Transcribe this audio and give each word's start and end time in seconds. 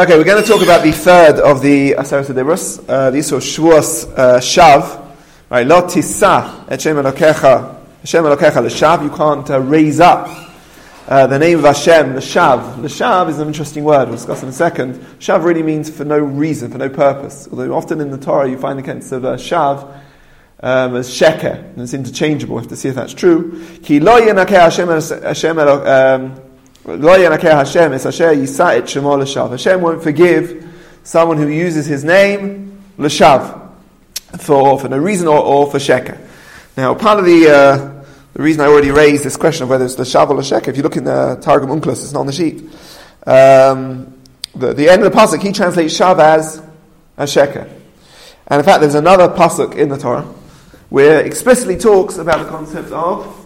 Okay, 0.00 0.16
we're 0.16 0.24
going 0.24 0.42
to 0.42 0.48
talk 0.48 0.62
about 0.62 0.82
the 0.82 0.92
third 0.92 1.38
of 1.40 1.60
the 1.60 1.92
Aseret 1.92 2.24
Dibros, 2.24 2.82
uh, 2.88 3.10
the 3.10 3.18
Isur 3.18 3.38
Shavuos 3.38 4.10
uh, 4.16 4.40
Shav. 4.40 5.14
Right, 5.50 5.66
Lo 5.66 5.82
Tisa 5.82 6.66
Elokecha, 6.68 7.76
Shem 8.04 8.24
Elokecha 8.24 8.64
L'Shav. 8.64 9.02
You 9.02 9.10
can't 9.10 9.50
uh, 9.50 9.60
raise 9.60 10.00
up 10.00 10.26
uh, 11.06 11.26
the 11.26 11.38
name 11.38 11.58
of 11.58 11.64
Hashem, 11.66 12.14
the 12.14 12.20
Shav. 12.20 12.80
The 12.80 12.88
Shav 12.88 13.28
is 13.28 13.40
an 13.40 13.48
interesting 13.48 13.84
word. 13.84 14.08
We'll 14.08 14.16
discuss 14.16 14.42
in 14.42 14.48
a 14.48 14.52
second. 14.52 14.94
Shav 15.18 15.44
really 15.44 15.62
means 15.62 15.90
for 15.90 16.06
no 16.06 16.18
reason, 16.18 16.72
for 16.72 16.78
no 16.78 16.88
purpose. 16.88 17.46
Although 17.50 17.74
often 17.74 18.00
in 18.00 18.10
the 18.10 18.16
Torah 18.16 18.48
you 18.48 18.56
find 18.56 18.78
the 18.78 18.84
sense 18.86 19.12
of 19.12 19.26
uh, 19.26 19.36
Shav 19.36 19.82
um, 20.60 20.96
as 20.96 21.10
Sheker, 21.10 21.72
and 21.74 21.82
it's 21.82 21.92
interchangeable. 21.92 22.56
We 22.56 22.62
have 22.62 22.70
to 22.70 22.76
see 22.76 22.88
if 22.88 22.94
that's 22.94 23.12
true. 23.12 23.62
Ki 23.82 24.00
Lo 24.00 24.18
Hashem 24.18 24.88
Hashem 26.84 27.32
um, 27.32 27.92
Hashem 27.92 29.50
Hashem 29.50 29.80
won't 29.82 30.02
forgive 30.02 30.66
someone 31.02 31.36
who 31.36 31.48
uses 31.48 31.86
his 31.86 32.04
name 32.04 32.82
l'shav 32.96 33.70
for 34.38 34.78
for 34.78 34.88
no 34.88 34.98
reason 34.98 35.28
or, 35.28 35.38
or 35.38 35.70
for 35.70 35.78
sheker. 35.78 36.18
Now, 36.76 36.94
part 36.94 37.18
of 37.18 37.26
the 37.26 37.48
uh, 37.50 38.04
the 38.32 38.42
reason 38.42 38.62
I 38.62 38.66
already 38.66 38.90
raised 38.90 39.24
this 39.24 39.36
question 39.36 39.64
of 39.64 39.70
whether 39.70 39.84
it's 39.84 39.98
l'shav 39.98 40.30
or 40.30 40.36
l'sheker, 40.36 40.68
if 40.68 40.76
you 40.76 40.82
look 40.82 40.96
in 40.96 41.04
the 41.04 41.38
Targum 41.42 41.68
Onkelos, 41.68 42.02
it's 42.02 42.12
not 42.12 42.20
on 42.20 42.26
the 42.26 42.32
sheet. 42.32 42.62
Um, 43.26 44.18
the, 44.54 44.72
the 44.72 44.88
end 44.88 45.02
of 45.02 45.12
the 45.12 45.18
pasuk 45.18 45.42
he 45.42 45.52
translates 45.52 45.98
shav 45.98 46.18
as 46.18 46.62
as 47.18 47.34
sheker, 47.34 47.68
and 48.46 48.58
in 48.58 48.64
fact, 48.64 48.80
there's 48.80 48.94
another 48.94 49.28
pasuk 49.28 49.76
in 49.76 49.90
the 49.90 49.98
Torah 49.98 50.26
where 50.88 51.20
it 51.20 51.26
explicitly 51.26 51.76
talks 51.76 52.16
about 52.16 52.42
the 52.42 52.48
concept 52.48 52.90
of 52.90 53.36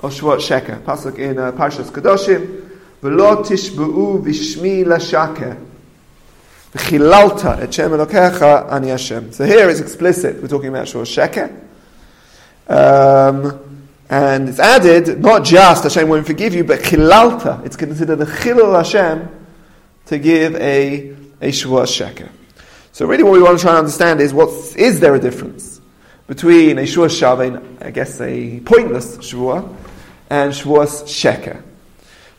of 0.00 0.12
Shavuot 0.12 0.38
sheker. 0.38 0.80
Pasuk 0.82 1.18
in 1.18 1.38
uh, 1.38 1.52
Parshas 1.52 1.90
Kedoshim. 1.90 2.61
ולא 3.03 3.43
תשבעו 3.47 4.21
בשמי 4.23 4.83
לשקר. 4.85 5.51
וחיללת 6.75 7.45
את 7.63 7.73
שם 7.73 7.93
אלוקיך, 7.93 8.43
אני 8.69 8.91
השם. 8.91 9.21
So 9.31 9.45
here 9.45 9.69
it's 9.69 9.79
explicit. 9.79 10.41
We're 10.41 10.47
talking 10.47 10.69
about 10.69 10.87
Shor 10.87 11.03
Sheker. 11.03 11.49
Um, 12.69 13.59
and 14.09 14.49
it's 14.49 14.59
added, 14.59 15.21
not 15.21 15.43
just 15.43 15.83
Hashem 15.83 16.07
won't 16.07 16.25
forgive 16.25 16.53
you, 16.53 16.63
but 16.63 16.79
chilalta. 16.81 17.65
It's 17.65 17.75
considered 17.75 18.21
a 18.21 18.25
chilul 18.25 18.75
Hashem 18.75 19.27
to 20.07 20.17
give 20.17 20.55
a, 20.55 21.09
a 21.41 21.49
Shavuot 21.49 21.87
Sheker. 21.87 22.29
So 22.91 23.05
really 23.05 23.23
what 23.23 23.33
we 23.33 23.41
want 23.41 23.59
to 23.59 23.61
try 23.61 23.71
and 23.71 23.79
understand 23.79 24.21
is 24.21 24.33
what 24.33 24.49
is 24.75 24.99
there 24.99 25.13
a 25.15 25.19
difference 25.19 25.81
between 26.25 26.77
a 26.77 26.83
Shavuot 26.83 27.11
Shav, 27.19 27.81
I 27.81 27.91
guess 27.91 28.19
a 28.21 28.59
pointless 28.61 29.17
Shavuot, 29.17 29.75
and 30.29 30.53
Shavuot 30.53 31.03
Sheker. 31.05 31.61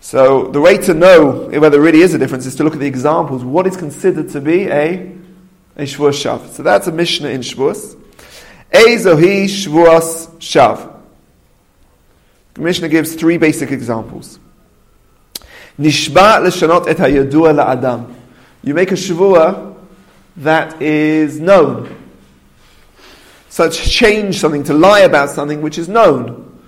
So 0.04 0.48
the 0.48 0.60
way 0.60 0.78
to 0.80 0.94
know 0.94 1.48
whether 1.48 1.70
there 1.70 1.82
really 1.82 2.02
is 2.02 2.14
a 2.14 2.18
difference 2.18 2.46
is 2.46 2.56
to 2.56 2.66
look 2.66 2.74
at 2.74 2.82
the 2.82 2.86
examples. 2.86 3.42
What 3.42 3.66
is 3.66 3.78
considered 3.78 4.30
to 4.32 4.42
be 4.42 4.68
a 4.68 5.16
a 5.78 5.84
Shavuos 5.84 6.22
Shav? 6.22 6.50
So 6.50 6.62
that's 6.62 6.88
a 6.88 6.92
Mishnah 6.92 7.30
in 7.30 7.40
Shavuos. 7.40 7.96
Ezohi 8.70 9.46
Shavuos 9.46 10.28
Shav. 10.40 10.94
The 12.56 12.62
Mishnah 12.62 12.90
gives 12.90 13.16
three 13.16 13.38
basic 13.38 13.72
examples. 13.72 14.40
Nishba 15.80 16.44
l'shanot 16.44 16.90
et 16.90 16.98
hayadua 16.98 17.56
la'adam. 17.56 18.14
You 18.62 18.74
make 18.74 18.92
a 18.92 18.96
Shavua 18.96 19.74
that 20.36 20.82
is 20.82 21.40
known. 21.40 21.96
Such 23.48 23.90
change 23.90 24.38
something, 24.40 24.64
to 24.66 24.74
lie 24.74 25.00
about 25.00 25.30
something 25.30 25.62
which 25.62 25.78
is 25.78 25.88
known. 25.88 26.60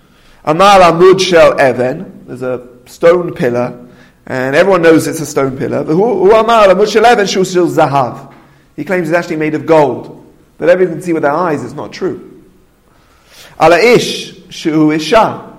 Amar 0.45 0.80
amud 0.80 1.19
shel 1.19 1.59
even. 1.59 2.25
There's 2.28 2.41
a 2.41 2.75
stone 2.88 3.33
pillar, 3.33 3.88
and 4.25 4.55
everyone 4.55 4.81
knows 4.81 5.08
it's 5.08 5.19
a 5.19 5.25
stone 5.25 5.58
pillar. 5.58 5.83
zahav. 5.83 8.33
He 8.75 8.83
claims 8.83 9.09
it's 9.09 9.17
actually 9.17 9.38
made 9.38 9.55
of 9.55 9.66
gold, 9.66 10.33
but 10.58 10.69
everyone 10.69 10.95
can 10.95 11.02
see 11.02 11.13
with 11.13 11.23
their 11.23 11.31
eyes 11.31 11.63
it's 11.63 11.73
not 11.73 11.94
true. 11.94 12.44
Ala 13.61 13.78
ish 13.78 14.47
shu 14.50 14.91
isha. 14.91 15.53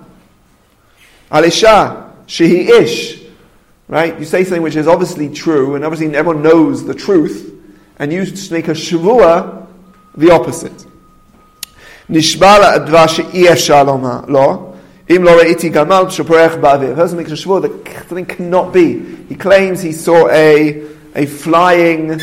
Al 1.31 1.43
shehi 1.43 2.69
ish. 2.69 3.23
Right? 3.87 4.19
You 4.19 4.25
say 4.25 4.43
something 4.43 4.61
which 4.61 4.75
is 4.75 4.87
obviously 4.87 5.33
true, 5.33 5.75
and 5.75 5.85
obviously 5.85 6.13
everyone 6.15 6.43
knows 6.43 6.85
the 6.85 6.93
truth, 6.93 7.53
and 7.99 8.11
you 8.11 8.25
make 8.51 8.67
a 8.67 8.71
shavua 8.71 9.65
the 10.15 10.31
opposite. 10.31 10.85
Nishbala 12.09 12.85
advash 12.85 13.15
she'iyef 13.15 14.29
lo. 14.29 14.76
Im 15.09 15.23
lo 15.23 15.39
re'iti 15.39 15.71
gamal 15.71 16.07
sheporech 16.07 16.59
ba'avir. 16.59 16.91
A 16.91 16.95
person 16.95 17.17
makes 17.17 17.31
a 17.31 17.35
shvur 17.35 17.61
that 17.61 18.07
something 18.09 18.25
cannot 18.25 18.73
be. 18.73 18.99
He 19.27 19.35
claims 19.35 19.81
he 19.81 19.93
saw 19.93 20.27
a, 20.29 20.85
a 21.15 21.25
flying 21.25 22.19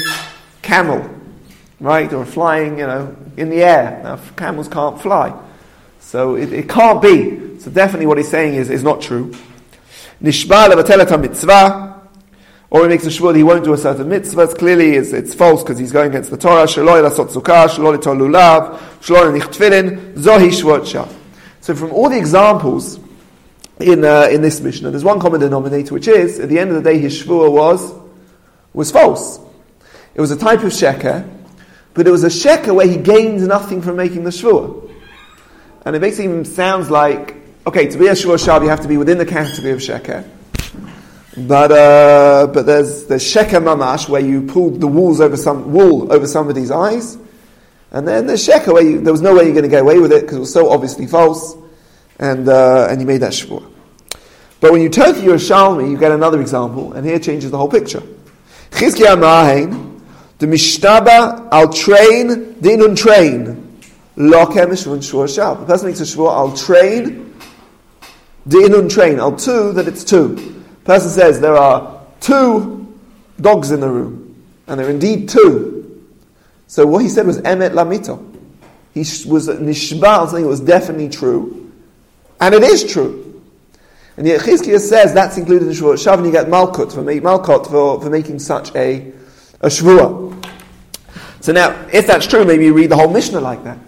camel, 0.60 1.08
right? 1.80 2.12
Or 2.12 2.26
flying, 2.26 2.78
you 2.78 2.86
know, 2.86 3.16
in 3.38 3.48
the 3.48 3.62
air. 3.62 4.00
Now, 4.04 4.20
camels 4.36 4.68
can't 4.68 5.00
fly. 5.00 5.34
So 6.00 6.34
it, 6.34 6.52
it 6.52 6.68
can't 6.68 7.00
be. 7.00 7.58
So 7.58 7.70
definitely 7.70 8.04
what 8.04 8.18
he's 8.18 8.28
saying 8.28 8.54
is, 8.54 8.68
is 8.68 8.82
not 8.82 9.00
true. 9.00 9.34
Nishba 10.22 10.68
levatelet 10.68 11.18
mitzvah. 11.18 12.02
Or 12.68 12.82
he 12.82 12.88
makes 12.88 13.06
a 13.06 13.08
shvur 13.08 13.32
that 13.32 13.38
he 13.38 13.44
won't 13.44 13.64
do 13.64 13.72
a 13.72 13.78
certain 13.78 14.10
mitzvah. 14.10 14.48
Clearly 14.48 14.96
it's, 14.96 15.14
it's 15.14 15.32
false 15.32 15.62
because 15.62 15.78
he's 15.78 15.92
going 15.92 16.10
against 16.10 16.30
the 16.30 16.36
Torah. 16.36 16.64
Shaloi 16.64 17.08
lasot 17.08 17.30
sukkah, 17.30 17.66
shaloi 17.66 17.96
litol 17.96 18.18
lulav, 18.18 18.78
shaloi 19.00 19.32
nich 19.32 19.44
zohi 19.44 20.50
shav. 20.50 21.23
So 21.64 21.74
from 21.74 21.92
all 21.92 22.10
the 22.10 22.18
examples 22.18 23.00
in, 23.80 24.04
uh, 24.04 24.28
in 24.30 24.42
this 24.42 24.60
Mishnah, 24.60 24.90
there's 24.90 25.02
one 25.02 25.18
common 25.18 25.40
denominator, 25.40 25.94
which 25.94 26.08
is, 26.08 26.38
at 26.38 26.50
the 26.50 26.58
end 26.58 26.68
of 26.68 26.76
the 26.76 26.82
day, 26.82 26.98
his 26.98 27.22
shvua 27.22 27.50
was, 27.50 27.90
was 28.74 28.90
false. 28.90 29.40
It 30.14 30.20
was 30.20 30.30
a 30.30 30.36
type 30.36 30.58
of 30.58 30.72
sheker, 30.72 31.26
but 31.94 32.06
it 32.06 32.10
was 32.10 32.22
a 32.22 32.28
sheker 32.28 32.74
where 32.74 32.86
he 32.86 32.98
gained 32.98 33.48
nothing 33.48 33.80
from 33.80 33.96
making 33.96 34.24
the 34.24 34.30
shvua. 34.30 34.92
And 35.86 35.96
it 35.96 36.18
him 36.18 36.44
sounds 36.44 36.90
like, 36.90 37.34
okay, 37.66 37.86
to 37.86 37.96
be 37.96 38.08
a 38.08 38.12
shvua 38.12 38.36
shav, 38.36 38.62
you 38.62 38.68
have 38.68 38.82
to 38.82 38.88
be 38.88 38.98
within 38.98 39.16
the 39.16 39.24
category 39.24 39.72
of 39.72 39.78
sheker. 39.78 40.28
But 41.34 41.72
uh, 41.72 42.46
but 42.52 42.66
there's 42.66 43.06
there's 43.06 43.24
sheker 43.24 43.62
mamash 43.62 44.06
where 44.06 44.20
you 44.20 44.42
pulled 44.42 44.82
the 44.82 44.86
walls 44.86 45.18
over 45.18 45.38
some 45.38 45.72
wool 45.72 46.12
over 46.12 46.26
somebody's 46.26 46.70
eyes, 46.70 47.16
and 47.94 48.08
then 48.08 48.26
there's 48.26 48.44
sheker 48.44 48.82
you, 48.82 49.00
there 49.00 49.12
was 49.12 49.22
no 49.22 49.36
way 49.36 49.44
you're 49.44 49.52
going 49.52 49.62
to 49.62 49.68
get 49.68 49.82
away 49.82 50.00
with 50.00 50.12
it 50.12 50.22
because 50.22 50.36
it 50.36 50.40
was 50.40 50.52
so 50.52 50.68
obviously 50.68 51.06
false, 51.06 51.56
and, 52.18 52.48
uh, 52.48 52.88
and 52.90 53.00
you 53.00 53.06
made 53.06 53.18
that 53.18 53.32
shvur. 53.32 53.64
But 54.60 54.72
when 54.72 54.82
you 54.82 54.88
turn 54.88 55.14
to 55.14 55.20
Yerushalmi, 55.20 55.88
you 55.88 55.96
get 55.96 56.10
another 56.10 56.40
example, 56.40 56.92
and 56.94 57.06
here 57.06 57.20
changes 57.20 57.52
the 57.52 57.56
whole 57.56 57.70
picture. 57.70 58.02
Chizkiah 58.72 60.00
the 60.38 60.46
Mishtaba 60.46 61.48
al 61.52 61.72
train, 61.72 62.54
dinun 62.56 62.96
train, 62.96 63.78
lokem 64.16 64.70
shvun 64.70 64.98
shvur 64.98 65.28
shab. 65.28 65.60
The 65.60 65.66
person 65.66 65.86
makes 65.86 66.00
a 66.00 66.02
shvur, 66.02 66.32
I'll 66.32 66.56
train, 66.56 67.32
dinun 68.48 68.90
train, 68.90 69.20
I'll 69.20 69.36
two, 69.36 69.72
that 69.74 69.86
it's 69.86 70.02
two. 70.02 70.34
The 70.34 70.84
person 70.84 71.10
says 71.10 71.40
there 71.40 71.56
are 71.56 72.04
two 72.18 72.92
dogs 73.40 73.70
in 73.70 73.78
the 73.78 73.88
room, 73.88 74.34
and 74.66 74.80
there 74.80 74.88
are 74.88 74.90
indeed 74.90 75.28
two. 75.28 75.83
So 76.74 76.84
what 76.84 77.02
he 77.02 77.08
said 77.08 77.24
was 77.24 77.40
emet 77.42 77.70
lamito. 77.70 78.18
He 78.94 78.98
was 79.30 79.46
nishba 79.46 80.22
on 80.22 80.26
something 80.26 80.42
that 80.42 80.48
was 80.48 80.58
definitely 80.58 81.08
true, 81.08 81.72
and 82.40 82.52
it 82.52 82.64
is 82.64 82.82
true. 82.92 83.40
And 84.16 84.26
yet 84.26 84.40
Chizkiah 84.40 84.80
says 84.80 85.14
that's 85.14 85.38
included 85.38 85.68
in 85.68 85.72
Shavuot 85.72 86.04
Shav, 86.04 86.14
and 86.14 86.26
you 86.26 86.32
get 86.32 86.48
Malkut 86.48 86.92
for, 86.92 87.04
Malkut 87.04 87.70
for, 87.70 88.00
for 88.00 88.10
making 88.10 88.40
such 88.40 88.74
a, 88.74 89.12
a 89.60 89.68
Shavuot. 89.68 90.50
So 91.38 91.52
now, 91.52 91.86
if 91.92 92.08
that's 92.08 92.26
true, 92.26 92.44
maybe 92.44 92.64
you 92.64 92.74
read 92.74 92.90
the 92.90 92.96
whole 92.96 93.08
Mishnah 93.08 93.40
like 93.40 93.62
that. 93.62 93.78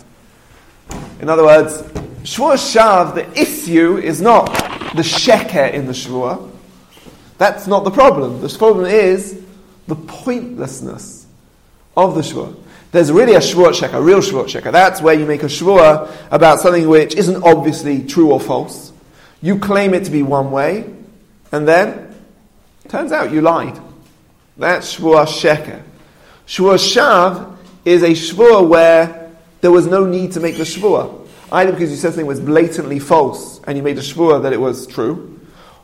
In 1.18 1.28
other 1.28 1.42
words, 1.42 1.82
Shavuot 2.22 2.72
Shav, 2.72 3.16
the 3.16 3.28
issue 3.36 3.96
is 3.96 4.20
not 4.20 4.46
the 4.94 5.02
sheker 5.02 5.72
in 5.72 5.86
the 5.86 5.92
Shavuot. 5.92 6.52
That's 7.38 7.66
not 7.66 7.82
the 7.82 7.90
problem. 7.90 8.40
The 8.42 8.48
problem 8.48 8.86
is 8.86 9.42
the 9.88 9.96
pointlessness 9.96 11.26
of 11.96 12.14
the 12.14 12.20
Shavuot. 12.20 12.62
There's 12.96 13.12
really 13.12 13.34
a 13.34 13.40
shvuot 13.40 13.74
sheker, 13.74 13.92
a 13.92 14.00
real 14.00 14.20
shvuot 14.20 14.46
sheker. 14.46 14.72
That's 14.72 15.02
where 15.02 15.12
you 15.12 15.26
make 15.26 15.42
a 15.42 15.48
shvuah 15.48 16.10
about 16.30 16.60
something 16.60 16.88
which 16.88 17.14
isn't 17.14 17.42
obviously 17.42 18.02
true 18.02 18.32
or 18.32 18.40
false. 18.40 18.90
You 19.42 19.58
claim 19.58 19.92
it 19.92 20.04
to 20.06 20.10
be 20.10 20.22
one 20.22 20.50
way, 20.50 20.90
and 21.52 21.68
then 21.68 22.16
turns 22.88 23.12
out 23.12 23.32
you 23.32 23.42
lied. 23.42 23.78
That's 24.56 24.96
shvuah 24.96 25.26
sheker. 25.26 25.82
Shvuah 26.46 26.78
shav 26.78 27.58
is 27.84 28.02
a 28.02 28.12
shvuah 28.12 28.66
where 28.66 29.30
there 29.60 29.70
was 29.70 29.86
no 29.86 30.06
need 30.06 30.32
to 30.32 30.40
make 30.40 30.56
the 30.56 30.64
shvuah. 30.64 31.28
Either 31.52 31.72
because 31.72 31.90
you 31.90 31.98
said 31.98 32.12
something 32.12 32.24
was 32.24 32.40
blatantly 32.40 32.98
false 32.98 33.60
and 33.64 33.76
you 33.76 33.82
made 33.82 33.98
a 33.98 34.00
shvuah 34.00 34.42
that 34.42 34.54
it 34.54 34.60
was 34.60 34.86
true, 34.86 35.38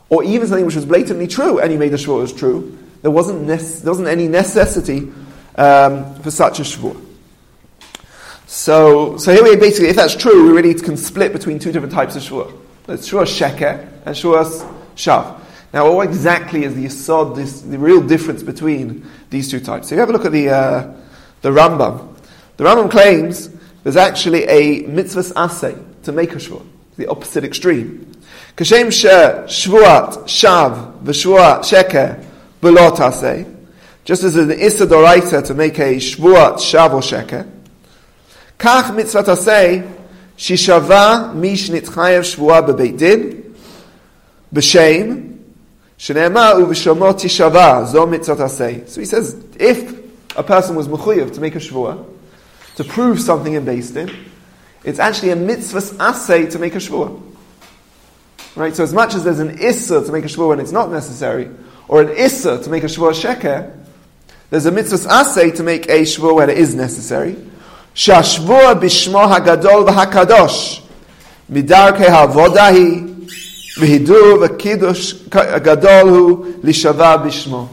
or 0.09 0.23
even 0.23 0.47
something 0.47 0.65
which 0.65 0.75
was 0.75 0.87
blatantly 0.87 1.27
true 1.27 1.59
and 1.59 1.71
you 1.71 1.77
made 1.77 1.93
a 1.93 1.97
shvuah 1.97 2.21
was 2.21 2.33
true. 2.33 2.75
There 3.03 3.11
wasn't, 3.11 3.43
ne- 3.43 3.57
there 3.57 3.91
wasn't 3.91 4.07
any 4.07 4.27
necessity 4.27 5.11
um, 5.57 6.15
for 6.15 6.31
such 6.31 6.59
a 6.59 6.63
shvur. 6.63 7.02
So, 8.53 9.17
so 9.17 9.33
here 9.33 9.43
we 9.43 9.55
basically, 9.55 9.89
if 9.89 9.95
that's 9.95 10.15
true, 10.15 10.45
we 10.45 10.51
really 10.51 10.75
can 10.75 10.95
split 10.95 11.33
between 11.33 11.57
two 11.57 11.71
different 11.71 11.91
types 11.91 12.15
of 12.15 12.21
shvur. 12.21 12.55
There's 12.85 13.09
shvur 13.09 13.25
sheker 13.25 13.81
and 14.05 14.15
shvur 14.15 14.45
shav. 14.95 15.41
Now, 15.73 15.91
what 15.91 16.07
exactly 16.07 16.63
is 16.63 16.75
the 16.75 16.85
yisod, 16.85 17.35
this, 17.35 17.61
the 17.61 17.79
real 17.79 18.05
difference 18.05 18.43
between 18.43 19.09
these 19.31 19.49
two 19.49 19.59
types. 19.59 19.89
So 19.89 19.95
if 19.95 19.97
you 19.97 19.99
have 20.01 20.09
a 20.09 20.13
look 20.13 20.25
at 20.25 20.31
the, 20.31 20.49
uh, 20.51 20.95
the 21.41 21.49
Rambam. 21.49 22.15
The 22.57 22.63
Rambam 22.63 22.91
claims 22.91 23.49
there's 23.81 23.97
actually 23.97 24.43
a 24.43 24.83
mitzvahs 24.83 25.33
assay 25.35 25.75
to 26.03 26.11
make 26.11 26.33
a 26.33 26.35
shvua, 26.35 26.63
the 26.95 27.07
opposite 27.07 27.43
extreme. 27.43 28.05
Kashem 28.55 28.91
she 28.91 29.07
shvuat 29.07 30.25
shav 30.25 31.01
v'shvuat 31.01 31.61
sheker 31.61 32.23
belot 32.61 32.99
assay, 32.99 33.47
just 34.05 34.23
as 34.23 34.35
an 34.35 34.51
issa 34.51 34.85
to 34.85 35.53
make 35.55 35.79
a 35.79 35.95
shvuat 35.95 36.57
shav 36.57 36.93
or 36.93 37.01
sheker. 37.01 37.49
Kach 38.63 38.95
mitzvah 38.95 39.29
assay 39.29 39.83
shishava 40.37 41.35
mish 41.35 41.69
nitchayev 41.69 42.23
shvua 42.23 42.65
bebeit 42.65 42.97
din 42.97 43.55
b'shem 44.53 45.33
Shenema 45.97 46.53
uv'shomot 46.55 47.19
tishava 47.19 47.85
zo 47.85 48.07
mitzvot 48.07 48.37
asay. 48.37 48.87
So 48.87 49.01
he 49.01 49.05
says, 49.05 49.41
if 49.59 50.37
a 50.37 50.43
person 50.43 50.77
was 50.77 50.87
mechuyev 50.87 51.33
to 51.33 51.41
make 51.41 51.55
a 51.55 51.59
shvua, 51.59 52.05
to 52.77 52.85
prove 52.85 53.19
something 53.19 53.51
in 53.51 53.65
Beis 53.65 53.93
Din, 53.93 54.09
it's 54.85 54.99
actually 54.99 55.31
a 55.31 55.35
mitzvahs 55.35 55.93
asay 55.95 56.49
to 56.51 56.57
make 56.57 56.75
a 56.75 56.79
shvua. 56.79 57.21
Right? 58.55 58.73
So 58.73 58.83
as 58.83 58.93
much 58.93 59.13
as 59.13 59.25
there's 59.25 59.39
an 59.39 59.59
issa 59.59 60.05
to 60.05 60.11
make 60.13 60.23
a 60.23 60.27
shvua 60.27 60.47
when 60.49 60.61
it's 60.61 60.71
not 60.71 60.89
necessary, 60.89 61.49
or 61.89 62.01
an 62.01 62.09
issa 62.17 62.63
to 62.63 62.69
make 62.69 62.83
a 62.83 62.87
shvua 62.87 63.11
sheker, 63.11 63.77
there's 64.51 64.65
a 64.65 64.71
mitzvahs 64.71 65.05
asay 65.05 65.53
to 65.55 65.63
make 65.63 65.87
a 65.89 66.03
shvua 66.03 66.33
when 66.35 66.49
it 66.49 66.57
is 66.57 66.75
necessary. 66.75 67.35
Shashvua 67.95 68.79
bishmo 68.79 69.31
hagadol 69.31 69.87
v'hakadosh 69.87 70.81
midarke 71.51 72.05
havodahi 72.05 73.13
V'hidur 73.75 74.47
v'kiddush 74.47 75.63
gadol 75.63 76.07
hu 76.07 76.53
lishava 76.61 77.17
bishmo. 77.23 77.67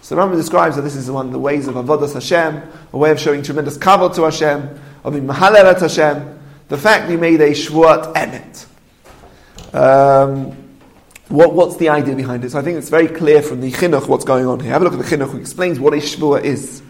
So 0.00 0.16
Rambam 0.16 0.36
describes 0.36 0.76
that 0.76 0.82
this 0.82 0.94
is 0.94 1.10
one 1.10 1.26
of 1.26 1.32
the 1.32 1.40
ways 1.40 1.66
of 1.66 1.74
avodas 1.74 2.14
Hashem, 2.14 2.62
a 2.92 2.98
way 2.98 3.10
of 3.10 3.18
showing 3.18 3.42
tremendous 3.42 3.76
kavod 3.76 4.14
to 4.14 4.22
Hashem, 4.22 4.78
of 5.02 5.12
being 5.12 5.26
mahalel 5.26 5.64
at 5.64 5.80
Hashem. 5.80 6.38
The 6.68 6.78
fact 6.78 7.10
he 7.10 7.16
made 7.16 7.40
a 7.40 7.50
shvuat 7.50 8.14
emet. 8.14 9.74
Um, 9.74 10.56
what, 11.28 11.52
what's 11.52 11.76
the 11.78 11.88
idea 11.88 12.14
behind 12.14 12.44
it? 12.44 12.50
So 12.50 12.60
I 12.60 12.62
think 12.62 12.78
it's 12.78 12.88
very 12.88 13.08
clear 13.08 13.42
from 13.42 13.60
the 13.60 13.72
chinuch 13.72 14.06
what's 14.06 14.24
going 14.24 14.46
on 14.46 14.60
here. 14.60 14.70
Have 14.70 14.82
a 14.82 14.84
look 14.84 14.94
at 14.94 15.00
the 15.00 15.16
chinuch 15.16 15.30
who 15.30 15.38
explains 15.38 15.80
what 15.80 15.94
a 15.94 15.96
shvua 15.96 16.44
is. 16.44 16.80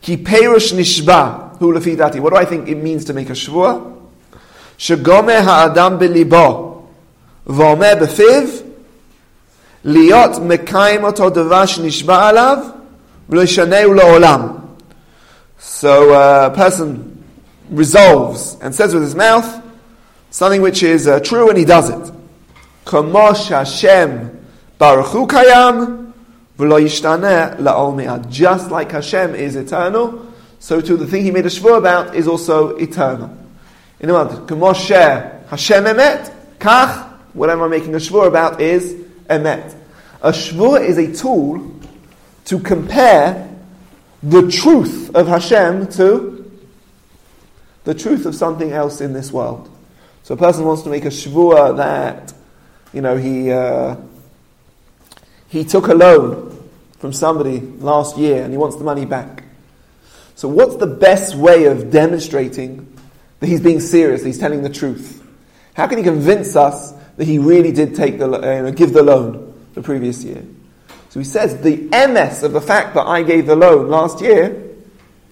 Ki 0.00 0.16
perush 0.16 0.72
nishba 0.72 1.56
hu 1.58 1.72
lefidati. 1.72 2.20
What 2.20 2.30
do 2.30 2.36
I 2.36 2.44
think 2.44 2.68
it 2.68 2.76
means 2.76 3.04
to 3.06 3.12
make 3.12 3.30
a 3.30 3.32
shvua? 3.32 3.92
Shagome 4.78 5.42
ha'adam 5.42 5.98
belibo. 5.98 6.74
ואומר 7.46 7.92
בפיו, 8.00 8.42
להיות 9.84 10.38
מקיים 10.38 11.04
אותו 11.04 11.30
דבר 11.30 11.66
שנשבע 11.66 12.28
עליו, 12.28 12.58
ולא 13.28 13.42
ישנהו 13.42 13.94
לעולם. 13.94 14.48
So 15.60 16.12
uh, 16.12 16.50
a 16.52 16.56
person 16.56 17.22
resolves 17.70 18.56
and 18.60 18.74
says 18.74 18.94
with 18.94 19.02
his 19.02 19.14
mouth 19.14 19.62
something 20.30 20.60
which 20.60 20.82
is 20.82 21.08
uh, 21.08 21.20
true 21.20 21.48
and 21.48 21.58
he 21.58 21.64
does 21.64 21.90
it. 21.90 22.12
כמו 22.86 23.34
שהשם 23.34 24.10
ברוך 24.80 25.08
הוא 25.08 25.28
קיים, 25.28 25.74
just 26.59 27.03
like 28.69 28.91
Hashem 28.91 29.33
is 29.33 29.55
eternal, 29.55 30.33
so 30.59 30.81
too 30.81 30.97
the 30.97 31.07
thing 31.07 31.23
he 31.23 31.31
made 31.31 31.45
a 31.45 31.49
shvur 31.49 31.77
about 31.77 32.15
is 32.15 32.27
also 32.27 32.75
eternal. 32.75 33.33
In 34.01 34.09
other 34.09 34.35
words, 34.35 34.51
K'moshe 34.51 35.47
Hashem 35.47 35.85
emet, 35.85 36.33
kach, 36.59 37.13
whatever 37.33 37.63
I'm 37.63 37.69
making 37.69 37.95
a 37.95 37.97
shvur 37.97 38.27
about 38.27 38.59
is 38.59 38.93
emet. 39.29 39.73
A 40.21 40.31
shvur 40.31 40.85
is 40.85 40.97
a 40.97 41.15
tool 41.15 41.79
to 42.43 42.59
compare 42.59 43.47
the 44.21 44.51
truth 44.51 45.15
of 45.15 45.27
Hashem 45.29 45.87
to 45.93 46.45
the 47.85 47.93
truth 47.93 48.25
of 48.25 48.35
something 48.35 48.73
else 48.73 48.99
in 48.99 49.13
this 49.13 49.31
world. 49.31 49.69
So 50.23 50.33
a 50.33 50.37
person 50.37 50.65
wants 50.65 50.81
to 50.81 50.89
make 50.89 51.05
a 51.05 51.09
shvur 51.09 51.77
that, 51.77 52.33
you 52.91 52.99
know, 53.01 53.15
he... 53.15 53.49
Uh, 53.49 53.95
he 55.49 55.63
took 55.63 55.87
a 55.87 55.93
loan 55.93 56.69
from 56.99 57.13
somebody 57.13 57.59
last 57.59 58.17
year 58.17 58.43
and 58.43 58.51
he 58.51 58.57
wants 58.57 58.75
the 58.77 58.83
money 58.83 59.05
back. 59.05 59.43
So 60.35 60.47
what's 60.47 60.77
the 60.77 60.87
best 60.87 61.35
way 61.35 61.65
of 61.65 61.91
demonstrating 61.91 62.97
that 63.39 63.47
he's 63.47 63.61
being 63.61 63.79
serious, 63.79 64.23
he's 64.23 64.39
telling 64.39 64.63
the 64.63 64.69
truth? 64.69 65.25
How 65.73 65.87
can 65.87 65.97
he 65.97 66.03
convince 66.03 66.55
us 66.55 66.93
that 67.19 67.25
he 67.25 67.37
really 67.37 67.73
did 67.73 67.95
take 67.95 68.17
the, 68.17 68.31
uh, 68.31 68.71
give 68.71 68.93
the 68.93 69.03
loan 69.03 69.53
the 69.73 69.81
previous 69.81 70.23
year. 70.23 70.41
So 71.09 71.19
he 71.19 71.25
says 71.25 71.61
the 71.61 71.75
MS 71.91 72.43
of 72.43 72.53
the 72.53 72.61
fact 72.61 72.93
that 72.95 73.05
I 73.05 73.23
gave 73.23 73.45
the 73.45 73.57
loan 73.57 73.89
last 73.89 74.21
year 74.21 74.67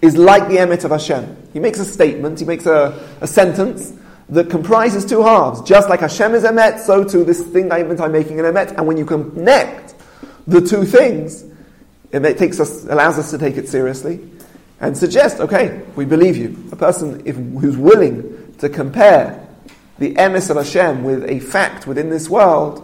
is 0.01 0.17
like 0.17 0.49
the 0.49 0.57
emet 0.57 0.83
of 0.83 0.91
Hashem. 0.91 1.49
He 1.53 1.59
makes 1.59 1.79
a 1.79 1.85
statement, 1.85 2.39
he 2.39 2.45
makes 2.45 2.65
a, 2.65 3.07
a 3.21 3.27
sentence 3.27 3.93
that 4.27 4.49
comprises 4.49 5.05
two 5.05 5.23
halves. 5.23 5.61
Just 5.61 5.87
like 5.89 6.01
Hashem 6.01 6.35
is 6.35 6.43
emet, 6.43 6.79
so 6.79 7.05
too 7.05 7.23
this 7.23 7.41
thing 7.47 7.71
I 7.71 7.79
I'm 7.79 8.11
making 8.11 8.39
an 8.41 8.45
emet. 8.45 8.75
And 8.77 8.85
when 8.85 8.97
you 8.97 9.05
connect 9.05 9.95
the 10.47 10.61
two 10.61 10.85
things, 10.85 11.43
it 12.11 12.37
takes 12.37 12.59
us, 12.59 12.85
allows 12.85 13.19
us 13.19 13.31
to 13.31 13.37
take 13.37 13.57
it 13.57 13.67
seriously 13.67 14.19
and 14.79 14.97
suggest, 14.97 15.39
okay, 15.39 15.81
we 15.95 16.05
believe 16.05 16.37
you. 16.37 16.69
A 16.71 16.75
person 16.75 17.21
if, 17.25 17.35
who's 17.35 17.77
willing 17.77 18.55
to 18.59 18.69
compare 18.69 19.45
the 19.99 20.13
emes 20.15 20.49
of 20.49 20.57
Hashem 20.57 21.03
with 21.03 21.29
a 21.29 21.39
fact 21.39 21.87
within 21.87 22.09
this 22.09 22.29
world, 22.29 22.83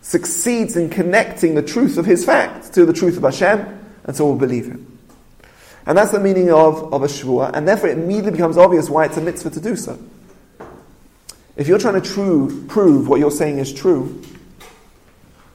succeeds 0.00 0.76
in 0.76 0.88
connecting 0.88 1.54
the 1.54 1.62
truth 1.62 1.98
of 1.98 2.06
his 2.06 2.24
fact 2.24 2.72
to 2.74 2.86
the 2.86 2.92
truth 2.92 3.16
of 3.16 3.22
Hashem, 3.22 3.60
and 4.04 4.16
so 4.16 4.26
we'll 4.26 4.36
believe 4.36 4.66
him. 4.66 4.98
And 5.84 5.98
that's 5.98 6.12
the 6.12 6.20
meaning 6.20 6.50
of, 6.50 6.92
of 6.94 7.02
a 7.02 7.06
shvua, 7.06 7.52
and 7.54 7.66
therefore 7.66 7.90
it 7.90 7.98
immediately 7.98 8.30
becomes 8.32 8.56
obvious 8.56 8.88
why 8.88 9.04
it's 9.04 9.16
a 9.16 9.20
mitzvah 9.20 9.50
to 9.50 9.60
do 9.60 9.76
so. 9.76 9.98
If 11.56 11.68
you're 11.68 11.78
trying 11.78 12.00
to 12.00 12.08
true, 12.08 12.64
prove 12.68 13.08
what 13.08 13.18
you're 13.18 13.30
saying 13.30 13.58
is 13.58 13.72
true, 13.72 14.22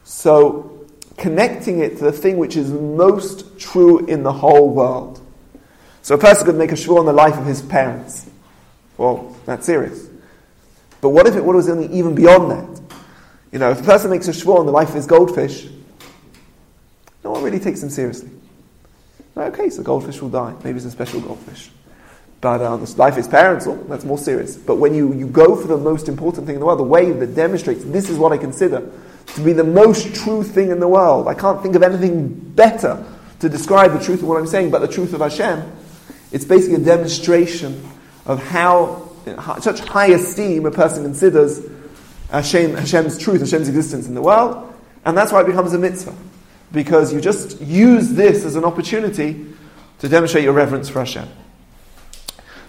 so 0.04 0.77
connecting 1.18 1.80
it 1.80 1.98
to 1.98 2.06
the 2.06 2.12
thing 2.12 2.38
which 2.38 2.56
is 2.56 2.72
most 2.72 3.60
true 3.60 4.06
in 4.06 4.24
the 4.24 4.32
whole 4.32 4.70
world. 4.70 5.20
So 6.04 6.16
a 6.16 6.18
person 6.18 6.46
could 6.46 6.56
make 6.56 6.72
a 6.72 6.76
shvua 6.76 7.00
on 7.00 7.06
the 7.06 7.14
life 7.14 7.38
of 7.38 7.46
his 7.46 7.62
parents. 7.62 8.30
Well, 8.98 9.36
that's 9.46 9.66
serious. 9.66 10.08
But 11.02 11.10
what 11.10 11.28
if 11.28 11.36
it 11.36 11.44
was 11.44 11.70
even 11.70 12.16
beyond 12.16 12.52
that? 12.52 12.82
You 13.52 13.60
know, 13.60 13.72
if 13.72 13.82
a 13.82 13.84
person 13.84 14.12
makes 14.12 14.28
a 14.28 14.32
shvur 14.32 14.60
on 14.60 14.66
the 14.66 14.72
life 14.72 14.90
of 14.90 14.96
his 14.96 15.06
goldfish, 15.06 15.68
no 17.24 17.32
one 17.32 17.44
really 17.44 17.60
takes 17.60 17.82
him 17.84 17.90
seriously. 17.90 18.30
Okay, 19.36 19.70
so 19.70 19.84
goldfish 19.84 20.22
will 20.22 20.30
die. 20.30 20.56
Maybe 20.64 20.78
it's 20.78 20.86
a 20.86 20.92
special 20.92 21.20
goldfish. 21.20 21.70
But 22.42 22.62
uh, 22.62 22.78
the 22.78 22.96
life 22.98 23.14
of 23.14 23.18
his 23.18 23.28
parents, 23.28 23.66
oh, 23.68 23.76
that's 23.90 24.06
more 24.06 24.18
serious. 24.18 24.56
But 24.56 24.76
when 24.76 24.94
you, 24.94 25.14
you 25.14 25.28
go 25.28 25.56
for 25.56 25.68
the 25.68 25.78
most 25.78 26.08
important 26.08 26.46
thing 26.46 26.56
in 26.56 26.60
the 26.60 26.66
world, 26.66 26.80
the 26.80 26.84
way 26.84 27.12
that 27.12 27.36
demonstrates 27.36 27.84
this 27.84 28.10
is 28.10 28.18
what 28.18 28.32
I 28.32 28.38
consider 28.38 28.90
to 29.36 29.42
be 29.42 29.54
the 29.54 29.64
most 29.64 30.16
true 30.16 30.44
thing 30.44 30.72
in 30.72 30.80
the 30.80 30.88
world, 30.88 31.28
I 31.28 31.34
can't 31.34 31.62
think 31.62 31.76
of 31.76 31.84
anything 31.84 32.28
better 32.30 33.04
to 33.40 33.50
describe 33.50 33.94
the 33.94 34.04
truth 34.04 34.22
of 34.22 34.28
what 34.28 34.38
I'm 34.38 34.48
saying 34.48 34.72
but 34.72 34.80
the 34.80 34.88
truth 34.88 35.14
of 35.14 35.22
Hashem. 35.22 35.72
It's 36.32 36.46
basically 36.46 36.76
a 36.76 36.86
demonstration 36.86 37.84
of 38.26 38.44
how 38.44 39.10
such 39.62 39.80
high 39.82 40.08
esteem 40.08 40.66
a 40.66 40.72
person 40.72 41.04
considers 41.04 41.62
Hashem, 42.32 42.76
Hashem's 42.76 43.18
truth, 43.18 43.42
Hashem's 43.42 43.68
existence 43.68 44.08
in 44.08 44.16
the 44.16 44.22
world, 44.22 44.74
and 45.06 45.18
that's 45.18 45.32
why 45.32 45.42
it 45.42 45.46
becomes 45.46 45.74
a 45.74 45.78
mitzvah. 45.78 46.16
Because 46.72 47.14
you 47.14 47.22
just 47.22 47.62
use 47.62 48.10
this 48.10 48.44
as 48.44 48.56
an 48.56 48.66
opportunity 48.66 49.46
to 50.00 50.10
demonstrate 50.10 50.44
your 50.44 50.54
reverence 50.54 50.90
for 50.90 51.00
Hashem. 51.00 51.28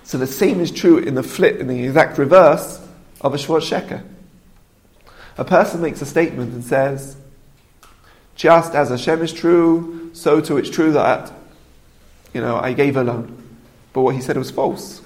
So 0.05 0.19
the 0.19 0.27
same 0.27 0.61
is 0.61 0.71
true 0.71 0.99
in 0.99 1.15
the 1.15 1.23
flip, 1.23 1.59
in 1.59 1.67
the 1.67 1.85
exact 1.85 2.17
reverse 2.17 2.81
of 3.21 3.35
a 3.35 3.37
Shvuat 3.37 3.63
Sheker. 3.63 4.03
A 5.39 5.45
person 5.45 5.81
makes 5.81 6.03
a 6.03 6.07
statement 6.07 6.53
and 6.53 6.65
says, 6.65 7.17
just 8.35 8.75
as 8.75 8.91
Hashem 8.91 9.23
is 9.23 9.33
true, 9.33 10.11
so 10.13 10.41
too 10.41 10.59
it's 10.59 10.69
true 10.69 10.93
that, 10.93 11.33
you 12.35 12.41
know, 12.41 12.57
I 12.57 12.73
gave 12.73 12.97
a 12.97 13.05
loan. 13.05 13.37
But 13.93 14.03
what 14.03 14.15
he 14.15 14.21
said 14.21 14.37
was 14.37 14.51
false. 14.51 15.01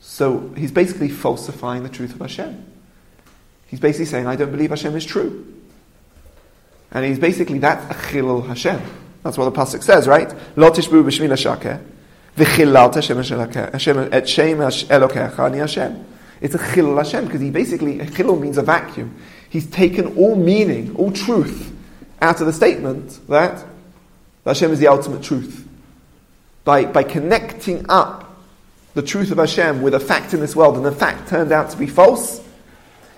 So 0.00 0.52
he's 0.56 0.72
basically 0.72 1.10
falsifying 1.10 1.82
the 1.82 1.88
truth 1.88 2.14
of 2.14 2.20
Hashem. 2.20 2.64
He's 3.66 3.80
basically 3.80 4.06
saying, 4.06 4.26
I 4.26 4.36
don't 4.36 4.50
believe 4.50 4.70
Hashem 4.70 4.96
is 4.96 5.04
true. 5.04 5.54
And 6.90 7.04
he's 7.04 7.18
basically, 7.18 7.58
that's 7.58 7.84
a 7.90 7.94
chilul 7.94 8.46
Hashem. 8.46 8.80
That's 9.22 9.36
what 9.36 9.44
the 9.44 9.60
Pasuk 9.60 9.82
says, 9.82 10.08
right? 10.08 10.32
Lo 10.56 10.70
tishbu 10.70 11.04
b'shmin 11.04 11.28
hashakeh, 11.28 11.84
v'chilalt 12.36 12.94
Hashem 12.94 13.98
et 14.12 14.28
shem 14.28 14.58
elokecha 14.58 15.38
ani 15.38 15.58
Hashem. 15.58 16.06
It's 16.40 16.54
a 16.54 16.58
chilul 16.58 16.96
Hashem, 16.96 17.24
because 17.24 17.40
he 17.40 17.50
basically, 17.50 17.98
chilul 17.98 18.40
means 18.40 18.58
a 18.58 18.62
vacuum. 18.62 19.16
He's 19.50 19.66
taken 19.66 20.16
all 20.16 20.36
meaning, 20.36 20.94
all 20.96 21.10
truth, 21.10 21.74
out 22.20 22.40
of 22.40 22.46
the 22.46 22.52
statement 22.52 23.18
that 23.28 23.64
Hashem 24.44 24.70
is 24.72 24.78
the 24.78 24.88
ultimate 24.88 25.22
truth. 25.22 25.66
By, 26.64 26.84
by 26.84 27.02
connecting 27.02 27.86
up 27.88 28.36
the 28.94 29.02
truth 29.02 29.30
of 29.30 29.38
Hashem 29.38 29.82
with 29.82 29.94
a 29.94 30.00
fact 30.00 30.34
in 30.34 30.40
this 30.40 30.54
world, 30.54 30.76
and 30.76 30.84
the 30.84 30.92
fact 30.92 31.28
turned 31.28 31.52
out 31.52 31.70
to 31.70 31.76
be 31.76 31.86
false, 31.86 32.42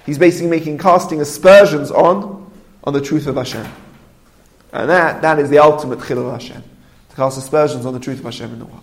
he's 0.06 0.18
basically 0.18 0.48
making 0.48 0.78
casting 0.78 1.20
aspersions 1.20 1.90
on, 1.90 2.50
on 2.84 2.92
the 2.92 3.00
truth 3.00 3.26
of 3.26 3.36
Hashem. 3.36 3.66
And 4.72 4.88
that, 4.88 5.22
that 5.22 5.38
is 5.38 5.50
the 5.50 5.58
ultimate 5.58 5.98
chilul 5.98 6.32
Hashem, 6.32 6.62
to 7.10 7.16
cast 7.16 7.38
aspersions 7.38 7.84
on 7.86 7.92
the 7.92 8.00
truth 8.00 8.20
of 8.20 8.24
Hashem 8.24 8.52
in 8.52 8.58
the 8.60 8.66
world. 8.66 8.82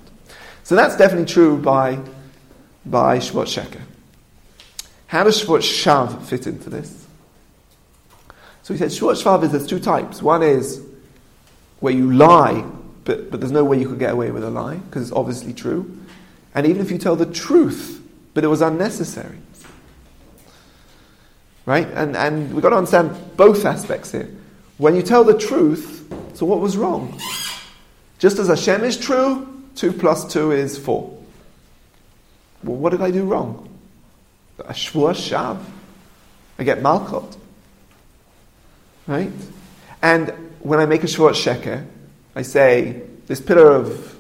So 0.64 0.76
that's 0.76 0.98
definitely 0.98 1.28
true 1.28 1.58
by, 1.58 2.00
by 2.86 3.20
Shavuot 3.20 3.46
Sheker. 3.46 3.82
How 5.08 5.24
does 5.24 5.42
Shavuot 5.42 5.60
Shav 5.60 6.22
fit 6.24 6.48
into 6.48 6.70
this? 6.70 7.06
So 8.64 8.74
he 8.74 8.78
said 8.78 8.90
Shavuot 8.90 9.24
Shav 9.24 9.44
is 9.44 9.52
there's 9.52 9.68
two 9.68 9.80
types. 9.80 10.22
One 10.22 10.44
is 10.44 10.86
where 11.80 11.94
you 11.94 12.12
lie, 12.12 12.66
but, 13.06 13.32
but 13.32 13.40
there's 13.40 13.52
no 13.52 13.64
way 13.64 13.80
you 13.80 13.88
could 13.88 14.00
get 14.00 14.12
away 14.12 14.32
with 14.32 14.44
a 14.44 14.50
lie, 14.50 14.76
because 14.76 15.04
it's 15.04 15.12
obviously 15.12 15.54
true. 15.54 15.98
And 16.54 16.66
even 16.68 16.82
if 16.82 16.92
you 16.92 16.98
tell 16.98 17.16
the 17.16 17.26
truth, 17.26 18.02
but 18.34 18.44
it 18.44 18.48
was 18.48 18.62
unnecessary. 18.62 19.38
Right? 21.66 21.88
And, 21.94 22.16
and 22.16 22.54
we've 22.54 22.62
got 22.62 22.70
to 22.70 22.78
understand 22.78 23.38
both 23.38 23.66
aspects 23.66 24.12
here. 24.12 24.30
When 24.78 24.96
you 24.96 25.02
tell 25.02 25.24
the 25.24 25.38
truth, 25.38 26.14
so 26.34 26.46
what 26.46 26.60
was 26.60 26.78
wrong? 26.78 27.20
Just 28.20 28.40
as 28.40 28.48
Hashem 28.48 28.84
is 28.84 28.98
true, 28.98 29.64
2 29.76 29.94
plus 29.94 30.32
2 30.32 30.52
is 30.52 30.78
4. 30.78 31.18
Well, 32.64 32.76
what 32.76 32.90
did 32.90 33.02
I 33.02 33.12
do 33.12 33.24
wrong? 33.24 33.70
A 34.60 34.74
shvur 34.74 35.14
shav. 35.14 35.64
I 36.60 36.64
get 36.64 36.80
malchot. 36.80 37.38
Right? 39.06 39.32
And 40.02 40.30
when 40.60 40.80
I 40.80 40.86
make 40.86 41.04
a 41.04 41.08
shvur 41.08 41.32
sheker, 41.32 41.86
I 42.36 42.42
say, 42.42 43.04
this 43.28 43.42
pillar 43.42 43.72
of 43.72 44.16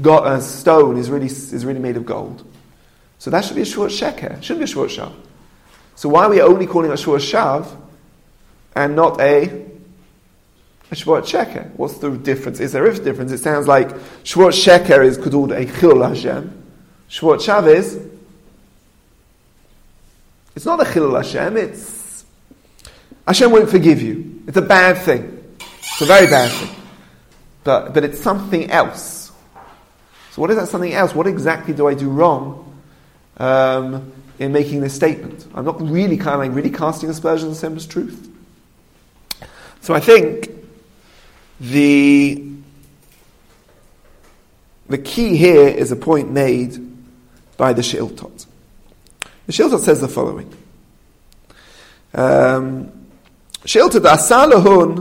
God, 0.00 0.26
uh, 0.26 0.40
stone 0.40 0.96
is 0.96 1.10
really, 1.10 1.26
is 1.26 1.64
really 1.64 1.80
made 1.80 1.96
of 1.96 2.06
gold. 2.06 2.46
So 3.18 3.30
that 3.30 3.44
should 3.44 3.56
be 3.56 3.62
a 3.62 3.66
shvur 3.66 3.88
sheker. 3.88 4.38
It 4.38 4.44
shouldn't 4.44 4.66
be 4.66 4.72
a 4.72 4.74
shvur 4.74 4.88
shav. 4.88 5.12
So 5.94 6.08
why 6.08 6.24
are 6.24 6.30
we 6.30 6.40
only 6.40 6.66
calling 6.66 6.90
it 6.90 6.94
a 6.94 7.02
shvur 7.02 7.18
shav 7.18 7.76
and 8.74 8.96
not 8.96 9.20
a, 9.20 9.44
a 10.90 10.94
Shavuot 10.94 11.22
Sheker. 11.22 11.70
What's 11.76 11.98
the 11.98 12.10
difference? 12.10 12.60
Is 12.60 12.72
there 12.72 12.86
a 12.86 12.98
difference? 12.98 13.32
It 13.32 13.38
sounds 13.38 13.66
like 13.66 13.88
Shavuot 14.24 14.52
Sheker 14.52 15.04
is 15.04 15.18
called 15.18 15.52
a 15.52 15.64
Chil 15.64 16.02
Hashem. 16.02 16.62
Shavuot 17.08 17.38
Shav 17.38 17.72
is, 17.72 18.00
it's 20.54 20.64
not 20.64 20.86
a 20.86 20.92
Chil 20.92 21.14
Hashem, 21.14 21.56
it's, 21.56 22.24
Hashem 23.26 23.50
won't 23.50 23.70
forgive 23.70 24.02
you. 24.02 24.42
It's 24.46 24.56
a 24.56 24.62
bad 24.62 24.98
thing. 24.98 25.44
It's 25.58 26.00
a 26.00 26.06
very 26.06 26.26
bad 26.26 26.50
thing. 26.50 26.76
But, 27.64 27.94
but 27.94 28.04
it's 28.04 28.20
something 28.20 28.70
else. 28.70 29.30
So 30.32 30.40
what 30.42 30.50
is 30.50 30.56
that 30.56 30.68
something 30.68 30.92
else? 30.92 31.14
What 31.14 31.26
exactly 31.26 31.74
do 31.74 31.86
I 31.86 31.94
do 31.94 32.08
wrong? 32.08 32.66
Um, 33.36 34.12
in 34.40 34.52
making 34.52 34.80
this 34.80 34.94
statement. 34.94 35.46
I'm 35.54 35.66
not 35.66 35.80
really 35.80 36.16
kind 36.16 36.34
of 36.34 36.40
like 36.40 36.56
really 36.56 36.70
casting 36.70 37.10
aspersions 37.10 37.62
on 37.62 37.70
Hashem's 37.72 37.86
truth. 37.86 38.28
So 39.82 39.94
I 39.94 40.00
think 40.00 40.50
the 41.60 42.46
the 44.88 44.98
key 44.98 45.36
here 45.36 45.68
is 45.68 45.92
a 45.92 45.96
point 45.96 46.32
made 46.32 46.76
by 47.56 47.74
the 47.74 47.82
Shiltot. 47.82 48.46
The 49.50 49.56
Shiltot 49.64 49.80
says 49.80 50.00
the 50.00 50.06
following. 50.06 50.48
Um, 52.14 52.92
Shiltot 53.64 54.04
asalahun 54.04 54.98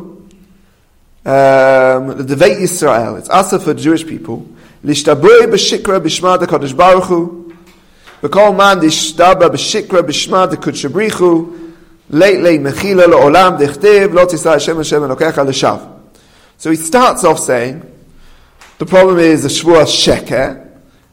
um, 1.24 2.18
the 2.18 2.36
Devei 2.36 2.60
Yisrael. 2.60 3.20
It's 3.20 3.30
asa 3.30 3.60
for 3.60 3.76
Jewish 3.76 4.08
people. 4.08 4.50
B'shikra 4.84 6.02
b'shma 6.02 6.76
baruch 6.76 7.04
hu. 7.04 7.54
V'kol 8.24 8.58
man 8.58 8.80
b'shikra 8.80 10.02
b'shma 10.02 10.50
mechila 12.58 13.08
lo 13.08 13.30
Hashem 14.54 14.78
Hashem 14.78 15.02
elokecha 15.04 15.46
l'shav. 15.46 16.00
So 16.58 16.72
he 16.72 16.76
starts 16.76 17.24
off 17.24 17.38
saying, 17.38 17.84
the 18.80 18.88
problem 18.88 19.20
is 19.20 19.44
the 19.44 19.50
shvua 19.50 19.84
sheker, 19.84 20.69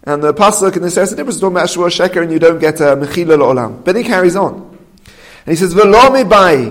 and 0.06 0.22
the 0.22 0.32
pasuk 0.32 0.76
in 0.76 0.82
the 0.82 0.90
says 0.90 1.10
the 1.10 1.16
difference 1.16 1.40
between 1.40 1.54
shvua 1.54 1.88
sheker 1.88 2.22
and 2.22 2.30
you 2.30 2.38
don't 2.38 2.60
get 2.60 2.80
a 2.80 2.96
mechila 2.96 3.36
le'olam. 3.36 3.84
But 3.84 3.96
he 3.96 4.04
carries 4.04 4.36
on. 4.36 4.54
And 4.54 5.52
he 5.52 5.56
says, 5.56 5.74
v'lo 5.74 6.10
mibai 6.10 6.70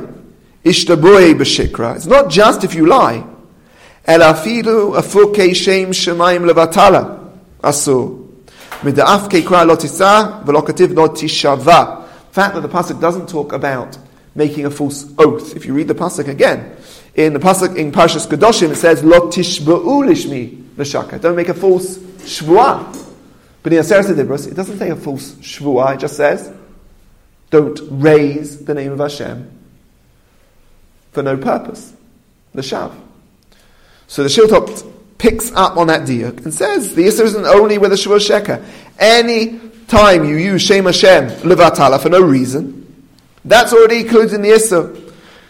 ishtabui 0.63 1.33
b'shikra. 1.33 1.97
It's 1.97 2.05
not 2.05 2.29
just 2.29 2.63
if 2.63 2.73
you 2.73 2.85
lie. 2.85 3.25
El 4.05 4.21
afilu 4.21 4.97
afukei 4.97 5.53
shem 5.53 5.89
shemayim 5.89 6.49
levatala. 6.49 7.29
Asur. 7.61 8.25
Mida'af 8.81 9.29
kei 9.29 9.41
lo 9.41 9.75
tisa, 9.75 10.41
v'lo 10.45 10.65
kativ 10.65 10.95
lo 10.95 11.09
tishava. 11.09 12.05
fact 12.31 12.53
that 12.53 12.61
the 12.61 12.69
pasuk 12.69 13.01
doesn't 13.01 13.27
talk 13.27 13.51
about 13.51 13.97
making 14.33 14.65
a 14.65 14.71
false 14.71 15.11
oath. 15.17 15.57
If 15.57 15.65
you 15.65 15.73
read 15.73 15.89
the 15.89 15.95
pasuk 15.95 16.29
again, 16.29 16.77
in 17.15 17.33
the 17.33 17.39
pasuk 17.39 17.75
in 17.75 17.91
Parshas 17.91 18.27
Kedoshim, 18.27 18.71
it 18.71 18.75
says 18.75 19.03
"Lo 19.03 19.29
tishba'u 19.29 20.05
lishmi 20.05 20.77
l'shaka." 20.77 21.19
Don't 21.21 21.35
make 21.35 21.49
a 21.49 21.53
false 21.53 21.97
shvuah. 21.97 23.04
But 23.65 23.73
in 23.73 23.79
Aseret 23.79 24.13
Dibros, 24.13 24.47
it 24.47 24.53
doesn't 24.53 24.77
say 24.77 24.91
a 24.91 24.95
false 24.95 25.31
shvuah. 25.41 25.95
It 25.95 26.01
just 26.01 26.15
says, 26.15 26.51
"Don't 27.49 27.79
raise 27.89 28.63
the 28.63 28.75
name 28.75 28.91
of 28.91 28.99
Hashem 28.99 29.49
for 31.11 31.23
no 31.23 31.35
purpose." 31.35 31.93
The 32.53 32.61
shav. 32.61 32.91
So 34.05 34.21
the 34.21 34.29
Shiltot 34.29 34.85
picks 35.17 35.51
up 35.53 35.77
on 35.77 35.87
that 35.87 36.01
diuk 36.01 36.45
and 36.45 36.53
says 36.53 36.93
the 36.93 37.07
Yisr 37.07 37.23
isn't 37.23 37.47
only 37.47 37.79
with 37.79 37.91
a 37.91 37.95
shvuah 37.95 38.19
sheker. 38.19 38.63
Any 38.99 39.59
time 39.87 40.25
you 40.25 40.35
use 40.35 40.61
Shem 40.61 40.85
Hashem 40.85 41.29
levatala 41.41 41.99
for 41.99 42.09
no 42.09 42.21
reason, 42.21 42.85
that's 43.45 43.73
already 43.73 44.01
included 44.01 44.33
in 44.33 44.43
the 44.43 44.49
Issa. 44.49 44.95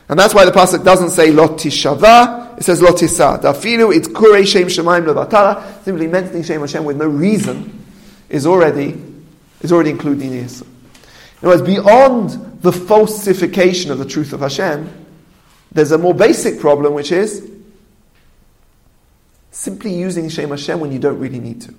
And 0.08 0.18
that's 0.18 0.34
why 0.34 0.46
the 0.46 0.52
Pasuk 0.52 0.86
doesn't 0.86 1.10
say 1.10 1.32
Lot 1.32 1.58
Tishava, 1.58 2.58
it 2.58 2.64
says 2.64 2.82
Lot 2.82 2.96
Tisa. 2.96 3.42
Dafilu, 3.42 3.94
it's 3.94 4.08
Kure 4.08 4.46
Shem 4.46 4.68
Shemaim 4.68 5.06
Levatala, 5.06 5.84
simply 5.84 6.08
mentioning 6.08 6.44
Shem 6.44 6.62
Hashem 6.62 6.86
with 6.86 6.96
no 6.96 7.08
reason 7.08 7.82
is 8.30 8.46
already, 8.46 9.02
is 9.62 9.72
already 9.72 9.92
included 9.92 10.24
in 10.24 10.34
Issa. 10.34 10.66
In 11.42 11.48
other 11.48 11.58
words, 11.58 11.62
beyond 11.62 12.62
the 12.62 12.72
falsification 12.72 13.92
of 13.92 14.00
the 14.00 14.06
truth 14.06 14.34
of 14.34 14.40
Hashem, 14.40 15.06
there's 15.72 15.92
a 15.92 15.98
more 15.98 16.14
basic 16.14 16.60
problem 16.60 16.94
which 16.94 17.12
is 17.12 17.52
simply 19.52 19.94
using 19.94 20.30
Shem 20.30 20.50
Hashem 20.50 20.80
when 20.80 20.92
you 20.92 21.00
don't 21.00 21.20
really 21.20 21.40
need 21.40 21.62
to. 21.62 21.74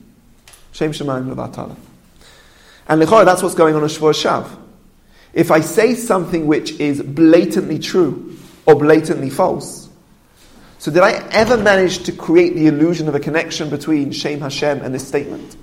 Shem 0.73 0.93
Shemaim 0.93 1.33
Levatala. 1.35 1.77
And 2.89 3.03
Lechora, 3.03 3.25
that's 3.25 3.43
what's 3.43 3.55
going 3.55 3.75
on 3.75 3.83
in 3.83 3.89
Shavuot 3.89 4.23
Shav. 4.23 4.49
If 5.33 5.51
I 5.51 5.61
say 5.61 5.95
something 5.95 6.47
which 6.47 6.73
is 6.73 7.03
blatantly 7.03 7.79
true 7.79 8.39
or 8.65 8.75
blatantly 8.75 9.31
false, 9.31 9.89
so 10.79 10.91
did 10.91 11.03
I 11.03 11.13
ever 11.31 11.57
manage 11.57 12.05
to 12.05 12.13
create 12.13 12.55
the 12.55 12.67
illusion 12.69 13.09
of 13.09 13.15
a 13.15 13.21
connection 13.21 13.71
between 13.71 14.13
Shem 14.13 14.41
Hashem 14.41 14.83
and 14.83 14.95
this 14.95 15.07
statement? 15.07 15.57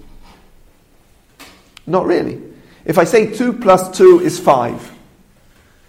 Not 1.86 2.06
really. 2.06 2.42
If 2.86 2.98
I 2.98 3.04
say 3.04 3.34
2 3.34 3.54
plus 3.54 3.98
2 3.98 4.22
is 4.22 4.40
5, 4.40 4.92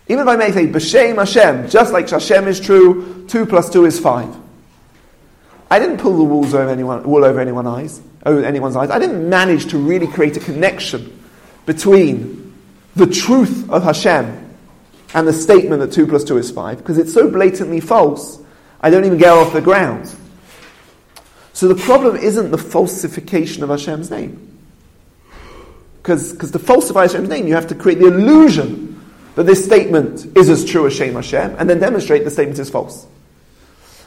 even 0.08 0.22
if 0.22 0.28
I 0.28 0.36
may 0.36 0.52
say 0.52 0.66
B'Shem 0.66 1.16
Hashem, 1.16 1.68
just 1.70 1.92
like 1.92 2.08
Hashem 2.08 2.46
is 2.46 2.60
true, 2.60 3.24
2 3.28 3.46
plus 3.46 3.70
2 3.70 3.86
is 3.86 3.98
5. 3.98 4.36
I 5.70 5.78
didn't 5.78 5.98
pull 5.98 6.16
the 6.16 6.24
wool 6.24 6.44
over 6.44 6.68
anyone, 6.68 7.02
wool 7.04 7.24
over 7.24 7.40
anyone's 7.40 7.66
eyes, 7.66 8.02
over 8.24 8.44
anyone's 8.44 8.76
eyes. 8.76 8.90
I 8.90 8.98
didn't 8.98 9.28
manage 9.28 9.70
to 9.70 9.78
really 9.78 10.06
create 10.06 10.36
a 10.36 10.40
connection 10.40 11.22
between 11.66 12.54
the 12.94 13.06
truth 13.06 13.68
of 13.70 13.82
Hashem 13.82 14.56
and 15.14 15.26
the 15.26 15.32
statement 15.32 15.80
that 15.80 15.92
2 15.92 16.06
plus 16.06 16.22
2 16.24 16.36
is 16.38 16.50
5, 16.50 16.78
because 16.78 16.98
it's 16.98 17.12
so 17.12 17.30
blatantly 17.30 17.80
false, 17.80 18.40
I 18.80 18.90
don't 18.90 19.04
even 19.04 19.18
get 19.18 19.32
off 19.32 19.52
the 19.52 19.60
ground. 19.60 20.14
So 21.54 21.68
the 21.68 21.76
problem 21.76 22.16
isn't 22.16 22.50
the 22.50 22.58
falsification 22.58 23.62
of 23.62 23.70
Hashem's 23.70 24.10
name. 24.10 24.53
Because 26.04 26.50
to 26.50 26.58
falsify 26.58 27.06
Hashem's 27.06 27.30
name, 27.30 27.46
you 27.46 27.54
have 27.54 27.68
to 27.68 27.75
create 27.75 27.99
the 27.99 28.08
illusion 28.08 29.00
that 29.37 29.44
this 29.44 29.64
statement 29.64 30.37
is 30.37 30.50
as 30.50 30.62
true 30.62 30.87
as 30.87 30.94
Shem 30.94 31.14
Hashem, 31.14 31.56
and 31.58 31.68
then 31.68 31.80
demonstrate 31.80 32.25
the 32.25 32.30
statement 32.30 32.58
is 32.58 32.68
false. 32.68 33.06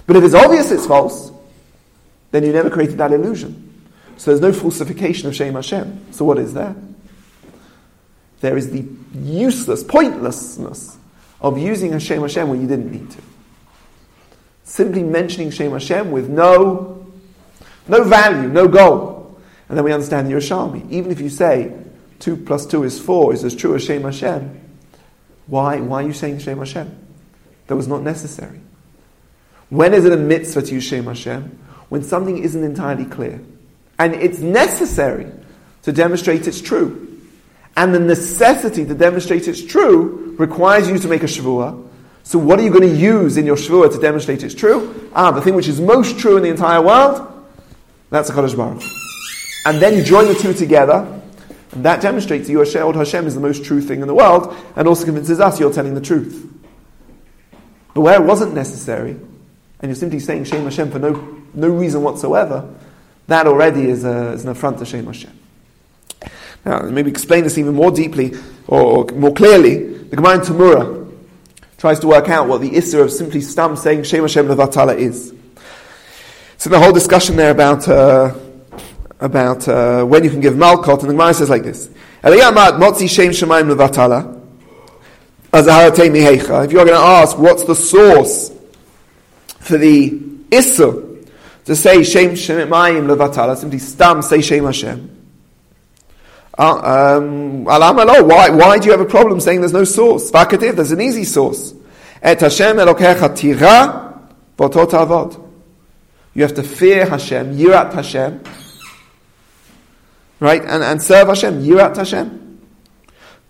But 0.05 0.15
if 0.15 0.23
it's 0.23 0.35
obvious 0.35 0.69
it's 0.69 0.85
false, 0.85 1.31
then 2.29 2.43
you 2.43 2.53
never 2.53 2.69
created 2.69 2.99
that 2.99 3.11
illusion. 3.11 3.83
So 4.17 4.29
there's 4.29 4.41
no 4.41 4.53
falsification 4.53 5.27
of 5.27 5.35
Shem 5.35 5.55
Hashem. 5.55 6.13
So 6.13 6.23
what 6.23 6.37
is 6.37 6.53
there? 6.53 6.75
There 8.41 8.55
is 8.55 8.69
the 8.69 8.85
useless, 9.15 9.83
pointlessness 9.83 10.97
of 11.41 11.57
using 11.57 11.93
Hashem 11.93 12.21
Hashem 12.21 12.47
when 12.47 12.61
you 12.61 12.67
didn't 12.67 12.91
need 12.91 13.09
to. 13.09 13.21
Simply 14.65 15.01
mentioning 15.01 15.49
Shem 15.49 15.71
Hashem 15.71 16.11
with 16.11 16.29
no, 16.29 17.07
no 17.87 18.03
value, 18.03 18.49
no 18.49 18.67
goal. 18.67 19.41
And 19.67 19.75
then 19.75 19.83
we 19.83 19.91
understand 19.91 20.27
the 20.27 20.33
Yerushalmi. 20.33 20.91
Even 20.91 21.11
if 21.11 21.19
you 21.19 21.29
say 21.29 21.73
2 22.19 22.37
plus 22.37 22.65
2 22.65 22.83
is 22.83 22.99
4 22.99 23.33
is 23.33 23.43
as 23.43 23.55
true 23.55 23.75
as 23.75 23.83
Shem 23.83 24.03
Hashem, 24.03 24.61
why, 25.47 25.79
why 25.79 26.03
are 26.03 26.07
you 26.07 26.13
saying 26.13 26.39
Shem 26.39 26.57
Hashem? 26.57 26.95
That 27.67 27.75
was 27.75 27.87
not 27.87 28.01
necessary. 28.01 28.59
When 29.69 29.93
is 29.93 30.05
it 30.05 30.13
a 30.13 30.17
mitzvah 30.17 30.61
to 30.63 30.73
use 30.73 30.83
Shem 30.83 31.05
Hashem? 31.05 31.59
When 31.89 32.03
something 32.03 32.37
isn't 32.37 32.63
entirely 32.63 33.05
clear. 33.05 33.41
And 33.99 34.13
it's 34.15 34.39
necessary 34.39 35.31
to 35.83 35.91
demonstrate 35.91 36.47
it's 36.47 36.61
true 36.61 37.07
and 37.77 37.93
the 37.93 37.99
necessity 37.99 38.85
to 38.85 38.95
demonstrate 38.95 39.47
it's 39.47 39.63
true 39.63 40.35
requires 40.39 40.89
you 40.89 40.97
to 40.97 41.07
make 41.07 41.21
a 41.21 41.27
shavua. 41.27 41.87
So 42.23 42.39
what 42.39 42.59
are 42.59 42.63
you 42.63 42.71
going 42.71 42.89
to 42.89 42.95
use 42.95 43.37
in 43.37 43.45
your 43.45 43.55
Shavuot 43.55 43.93
to 43.93 44.01
demonstrate 44.01 44.43
it's 44.43 44.55
true? 44.55 45.09
Ah, 45.13 45.31
the 45.31 45.41
thing 45.41 45.53
which 45.53 45.67
is 45.67 45.79
most 45.79 46.19
true 46.19 46.35
in 46.35 46.43
the 46.43 46.49
entire 46.49 46.81
world, 46.81 47.25
that's 48.09 48.29
a 48.29 48.33
Kodesh 48.33 48.57
Baruch. 48.57 48.83
And 49.65 49.81
then 49.81 49.95
you 49.95 50.03
join 50.03 50.27
the 50.27 50.33
two 50.33 50.53
together, 50.53 51.16
that 51.71 52.01
demonstrates 52.01 52.49
your 52.49 52.65
Shehod 52.65 52.95
Hashem 52.95 53.27
is 53.27 53.35
the 53.35 53.41
most 53.41 53.65
true 53.65 53.81
thing 53.81 54.01
in 54.01 54.07
the 54.07 54.15
world, 54.15 54.55
and 54.75 54.87
also 54.87 55.05
convinces 55.05 55.39
us 55.39 55.59
you're 55.59 55.73
telling 55.73 55.95
the 55.95 56.01
truth. 56.01 56.53
But 57.93 58.01
where 58.01 58.21
it 58.21 58.25
wasn't 58.25 58.53
necessary, 58.53 59.11
and 59.11 59.89
you're 59.89 59.95
simply 59.95 60.19
saying 60.19 60.45
Shem 60.45 60.63
Hashem 60.63 60.91
for 60.91 60.99
no, 60.99 61.43
no 61.53 61.69
reason 61.69 62.03
whatsoever, 62.03 62.73
that 63.27 63.47
already 63.47 63.89
is, 63.89 64.05
a, 64.05 64.31
is 64.31 64.43
an 64.43 64.49
affront 64.49 64.79
to 64.79 64.85
Shem 64.85 65.05
Hashem. 65.05 65.37
Now, 66.65 66.81
maybe 66.81 67.09
explain 67.09 67.43
this 67.43 67.57
even 67.57 67.75
more 67.75 67.91
deeply 67.91 68.33
or, 68.67 68.81
or 68.81 69.05
more 69.13 69.33
clearly. 69.33 69.97
The 70.03 70.15
Gemara 70.15 70.35
in 70.35 70.41
Tamura 70.41 71.11
tries 71.77 71.99
to 71.99 72.07
work 72.07 72.29
out 72.29 72.47
what 72.47 72.61
the 72.61 72.71
issur 72.71 73.03
of 73.03 73.11
simply 73.11 73.41
stam 73.41 73.75
saying 73.75 74.03
Shem 74.03 74.21
Hashem 74.21 74.47
Levatala 74.47 74.97
is. 74.97 75.33
So 76.57 76.69
the 76.69 76.79
whole 76.79 76.93
discussion 76.93 77.35
there 77.35 77.51
about 77.51 77.87
uh, 77.87 78.33
about 79.19 79.67
uh, 79.67 80.03
when 80.03 80.23
you 80.23 80.29
can 80.29 80.41
give 80.41 80.53
malkot, 80.53 80.99
and 80.99 81.09
the 81.09 81.13
Gemara 81.13 81.33
says 81.33 81.49
like 81.49 81.63
this. 81.63 81.89
If 82.23 82.33
you're 86.71 86.85
going 86.85 86.97
to 86.97 87.05
ask 87.05 87.37
what's 87.37 87.63
the 87.63 87.75
source 87.75 88.51
for 89.59 89.77
the 89.77 90.11
issur 90.51 91.27
to 91.65 91.75
say 91.75 92.03
Shem 92.03 92.31
Shemaim 92.31 93.07
Levatala, 93.07 93.57
simply 93.57 93.79
stam 93.79 94.21
say 94.21 94.41
Shem 94.41 94.65
Hashem. 94.65 95.17
Uh, 96.57 97.17
um, 97.17 97.65
why, 97.65 98.49
why 98.49 98.79
do 98.79 98.85
you 98.85 98.91
have 98.91 99.01
a 99.01 99.05
problem 99.05 99.39
saying 99.39 99.59
there's 99.59 99.73
no 99.73 99.83
source? 99.83 100.31
Vakativ, 100.31 100.75
there's 100.75 100.91
an 100.91 101.01
easy 101.01 101.23
source. 101.23 101.73
Et 102.21 102.39
Hashem 102.39 102.77
tira. 103.35 104.03
You 106.33 106.41
have 106.41 106.55
to 106.55 106.63
fear 106.63 107.07
Hashem, 107.07 107.55
yirat 107.57 107.93
Hashem, 107.93 108.43
right, 110.39 110.61
and, 110.61 110.83
and 110.83 111.01
serve 111.01 111.27
Hashem, 111.27 111.63
yirat 111.63 111.97
Hashem. 111.97 112.59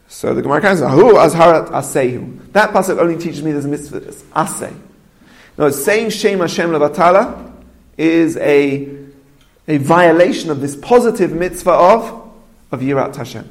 So 0.07 0.33
the 0.33 0.41
Gemara 0.41 0.61
says, 0.61 0.79
"Hu 0.79 1.13
azharat 1.13 1.69
asehu." 1.69 2.51
That 2.53 2.71
pasuk 2.71 2.97
only 2.99 3.17
teaches 3.17 3.43
me 3.43 3.51
there's 3.51 3.65
a 3.65 3.69
mitzvah. 3.69 3.97
It's 3.97 4.23
asay. 4.23 4.75
No, 5.57 5.69
saying 5.69 6.11
Shem 6.11 6.39
Hashem 6.39 6.69
levatala 6.69 7.51
is 7.97 8.37
a 8.37 8.95
a 9.67 9.77
violation 9.77 10.49
of 10.49 10.61
this 10.61 10.75
positive 10.75 11.33
mitzvah 11.33 11.71
of 11.71 12.31
of 12.71 12.79
Yirat 12.79 13.15
Hashem. 13.15 13.49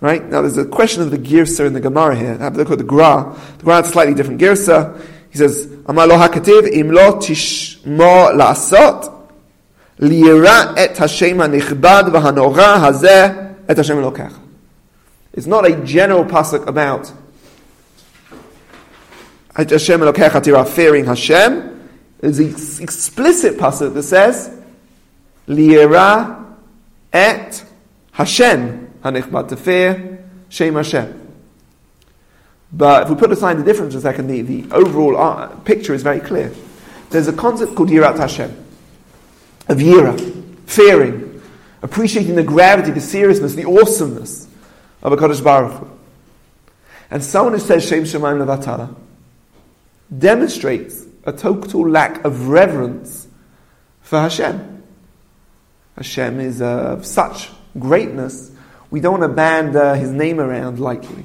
Right? 0.00 0.24
Now 0.24 0.40
there's 0.40 0.56
a 0.56 0.64
question 0.64 1.02
of 1.02 1.10
the 1.10 1.18
Girsa 1.18 1.66
in 1.66 1.74
the 1.74 1.80
Gemara 1.80 2.16
here. 2.16 2.38
Have 2.38 2.54
a 2.54 2.58
look 2.58 2.70
at 2.70 2.78
the 2.78 2.84
Gra. 2.84 3.36
The 3.58 3.64
Gra 3.64 3.76
has 3.76 3.88
a 3.88 3.92
slightly 3.92 4.14
different 4.14 4.40
Girsa. 4.40 5.00
He 5.30 5.38
says, 5.38 5.70
Amar 5.86 6.06
lo 6.06 6.16
hakativ 6.16 6.72
im 6.72 6.90
lo 6.90 7.18
tishmo 7.18 8.32
la'asot 8.34 9.19
liyira 10.00 10.76
et 10.76 10.96
Hashem 10.96 11.38
ha'nichbad 11.38 12.10
v'hanora 12.10 12.80
hazeh 12.80 13.54
et 13.68 13.76
Hashem. 13.76 14.34
It's 15.32 15.46
not 15.46 15.70
a 15.70 15.76
general 15.84 16.24
pasuk 16.24 16.66
about 16.66 17.12
Hashem 19.54 20.00
elokech 20.00 20.30
atira 20.30 20.66
fearing 20.66 21.04
Hashem. 21.04 21.90
It's 22.22 22.38
an 22.38 22.82
explicit 22.82 23.56
pasuk 23.58 23.94
that 23.94 24.02
says 24.02 24.50
liyira 25.46 26.40
Et 27.12 27.64
Hashem 28.12 28.92
Hanichmat, 29.02 29.48
to 29.48 29.56
fear 29.56 30.24
Shem 30.48 30.74
Hashem. 30.74 31.16
But 32.72 33.04
if 33.04 33.08
we 33.10 33.16
put 33.16 33.32
aside 33.32 33.58
the 33.58 33.64
difference 33.64 33.94
for 33.94 33.98
a 33.98 34.02
second, 34.02 34.28
the, 34.28 34.42
the 34.42 34.72
overall 34.72 35.16
uh, 35.16 35.48
picture 35.60 35.92
is 35.92 36.02
very 36.02 36.20
clear. 36.20 36.52
There's 37.10 37.26
a 37.26 37.32
concept 37.32 37.74
called 37.74 37.88
Yirat 37.88 38.18
Hashem, 38.18 38.54
of 39.70 39.78
Yira, 39.78 40.18
fearing, 40.66 41.40
appreciating 41.80 42.34
the 42.34 42.42
gravity, 42.42 42.90
the 42.90 43.00
seriousness, 43.00 43.54
the 43.54 43.64
awesomeness 43.64 44.48
of 45.00 45.12
a 45.12 45.16
Kodesh 45.16 45.42
Baruch 45.42 45.78
Hu. 45.78 45.90
And 47.08 47.22
someone 47.22 47.54
who 47.54 47.60
says 47.60 47.86
Shem 47.86 48.02
Shemaim 48.02 48.44
Levatala 48.44 48.94
demonstrates 50.16 51.04
a 51.24 51.32
total 51.32 51.88
lack 51.88 52.24
of 52.24 52.48
reverence 52.48 53.28
for 54.00 54.18
Hashem. 54.20 54.82
Hashem 55.96 56.40
is 56.40 56.60
uh, 56.60 56.96
of 56.98 57.06
such 57.06 57.48
greatness, 57.78 58.50
we 58.90 58.98
don't 58.98 59.20
want 59.20 59.30
to 59.30 59.36
band 59.36 59.76
uh, 59.76 59.94
his 59.94 60.10
name 60.10 60.40
around 60.40 60.80
lightly. 60.80 61.24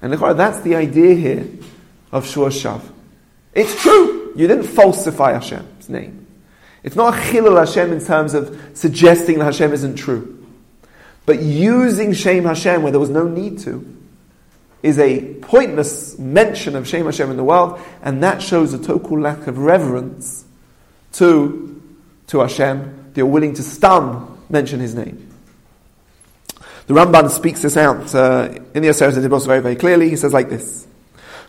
And 0.00 0.12
that's 0.12 0.60
the 0.60 0.76
idea 0.76 1.16
here 1.16 1.48
of 2.12 2.24
Shur 2.24 2.50
Shav. 2.50 2.82
It's 3.52 3.82
true. 3.82 4.32
You 4.36 4.46
didn't 4.46 4.68
falsify 4.68 5.32
Hashem's 5.32 5.88
name. 5.88 6.27
It's 6.82 6.96
not 6.96 7.14
a 7.14 7.16
chilul 7.16 7.58
Hashem 7.58 7.92
in 7.92 8.04
terms 8.04 8.34
of 8.34 8.70
suggesting 8.74 9.38
that 9.38 9.46
Hashem 9.46 9.72
isn't 9.72 9.96
true. 9.96 10.46
But 11.26 11.42
using 11.42 12.12
Shem 12.12 12.44
Hashem 12.44 12.82
where 12.82 12.92
there 12.92 13.00
was 13.00 13.10
no 13.10 13.26
need 13.28 13.58
to 13.60 13.96
is 14.82 14.98
a 14.98 15.34
pointless 15.34 16.18
mention 16.18 16.76
of 16.76 16.86
Shem 16.86 17.04
Hashem 17.04 17.30
in 17.30 17.36
the 17.36 17.44
world, 17.44 17.80
and 18.02 18.22
that 18.22 18.40
shows 18.40 18.72
a 18.72 18.78
total 18.78 19.20
lack 19.20 19.46
of 19.46 19.58
reverence 19.58 20.44
to, 21.12 21.82
to 22.28 22.40
Hashem 22.40 22.98
they're 23.18 23.26
willing 23.26 23.52
to 23.54 23.64
stam 23.64 24.38
mention 24.48 24.78
his 24.78 24.94
name. 24.94 25.28
The 26.86 26.94
Ramban 26.94 27.30
speaks 27.30 27.62
this 27.62 27.76
out 27.76 28.14
uh, 28.14 28.48
in 28.74 28.82
the 28.82 28.90
Aseret 28.90 29.44
very, 29.44 29.60
very 29.60 29.74
clearly. 29.74 30.08
He 30.08 30.14
says 30.14 30.32
like 30.32 30.48
this: 30.48 30.86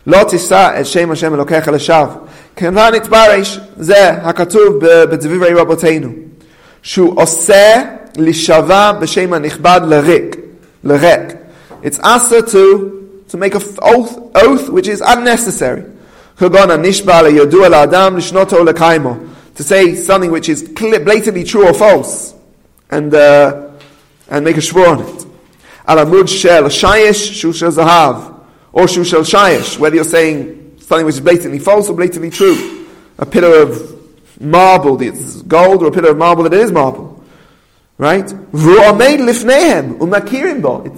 "Lo 0.04 0.24
tisa 0.24 0.74
et 0.74 0.82
shem 0.84 1.10
Hashem 1.10 1.32
elokecha 1.32 2.28
k'nan 2.56 2.94
itbaresh 2.94 3.58
zeh 3.78 4.22
hakatuv 4.22 4.80
b'dvivrei 4.80 5.54
rabotenu, 5.54 6.30
shu 6.82 7.14
oseh 7.14 8.12
lishava 8.14 8.98
b'shem 9.00 9.30
hanichbad 9.30 9.88
l'rik, 9.88 10.38
l'rek. 10.82 11.38
It's 11.82 11.98
asa 12.00 12.42
to 12.42 13.24
to 13.28 13.36
make 13.36 13.54
an 13.54 13.62
oath, 13.82 14.18
oath 14.34 14.68
which 14.68 14.88
is 14.88 15.00
unnecessary. 15.00 15.84
Kagona 16.36 16.76
nishba 16.78 17.22
le'yodua 17.22 17.68
la'adam 17.70 18.16
l'shnoto 18.16 18.64
l'kaimo 18.64 19.28
to 19.54 19.62
say 19.62 19.94
something 19.94 20.30
which 20.30 20.48
is 20.48 20.62
blatantly 20.62 21.44
true 21.44 21.68
or 21.68 21.74
false, 21.74 22.34
and 22.90 23.14
uh, 23.14 23.68
and 24.28 24.44
make 24.44 24.56
a 24.56 24.60
shvur 24.60 24.88
on 24.88 25.00
it. 25.00 25.26
Alamud 25.86 26.28
shel 26.28 26.64
shayish 26.64 27.44
zahav, 27.72 28.40
or 28.72 28.88
shu 28.88 29.04
shel 29.04 29.20
shayish, 29.20 29.78
whether 29.78 29.96
you're 29.96 30.04
saying 30.04 30.59
something 30.90 31.06
which 31.06 31.14
is 31.14 31.20
blatantly 31.20 31.60
false 31.60 31.88
or 31.88 31.94
blatantly 31.94 32.30
true. 32.30 32.86
A 33.18 33.24
pillar 33.24 33.62
of 33.62 34.40
marble 34.40 34.96
that's 34.96 35.40
gold, 35.42 35.84
or 35.84 35.86
a 35.86 35.92
pillar 35.92 36.10
of 36.10 36.16
marble 36.16 36.42
that 36.42 36.52
is 36.52 36.72
marble. 36.72 37.24
Right? 37.96 38.24
It's, 38.24 38.34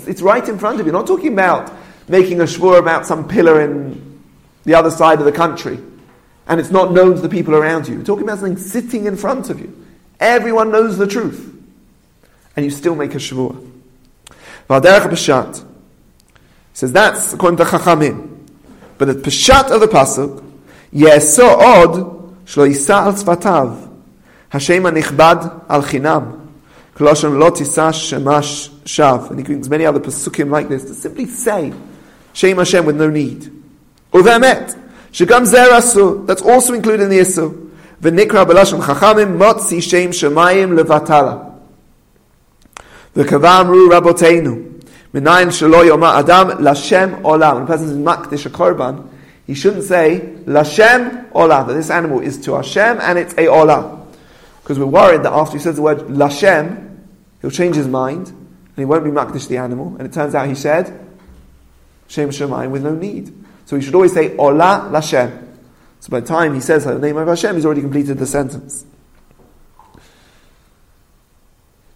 it's 0.08 0.22
right 0.22 0.48
in 0.48 0.58
front 0.58 0.80
of 0.80 0.86
you. 0.86 0.92
Not 0.92 1.06
talking 1.06 1.34
about 1.34 1.70
making 2.08 2.40
a 2.40 2.44
shvur 2.44 2.78
about 2.78 3.04
some 3.04 3.28
pillar 3.28 3.60
in 3.60 4.22
the 4.64 4.74
other 4.74 4.90
side 4.90 5.18
of 5.18 5.26
the 5.26 5.32
country 5.32 5.78
and 6.46 6.58
it's 6.58 6.70
not 6.70 6.92
known 6.92 7.14
to 7.14 7.20
the 7.20 7.28
people 7.28 7.54
around 7.54 7.86
you. 7.86 7.96
You're 7.96 8.04
talking 8.04 8.24
about 8.24 8.38
something 8.38 8.56
sitting 8.56 9.06
in 9.06 9.16
front 9.16 9.50
of 9.50 9.60
you. 9.60 9.86
Everyone 10.18 10.72
knows 10.72 10.96
the 10.98 11.06
truth. 11.06 11.48
And 12.56 12.64
you 12.64 12.70
still 12.70 12.94
make 12.94 13.14
a 13.14 13.18
shavua. 13.18 13.70
Valderech 14.68 15.02
Peshat 15.02 15.64
says 16.72 16.92
that's 16.92 17.34
according 17.34 17.58
to 17.58 17.64
Chachamim. 17.64 18.31
But 18.98 19.06
the 19.06 19.14
Peshat 19.14 19.70
of 19.70 19.80
the 19.80 19.86
Pasuk, 19.86 20.44
Yeso 20.92 21.44
od 21.44 22.44
shlo 22.44 22.68
yisa 22.68 23.06
al 23.06 23.12
tzvatav, 23.14 23.90
Hashem 24.50 24.82
anichbad 24.82 25.64
al 25.68 25.82
chinam, 25.82 26.48
Koloshon 26.94 27.38
lo 27.38 27.50
tisa 27.50 27.90
shemash 27.90 28.68
shav. 28.84 29.30
And 29.30 29.38
he 29.38 29.44
brings 29.44 29.68
many 29.68 29.86
other 29.86 30.00
Pasukim 30.00 30.50
like 30.50 30.68
this 30.68 30.84
to 30.84 30.94
simply 30.94 31.26
say, 31.26 31.72
Shem 32.32 32.58
Hashem 32.58 32.84
with 32.84 32.96
no 32.96 33.10
need. 33.10 33.50
Uvemet, 34.12 34.78
Shagam 35.12 35.46
Zerasu, 35.46 36.26
that's 36.26 36.42
also 36.42 36.74
included 36.74 37.04
in 37.04 37.10
the 37.10 37.18
Isu. 37.18 37.70
V'nikra 38.00 38.44
b'lashon 38.46 38.82
chachamim 38.82 39.36
motzi 39.38 39.82
shem 39.82 40.10
shemayim 40.10 40.78
levatala. 40.78 41.60
V'kavamru 43.14 43.90
raboteinu. 43.90 44.71
Minayin 45.12 45.48
shelo 45.48 45.84
adam 45.84 46.58
lashem 46.58 47.22
olam. 47.22 47.54
When 47.54 47.62
a 47.64 47.66
person 47.66 47.88
is 47.88 47.96
makdish 47.96 48.46
a 48.46 48.50
korban, 48.50 49.08
he 49.46 49.54
shouldn't 49.54 49.84
say 49.84 50.36
lashem 50.44 51.30
olam. 51.32 51.66
That 51.66 51.74
this 51.74 51.90
animal 51.90 52.20
is 52.20 52.38
to 52.44 52.54
Hashem 52.54 52.98
and 53.00 53.18
it's 53.18 53.34
a 53.34 53.46
olam. 53.46 54.06
Because 54.62 54.78
we're 54.78 54.86
worried 54.86 55.22
that 55.24 55.32
after 55.32 55.58
he 55.58 55.62
says 55.62 55.76
the 55.76 55.82
word 55.82 55.98
lashem, 55.98 56.98
he'll 57.40 57.50
change 57.50 57.76
his 57.76 57.88
mind 57.88 58.28
and 58.28 58.76
he 58.76 58.84
won't 58.84 59.04
be 59.04 59.10
makdish 59.10 59.48
the 59.48 59.58
animal. 59.58 59.96
And 59.98 60.06
it 60.06 60.12
turns 60.12 60.34
out 60.34 60.48
he 60.48 60.54
said 60.54 60.86
shem 62.08 62.30
shemayim 62.30 62.70
with 62.70 62.82
no 62.82 62.94
need. 62.94 63.32
So 63.66 63.76
we 63.76 63.82
should 63.82 63.94
always 63.94 64.12
say 64.12 64.36
Ola 64.36 64.90
Lashem. 64.92 65.48
So 66.00 66.10
by 66.10 66.20
the 66.20 66.26
time 66.26 66.54
he 66.54 66.60
says 66.60 66.84
the 66.84 66.98
name 66.98 67.16
of 67.16 67.28
Hashem, 67.28 67.54
he's 67.56 67.64
already 67.64 67.80
completed 67.80 68.18
the 68.18 68.26
sentence. 68.26 68.84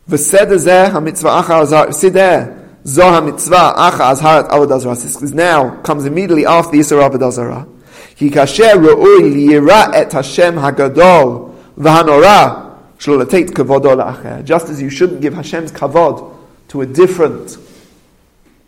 V'seder 0.09 0.57
zeh 0.57 0.90
ha-mitzvah 0.90 1.42
achar 1.42 2.65
Zoha 2.87 3.25
mitzvah 3.25 3.75
acha 3.77 4.14
azharat 4.14 4.49
avodah 4.49 4.81
zarah. 4.81 4.94
This 4.94 5.33
now 5.33 5.81
comes 5.83 6.05
immediately 6.05 6.46
after 6.46 6.70
the 6.70 6.79
Yisra 6.79 7.11
avodah 7.11 7.33
zarah. 7.33 7.66
Ki 8.14 8.31
kasher 8.31 8.75
ro'ui 8.77 9.22
liyira 9.22 9.92
et 9.92 10.12
Hashem 10.12 10.55
hagadol 10.55 11.53
v'hanora 11.77 12.77
shlo 12.96 13.25
letet 13.25 13.49
kavodo 13.51 13.96
la'acher. 13.96 14.44
Just 14.44 14.68
as 14.68 14.81
you 14.81 14.88
shouldn't 14.88 15.20
give 15.20 15.35
Hashem's 15.35 15.72
kavod 15.72 16.33
to 16.68 16.83
a 16.83 16.87
different 16.87 17.59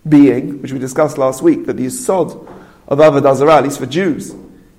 being, 0.09 0.62
which 0.62 0.72
we 0.72 0.81
discussed 0.81 1.16
last 1.16 1.40
week, 1.40 1.66
that 1.66 1.76
the 1.76 1.87
yisod 1.87 2.44
of 2.88 2.98
avodah 2.98 3.37
zarah, 3.37 3.59
at 3.59 3.62
least 3.62 3.78
for 3.78 3.87
Jews, 3.87 4.35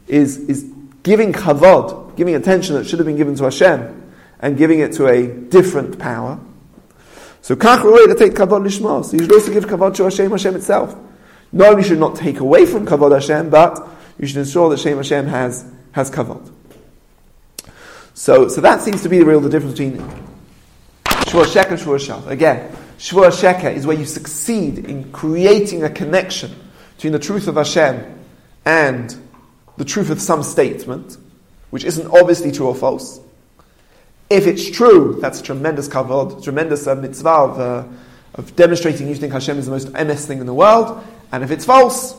is, 0.10 0.38
is 0.50 0.70
giving 1.02 1.32
kavod, 1.32 2.18
giving 2.18 2.36
attention 2.36 2.76
that 2.76 2.86
should 2.86 3.00
have 3.00 3.06
been 3.06 3.16
given 3.16 3.36
to 3.36 3.46
Hashem, 3.46 4.12
and 4.42 4.58
giving 4.58 4.82
it 4.82 4.92
to 4.94 5.08
a 5.08 5.28
different 5.28 5.98
power. 5.98 6.38
So 7.42 7.56
kach 7.56 7.82
to 7.82 8.16
take 8.16 8.34
kavod 8.34 8.64
lishma. 8.64 9.04
So 9.06 9.14
you 9.14 9.24
should 9.24 9.32
also 9.32 9.54
give 9.54 9.66
kavod 9.66 9.96
to 9.96 10.04
Hashem, 10.04 10.32
Hashem 10.32 10.56
itself. 10.56 10.96
Not 11.52 11.72
only 11.72 11.84
should 11.84 12.00
not 12.00 12.16
take 12.16 12.40
away 12.40 12.66
from 12.66 12.86
kavod 12.86 13.14
Hashem, 13.14 13.50
but 13.50 13.88
you 14.20 14.28
should 14.28 14.38
ensure 14.38 14.70
that 14.70 14.80
Shem 14.80 14.98
Hashem 14.98 15.28
has 15.28 15.66
has 15.94 16.12
kavod. 16.12 16.52
So, 18.14 18.50
so 18.50 18.62
that 18.62 18.82
seems 18.82 19.02
to 19.04 19.10
be 19.10 19.20
the 19.20 19.26
real 19.26 19.40
the 19.40 19.50
difference 19.50 19.80
between 19.80 19.98
shvur 21.06 21.46
sheka 21.46 21.72
and 21.72 21.80
shvur 21.80 21.98
shav. 21.98 22.28
Again, 22.28 22.76
shvur 22.98 23.30
sheka 23.32 23.74
is 23.74 23.88
where 23.88 23.98
you 23.98 24.06
succeed 24.06 24.80
in 24.80 25.12
creating 25.12 25.84
a 25.84 25.90
connection 25.90 26.54
between 26.96 27.14
the 27.14 27.20
truth 27.20 27.48
of 27.48 27.56
Hashem 27.56 28.20
and 28.66 29.16
the 29.78 29.86
truth 29.86 30.10
of 30.10 30.22
some 30.22 30.44
statement, 30.44 31.18
which 31.70 31.86
isn't 31.86 32.08
obviously 32.08 32.52
true 32.52 32.68
or 32.68 32.76
false. 32.76 33.22
If 34.30 34.46
it's 34.46 34.70
true, 34.70 35.18
that's 35.20 35.40
a 35.40 35.44
tremendous 35.44 35.88
kavod, 35.88 36.44
tremendous 36.44 36.86
uh, 36.86 36.94
mitzvah 36.94 37.30
of, 37.30 37.60
uh, 37.60 37.84
of 38.36 38.56
demonstrating 38.56 39.08
you 39.08 39.16
think 39.16 39.34
Hashem 39.34 39.58
is 39.58 39.66
the 39.66 39.72
most 39.72 39.92
MS 39.92 40.28
thing 40.28 40.40
in 40.40 40.46
the 40.46 40.54
world. 40.54 41.04
And 41.32 41.44
if 41.44 41.50
it's 41.50 41.66
false, 41.66 42.16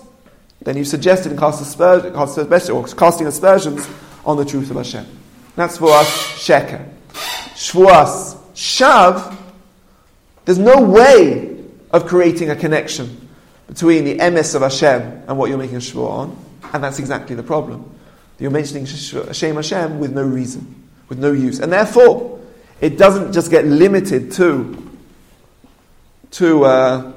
then 0.61 0.77
you've 0.77 0.89
suggested 0.89 1.31
and 1.31 1.39
cast 1.39 1.79
cast 1.79 2.71
or 2.71 2.87
casting 2.87 3.27
aspersions 3.29 3.89
on 4.25 4.37
the 4.37 4.45
truth 4.45 4.71
of 4.71 4.77
Hashem. 4.77 5.07
That's 5.55 5.79
for 5.79 5.93
us 5.93 6.09
sheker. 6.09 6.89
Shvuas 7.55 8.37
shav. 8.55 9.37
There's 10.45 10.59
no 10.59 10.83
way 10.83 11.65
of 11.93 12.07
creating 12.07 12.51
a 12.51 12.57
connection 12.57 13.29
between 13.69 14.05
the 14.05 14.19
emes 14.19 14.57
of 14.57 14.63
Hashem 14.63 15.01
and 15.29 15.39
what 15.39 15.49
you're 15.49 15.59
making 15.59 15.77
a 15.77 15.81
shvua 15.81 16.11
on, 16.11 16.45
and 16.73 16.83
that's 16.83 16.99
exactly 16.99 17.37
the 17.37 17.43
problem. 17.43 17.89
You're 18.41 18.51
mentioning 18.51 18.87
Hashem 18.87 19.55
Hashem 19.55 20.01
with 20.01 20.13
no 20.13 20.25
reason 20.25 20.80
with 21.11 21.19
no 21.19 21.33
use. 21.33 21.59
And 21.59 21.71
therefore, 21.71 22.41
it 22.81 22.97
doesn't 22.97 23.35
just 23.35 23.51
get 23.51 23.67
limited 23.67 24.33
to, 24.33 24.91
to 26.31 26.65
uh, 26.65 27.13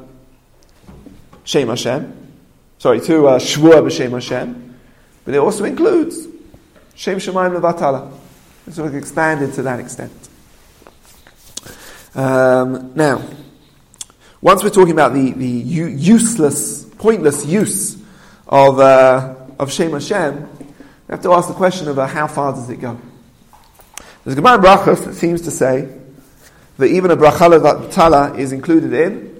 Shem 1.45 1.69
Hashem, 1.69 2.31
sorry, 2.79 2.99
to 3.01 3.27
uh, 3.27 3.39
Shvua 3.39 3.81
b'Shem 3.81 4.11
Hashem, 4.11 4.77
but 5.23 5.33
it 5.33 5.37
also 5.37 5.63
includes 5.63 6.27
Shem 6.95 7.19
Shemaim 7.19 7.57
Levatala. 7.57 8.11
It's 8.67 8.75
sort 8.75 8.89
of 8.89 8.95
expanded 8.95 9.53
to 9.53 9.61
that 9.63 9.79
extent. 9.79 10.11
Um, 12.15 12.93
now, 12.95 13.23
once 14.41 14.63
we're 14.63 14.69
talking 14.69 14.91
about 14.91 15.13
the, 15.13 15.31
the 15.31 15.47
useless, 15.47 16.83
pointless 16.97 17.45
use 17.45 17.97
of, 18.47 18.79
uh, 18.79 19.35
of 19.59 19.71
Shem 19.71 19.91
Hashem, 19.91 20.49
we 20.59 21.11
have 21.11 21.21
to 21.21 21.31
ask 21.33 21.47
the 21.47 21.53
question 21.53 21.87
of 21.87 21.99
uh, 21.99 22.07
how 22.07 22.27
far 22.27 22.53
does 22.53 22.69
it 22.69 22.81
go? 22.81 22.99
There's 24.23 24.35
Gemara 24.35 24.57
Brachas 24.57 25.05
that 25.05 25.15
seems 25.15 25.41
to 25.41 25.51
say 25.51 25.89
that 26.77 26.87
even 26.87 27.11
a 27.11 27.17
bracha 27.17 27.91
tala 27.91 28.35
is 28.35 28.51
included 28.51 28.93
in 28.93 29.33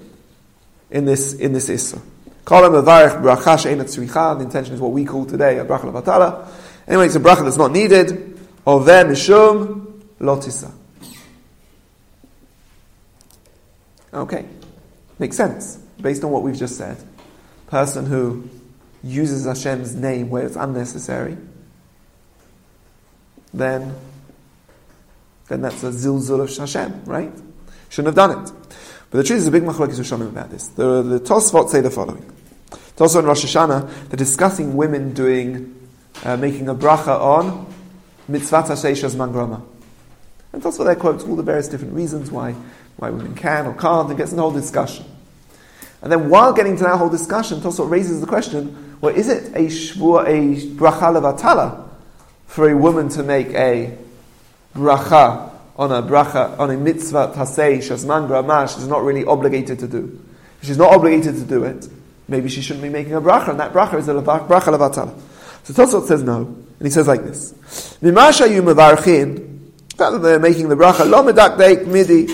in 0.90 1.04
this 1.04 1.34
in 1.34 1.52
this 1.52 1.68
issa. 1.68 2.00
Call 2.44 2.66
him 2.66 2.74
a 2.74 2.82
varich 2.82 3.20
bracha 3.22 3.58
she'enat 3.58 3.86
tzricha. 3.86 4.38
The 4.38 4.44
intention 4.44 4.74
is 4.74 4.80
what 4.80 4.92
we 4.92 5.04
call 5.04 5.24
today 5.24 5.58
a 5.58 5.64
bracha 5.64 5.90
levatala. 5.90 6.46
Anyway, 6.86 7.06
it's 7.06 7.16
a 7.16 7.20
bracha 7.20 7.44
that's 7.44 7.56
not 7.56 7.72
needed. 7.72 8.38
Oveh 8.66 9.04
mishum 9.06 10.02
lotisa. 10.20 10.70
Okay, 14.12 14.44
makes 15.18 15.36
sense 15.36 15.76
based 16.00 16.22
on 16.22 16.30
what 16.30 16.42
we've 16.42 16.56
just 16.56 16.76
said. 16.76 16.96
Person 17.68 18.06
who 18.06 18.48
uses 19.02 19.46
Hashem's 19.46 19.94
name 19.94 20.30
where 20.30 20.46
it's 20.46 20.56
unnecessary, 20.56 21.36
then 23.52 23.94
then 25.48 25.62
that's 25.62 25.82
a 25.82 25.90
zilzul 25.90 26.40
of 26.40 26.56
Hashem, 26.56 27.04
right? 27.04 27.32
Shouldn't 27.88 28.16
have 28.16 28.28
done 28.28 28.44
it. 28.44 28.52
But 29.10 29.18
the 29.18 29.24
truth 29.24 29.40
is 29.40 29.46
a 29.46 29.50
big 29.50 29.62
machlokes 29.62 29.98
Rishonim 29.98 30.28
about 30.28 30.50
this. 30.50 30.68
The, 30.68 31.02
the 31.02 31.20
Tosfot 31.20 31.68
say 31.68 31.80
the 31.80 31.90
following. 31.90 32.24
Tosfot 32.96 33.20
and 33.20 33.28
Rosh 33.28 33.44
Hashanah, 33.44 34.08
they're 34.08 34.16
discussing 34.16 34.76
women 34.76 35.12
doing, 35.14 35.88
uh, 36.24 36.36
making 36.36 36.68
a 36.68 36.74
bracha 36.74 37.20
on 37.20 37.72
mitzvah 38.26 38.62
tasheishas 38.62 39.14
mangrama. 39.14 39.62
And 40.52 40.62
Tosfot 40.62 40.86
there 40.86 40.96
quotes 40.96 41.24
all 41.24 41.36
the 41.36 41.42
various 41.42 41.68
different 41.68 41.94
reasons 41.94 42.30
why, 42.30 42.54
why 42.96 43.10
women 43.10 43.34
can 43.34 43.66
or 43.66 43.74
can't, 43.74 44.08
and 44.08 44.18
gets 44.18 44.30
in 44.30 44.36
the 44.36 44.42
whole 44.42 44.52
discussion. 44.52 45.04
And 46.02 46.10
then 46.10 46.28
while 46.28 46.52
getting 46.52 46.76
to 46.76 46.82
that 46.84 46.98
whole 46.98 47.08
discussion, 47.08 47.60
Tosfot 47.60 47.88
raises 47.88 48.20
the 48.20 48.26
question, 48.26 48.96
well, 49.00 49.14
is 49.14 49.28
it 49.28 49.54
a 49.54 49.66
shvur, 49.66 50.26
a 50.26 50.66
bracha 50.76 51.12
levatala 51.12 51.88
for 52.46 52.68
a 52.68 52.76
woman 52.76 53.08
to 53.10 53.22
make 53.22 53.48
a 53.48 53.96
bracha 54.74 55.50
on 55.76 55.92
a 55.92 56.02
bracha 56.02 56.58
on 56.58 56.70
a 56.70 56.76
mitzvah 56.76 57.32
tasei 57.34 57.78
shasman 57.78 58.28
gramash 58.28 58.78
is 58.78 58.86
not 58.86 59.02
really 59.02 59.24
obligated 59.24 59.78
to 59.78 59.88
do. 59.88 60.20
If 60.60 60.68
she's 60.68 60.78
not 60.78 60.94
obligated 60.94 61.36
to 61.36 61.44
do 61.44 61.64
it, 61.64 61.88
maybe 62.28 62.48
she 62.48 62.60
shouldn't 62.60 62.82
be 62.82 62.88
making 62.88 63.14
a 63.14 63.20
bracha, 63.20 63.50
and 63.50 63.60
that 63.60 63.72
bracha 63.72 63.94
is 63.94 64.08
a 64.08 64.14
bracha 64.14 64.46
levatala. 64.48 65.18
So 65.64 65.72
Tosfot 65.72 66.06
says 66.06 66.22
no, 66.22 66.38
and 66.38 66.82
he 66.86 66.90
says 66.90 67.08
like 67.08 67.24
this: 67.24 67.52
Mimasha 68.02 68.52
you 68.52 68.62
mevarchin, 68.62 69.70
that 69.96 70.18
they're 70.22 70.38
making 70.38 70.68
the 70.68 70.76
bracha 70.76 71.08
lo 71.08 71.22
medakdeik 71.22 71.86
midi. 71.86 72.26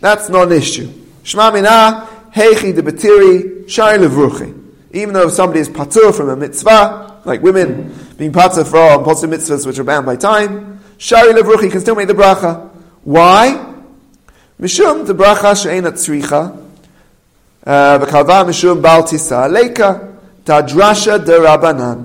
That's 0.00 0.28
not 0.28 0.50
an 0.50 0.52
issue. 0.52 0.86
Shma 1.22 1.52
mina 1.52 2.08
heichi 2.34 2.74
de 2.74 2.82
betiri 2.82 3.68
shai 3.68 3.98
levruchi. 3.98 4.56
Even 4.92 5.14
though 5.14 5.28
somebody 5.28 5.60
is 5.60 5.68
patur 5.68 6.14
from 6.14 6.30
a 6.30 6.36
mitzvah, 6.36 7.20
like 7.24 7.42
women 7.42 7.94
being 8.16 8.32
patur 8.32 8.68
from 8.68 9.04
positive 9.04 9.38
mitzvahs 9.38 9.66
which 9.66 9.78
are 9.78 9.84
bound 9.84 10.06
by 10.06 10.16
time, 10.16 10.79
Shari 11.00 11.32
Levruchi 11.32 11.70
can 11.70 11.80
still 11.80 11.94
make 11.94 12.08
the 12.08 12.12
bracha. 12.12 12.68
Why? 13.04 13.74
Mishum 14.60 15.06
the 15.06 15.14
bracha 15.14 15.56
she'ena 15.60 15.92
tzricha. 15.92 16.62
Uh, 17.64 17.98
v'kalva 17.98 18.44
mishum 18.44 18.82
bal 18.82 19.02
tisa 19.04 19.48
leika 19.50 20.14
tadrasha 20.44 21.24
de 21.24 21.32
rabanan. 21.38 22.04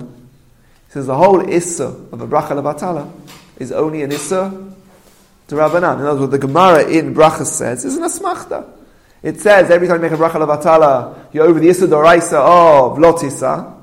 He 0.86 0.92
says 0.92 1.06
the 1.06 1.14
whole 1.14 1.46
issa 1.46 1.84
of 1.84 2.22
a 2.22 2.26
bracha 2.26 2.52
levatala 2.52 3.12
is 3.58 3.70
only 3.70 4.00
an 4.00 4.12
issa 4.12 4.72
to 5.48 5.54
Rabbanan. 5.54 6.00
In 6.00 6.06
other 6.06 6.12
words, 6.12 6.20
what 6.20 6.30
the 6.30 6.38
Gemara 6.38 6.88
in 6.88 7.14
Bracha 7.14 7.44
says 7.44 7.84
is 7.84 7.98
an 7.98 8.02
asmachta. 8.02 8.66
It 9.22 9.42
says 9.42 9.70
every 9.70 9.88
time 9.88 10.02
you 10.02 10.08
make 10.08 10.18
a 10.18 10.22
bracha 10.22 10.40
levatala, 10.42 11.18
you're 11.34 11.44
over 11.44 11.60
the 11.60 11.68
issa 11.68 11.86
doraisa 11.86 12.32
of 12.32 12.96
lotisa, 12.96 13.74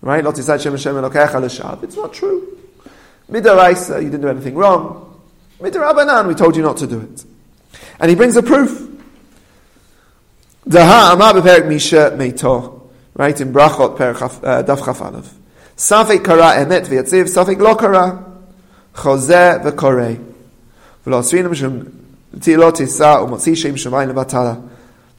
right? 0.00 0.24
Lotisa 0.24 0.60
Shem 0.60 0.72
Hashem 0.72 0.96
Elokecha 0.96 1.40
l'shav. 1.40 1.84
It's 1.84 1.94
not 1.94 2.12
true. 2.12 2.57
Midaraisa, 3.30 4.02
you 4.02 4.10
didn't 4.10 4.22
do 4.22 4.28
anything 4.28 4.54
wrong. 4.54 5.20
Midarabanan, 5.60 6.28
we 6.28 6.34
told 6.34 6.56
you 6.56 6.62
not 6.62 6.78
to 6.78 6.86
do 6.86 7.00
it. 7.00 7.24
And 8.00 8.08
he 8.08 8.16
brings 8.16 8.36
a 8.36 8.42
proof. 8.42 8.88
Daha 10.66 11.12
amar 11.12 11.34
misha 11.64 12.12
meito. 12.16 12.88
Right, 13.14 13.38
in 13.40 13.52
Brachot, 13.52 14.00
uh, 14.00 14.62
daf 14.62 14.78
chafanav. 14.78 15.26
Safek 15.76 16.24
kara 16.24 16.64
emet 16.64 16.86
v'yatziv, 16.86 17.24
safek 17.24 17.58
lo 17.58 17.74
kara. 17.74 18.24
Chozeh 18.94 19.62
v'korei. 19.62 20.16
V'lo 21.04 21.18
asrina 21.18 21.48
mishum 21.48 21.90
tilo 22.36 22.70
tisa 22.70 23.26
umotzi 23.26 23.56
shem 23.56 23.74
shemayim 23.74 24.12
levatala. 24.12 24.62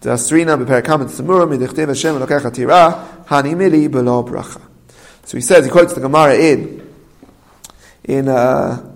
Dasrina 0.02 0.58
beperek 0.58 0.86
hamet 0.86 1.10
tzemura 1.10 1.46
midichtiv 1.46 1.88
elokech 1.88 2.46
atira 2.46 3.26
hani 3.26 3.56
mili 3.56 3.90
belo 3.90 4.28
bracha. 4.28 4.62
So 5.26 5.38
he 5.38 5.42
says, 5.42 5.66
he 5.66 5.72
quotes 5.72 5.94
the 5.94 6.00
Gemara 6.00 6.36
in 6.36 6.89
in 8.04 8.28
uh, 8.28 8.92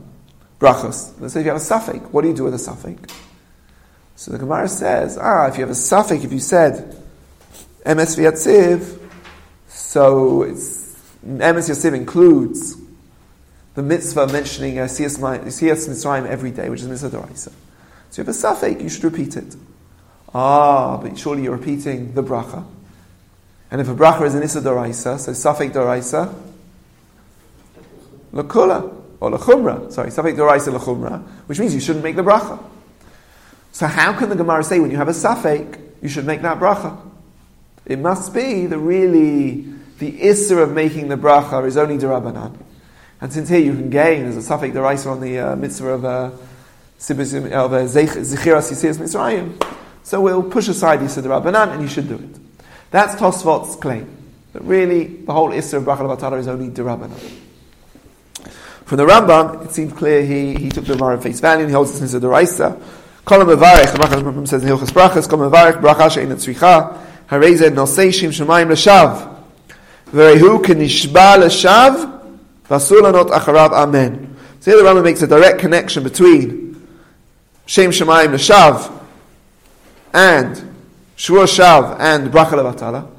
brachos. 0.60 1.14
Let's 1.20 1.34
say 1.34 1.42
if 1.42 1.46
you 1.46 1.52
have 1.52 1.62
a 1.62 1.64
suffix, 1.64 2.00
what 2.12 2.22
do 2.22 2.30
you 2.30 2.36
do 2.36 2.46
with 2.46 2.54
a 2.54 2.60
suffix? 2.60 3.02
So 4.16 4.32
the 4.32 4.38
Gemara 4.38 4.68
says, 4.68 5.18
ah, 5.18 5.48
if 5.48 5.56
you 5.56 5.62
have 5.62 5.72
a 5.72 5.76
suffix, 5.76 6.24
if 6.24 6.32
you 6.32 6.40
said 6.40 6.96
emes 7.86 8.18
v'yatziv, 8.18 9.00
so 9.68 10.44
it's 10.44 10.84
yatziv 11.26 11.94
includes 11.94 12.78
the 13.76 13.82
mitzvah 13.82 14.28
mentioning 14.28 14.80
uh, 14.80 14.84
Mitzrayim 14.84 16.28
every 16.28 16.52
day, 16.52 16.70
which 16.70 16.82
is 16.82 16.88
mitzvah 16.88 17.10
doraisa. 17.10 17.52
So 18.12 18.22
you 18.22 18.26
have 18.26 18.30
a 18.30 18.34
suffix, 18.34 18.82
you 18.82 18.90
should 18.90 19.04
repeat 19.04 19.36
it. 19.36 19.56
Ah, 20.34 20.98
but 20.98 21.18
surely 21.18 21.44
you're 21.44 21.58
repeating 21.58 22.14
the 22.14 22.24
bracha. 22.24 22.66
And 23.72 23.82
if 23.82 23.90
a 23.90 23.96
bracha 23.96 24.24
is 24.24 24.36
an 24.36 24.44
issa 24.44 24.62
doraisa, 24.62 25.20
so 25.20 25.34
suffix 25.34 25.76
doraisa, 25.76 26.34
lakula 28.34 28.94
or 29.20 29.32
lechumra. 29.32 29.92
Sorry, 29.92 30.10
safek 30.10 30.36
doraisa 30.36 30.78
lechumra, 30.78 31.22
which 31.48 31.60
means 31.60 31.74
you 31.74 31.80
shouldn't 31.80 32.04
make 32.04 32.16
the 32.16 32.24
bracha. 32.24 32.62
So 33.72 33.88
how 33.88 34.18
can 34.18 34.30
the 34.30 34.36
Gemara 34.36 34.64
say 34.64 34.80
when 34.80 34.92
you 34.92 34.98
have 34.98 35.08
a 35.08 35.12
safek, 35.12 35.80
you 36.02 36.10
should 36.10 36.26
make 36.26 36.42
that 36.42 36.60
bracha. 36.60 36.98
It 37.86 38.00
must 38.00 38.34
be 38.34 38.66
the 38.66 38.78
really, 38.78 39.62
the 40.00 40.20
isser 40.20 40.62
of 40.62 40.72
making 40.72 41.08
the 41.08 41.18
bracha 41.18 41.66
is 41.66 41.78
only 41.78 41.98
derabanan. 41.98 42.58
And 43.22 43.32
since 43.32 43.50
here 43.50 43.60
you 43.60 43.74
can 43.74 43.90
gain, 43.90 44.24
there's 44.24 44.36
a 44.36 44.42
suffix 44.42 44.76
deraisa 44.76 45.12
on 45.12 45.22
the 45.22 45.40
uh, 45.40 45.56
mitzvah 45.56 45.90
of 45.90 46.06
of 46.06 47.74
uh, 47.74 47.84
Zechiras 47.86 48.72
Yisiyas 48.72 48.98
Mitzrayim, 48.98 49.62
so 50.04 50.22
we'll 50.22 50.44
push 50.44 50.68
aside 50.68 51.00
the 51.02 51.06
Yisra 51.06 51.24
Rabbanan 51.24 51.74
and 51.74 51.82
you 51.82 51.88
should 51.88 52.08
do 52.08 52.16
it. 52.16 52.64
That's 52.92 53.16
Tosfot's 53.16 53.76
claim. 53.76 54.16
That 54.54 54.64
really, 54.64 55.06
the 55.06 55.34
whole 55.34 55.50
Isra 55.50 55.80
of 55.80 55.84
Brachal 55.84 56.16
Batala 56.16 56.40
is 56.40 56.48
only 56.48 56.70
Dirabanan. 56.70 57.20
From 58.86 58.98
the 58.98 59.06
Rambam, 59.06 59.66
it 59.66 59.72
seems 59.72 59.94
clear 59.94 60.26
he, 60.26 60.56
he 60.56 60.70
took 60.70 60.86
the 60.86 60.96
Gemara 60.96 61.20
face 61.22 61.40
value 61.40 61.62
and 61.62 61.70
he 61.70 61.74
holds 61.74 62.00
this 62.00 62.14
in 62.14 62.20
the 62.20 62.28
Raisa. 62.28 62.80
Kol 63.26 63.40
mevarech, 63.40 63.92
the 63.92 64.00
Rambam 64.00 64.48
says 64.48 64.64
in 64.64 64.70
Hilchas 64.70 64.92
Brachas, 64.92 65.30
kol 65.30 65.40
mevarech 65.40 65.82
bracha 65.82 66.12
she'in 66.12 66.30
tzricha, 66.30 67.00
hareze 67.28 67.70
nosei 67.74 68.10
shim 68.10 68.30
shemayim 68.30 68.70
l'shav. 68.70 69.34
Verehu 70.08 70.64
kenishba 70.64 71.38
l'shav, 71.38 72.22
vasur 72.68 73.02
lanot 73.02 73.30
acharav 73.30 73.72
amen. 73.72 74.36
So 74.60 74.72
here 74.72 74.84
the 74.84 74.90
Rambam 74.90 75.04
makes 75.04 75.22
a 75.22 75.28
direct 75.28 75.60
connection 75.60 76.04
between 76.04 76.64
Shem 77.66 77.92
Shemayim 77.92 78.34
l'shav 78.34 78.92
and 80.14 80.76
Shua 81.16 81.44
Shav 81.44 81.98
and 82.00 82.32
Bracha 82.32 82.52
Levatala. 82.52 83.10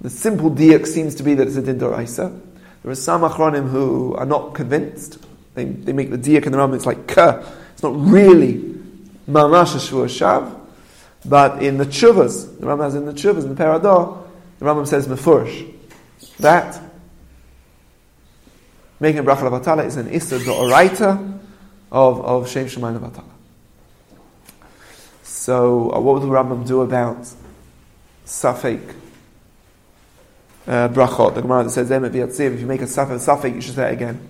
The 0.00 0.10
simple 0.10 0.50
diak 0.50 0.86
seems 0.86 1.14
to 1.16 1.22
be 1.22 1.34
that 1.34 1.46
it's 1.46 1.56
a 1.56 1.62
din 1.62 1.78
doraisa. 1.78 2.40
There 2.84 2.92
are 2.92 2.94
some 2.94 3.22
achronim 3.22 3.70
who 3.70 4.14
are 4.14 4.26
not 4.26 4.52
convinced. 4.52 5.18
They, 5.54 5.64
they 5.64 5.94
make 5.94 6.10
the 6.10 6.18
diak 6.18 6.44
in 6.44 6.52
the 6.52 6.58
Rambam, 6.58 6.74
it's 6.74 6.84
like 6.84 7.06
ka. 7.06 7.42
It's 7.72 7.82
not 7.82 7.94
really 7.96 8.56
mamash 9.26 9.88
Shua 9.88 10.04
Shav. 10.04 10.54
But 11.24 11.62
in 11.62 11.78
the 11.78 11.86
Chuvas, 11.86 12.60
the 12.60 12.66
Rambam 12.66 12.84
has 12.84 12.94
in 12.94 13.06
the 13.06 13.14
Chuvas, 13.14 13.44
in 13.44 13.54
the 13.54 13.64
Parador, 13.64 14.22
the 14.58 14.66
Rambam 14.66 14.86
says 14.86 15.08
mefurish. 15.08 15.72
That 16.40 16.78
making 19.00 19.20
a 19.20 19.24
bracha 19.24 19.48
levatala 19.48 19.86
is 19.86 19.96
an 19.96 20.08
issa 20.08 20.38
doraita 20.40 21.40
of, 21.90 22.20
of 22.22 22.50
Shem 22.50 22.66
Shemayim 22.66 22.98
levatala. 22.98 23.24
So, 25.22 25.90
uh, 25.90 26.00
what 26.00 26.20
would 26.20 26.22
the 26.22 26.26
Rambam 26.26 26.66
do 26.66 26.82
about 26.82 27.26
Safek 28.26 28.94
uh, 30.66 30.88
brachot? 30.88 31.34
The 31.34 31.42
Gemara 31.42 31.64
that 31.64 31.70
says 31.70 31.90
if 31.90 32.60
you 32.60 32.66
make 32.66 32.80
a 32.80 32.84
Safek 32.84 33.18
Safek, 33.18 33.54
you 33.54 33.60
should 33.60 33.74
say 33.74 33.90
it 33.90 33.92
again. 33.92 34.28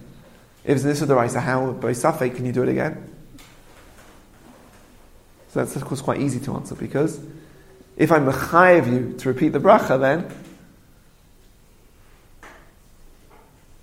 If 0.65 0.77
it's 0.77 0.83
this 0.83 1.03
or 1.03 1.07
the 1.07 1.15
Raisa, 1.15 1.41
how 1.41 1.73
by 1.73 1.93
Safek 1.93 2.37
can 2.37 2.45
you 2.45 2.53
do 2.53 2.63
it 2.63 2.69
again? 2.69 3.11
So 5.51 5.61
that's 5.61 5.77
of 5.77 5.85
course 5.85 6.01
quite 6.01 6.21
easy 6.21 6.41
to 6.41 6.55
answer 6.55 6.75
because 6.75 7.21
if 7.97 8.11
I'm 8.11 8.27
mechayev 8.27 8.87
you 8.87 9.19
to 9.19 9.29
repeat 9.29 9.51
the 9.51 9.61
bracha, 9.61 10.01
then 10.01 10.29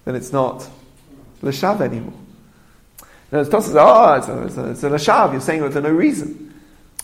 then 0.04 0.16
it's 0.16 0.34
not 0.34 0.70
l'shav 1.42 1.82
anymore. 1.82 2.14
Now, 3.32 3.40
it's 3.40 3.50
says, 3.50 3.76
oh, 3.80 4.14
it's 4.16 4.28
a, 4.28 4.44
it's 4.44 4.58
a, 4.58 4.72
it's 4.72 4.84
a 4.84 4.90
l'shav. 4.90 5.32
You're 5.32 5.42
saying 5.42 5.64
it 5.64 5.72
for 5.72 5.82
no 5.82 5.92
reason. 5.92 6.52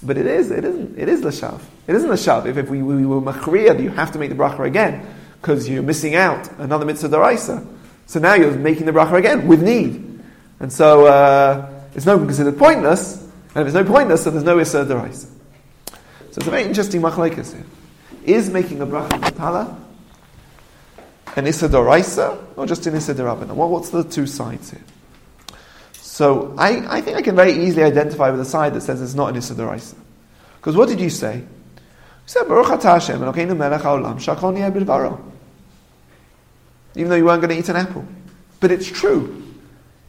But 0.04 0.18
it 0.18 0.28
is, 0.28 0.52
it 0.52 0.64
isn't, 0.64 0.98
it 0.98 1.10
is 1.10 1.22
Lashav. 1.22 1.60
It 1.88 1.96
isn't 1.96 2.10
Lashav. 2.10 2.46
If, 2.46 2.58
if 2.58 2.70
we, 2.70 2.84
we 2.84 3.06
were 3.06 3.22
Machriya, 3.22 3.82
you 3.82 3.90
have 3.90 4.12
to 4.12 4.20
make 4.20 4.30
the 4.30 4.36
bracha 4.36 4.60
again, 4.66 5.06
because 5.42 5.68
you're 5.70 5.84
missing 5.84 6.16
out 6.16 6.50
another 6.60 6.86
mitzvah 6.86 7.10
daraisa. 7.10 7.66
So 8.06 8.20
now 8.20 8.36
you're 8.36 8.52
making 8.52 8.86
the 8.86 8.92
bracha 8.92 9.14
again, 9.14 9.48
with 9.48 9.62
need. 9.62 10.22
And 10.60 10.72
so, 10.72 11.06
uh, 11.06 11.74
it's 11.94 12.06
no 12.06 12.18
considered 12.18 12.58
pointless, 12.58 13.24
and 13.56 13.62
if 13.62 13.68
it's 13.68 13.74
no 13.74 13.84
pointless, 13.84 14.24
then 14.24 14.34
there's 14.34 14.46
no 14.46 14.60
Issa 14.60 14.86
daraisa. 14.86 15.28
So 15.28 15.98
it's 16.28 16.38
a 16.38 16.50
very 16.52 16.64
interesting 16.64 17.02
machlaikas 17.02 17.54
here. 17.54 17.66
Is 18.24 18.50
making 18.50 18.82
a 18.82 18.86
bracha 18.86 19.36
tala 19.36 19.78
an 21.36 21.48
Issa 21.48 21.70
daraisa, 21.70 22.38
or 22.56 22.66
just 22.66 22.86
an 22.88 22.96
Issa 22.96 23.16
darabana? 23.16 23.54
Well, 23.54 23.70
what's 23.70 23.90
the 23.90 24.04
two 24.04 24.28
sides 24.28 24.72
here? 24.72 24.84
So 26.18 26.56
I, 26.58 26.98
I 26.98 27.02
think 27.02 27.16
I 27.16 27.22
can 27.22 27.36
very 27.36 27.52
easily 27.52 27.84
identify 27.84 28.32
with 28.32 28.40
the 28.40 28.46
side 28.46 28.74
that 28.74 28.82
says 28.82 29.04
it's 29.04 29.14
not 29.14 29.30
an 29.30 29.36
Issa 29.36 29.54
Daraisa. 29.54 29.94
Because 30.56 30.76
what 30.76 30.90
did 30.90 31.00
you 31.00 31.12
say? 31.12 31.44
Said, 32.28 32.44
Baruch 32.44 32.68
Atah 32.68 32.96
Hashem, 32.96 33.22
Elokeinu 33.22 33.56
melech 33.56 33.82
haolam, 33.82 34.16
shakol 34.16 34.54
niyeh 34.54 35.20
Even 36.96 37.10
though 37.10 37.16
you 37.16 37.24
weren't 37.24 37.42
going 37.42 37.56
to 37.56 37.58
eat 37.58 37.70
an 37.70 37.78
apple. 37.78 38.06
But 38.60 38.70
it's 38.70 38.86
true. 38.86 39.44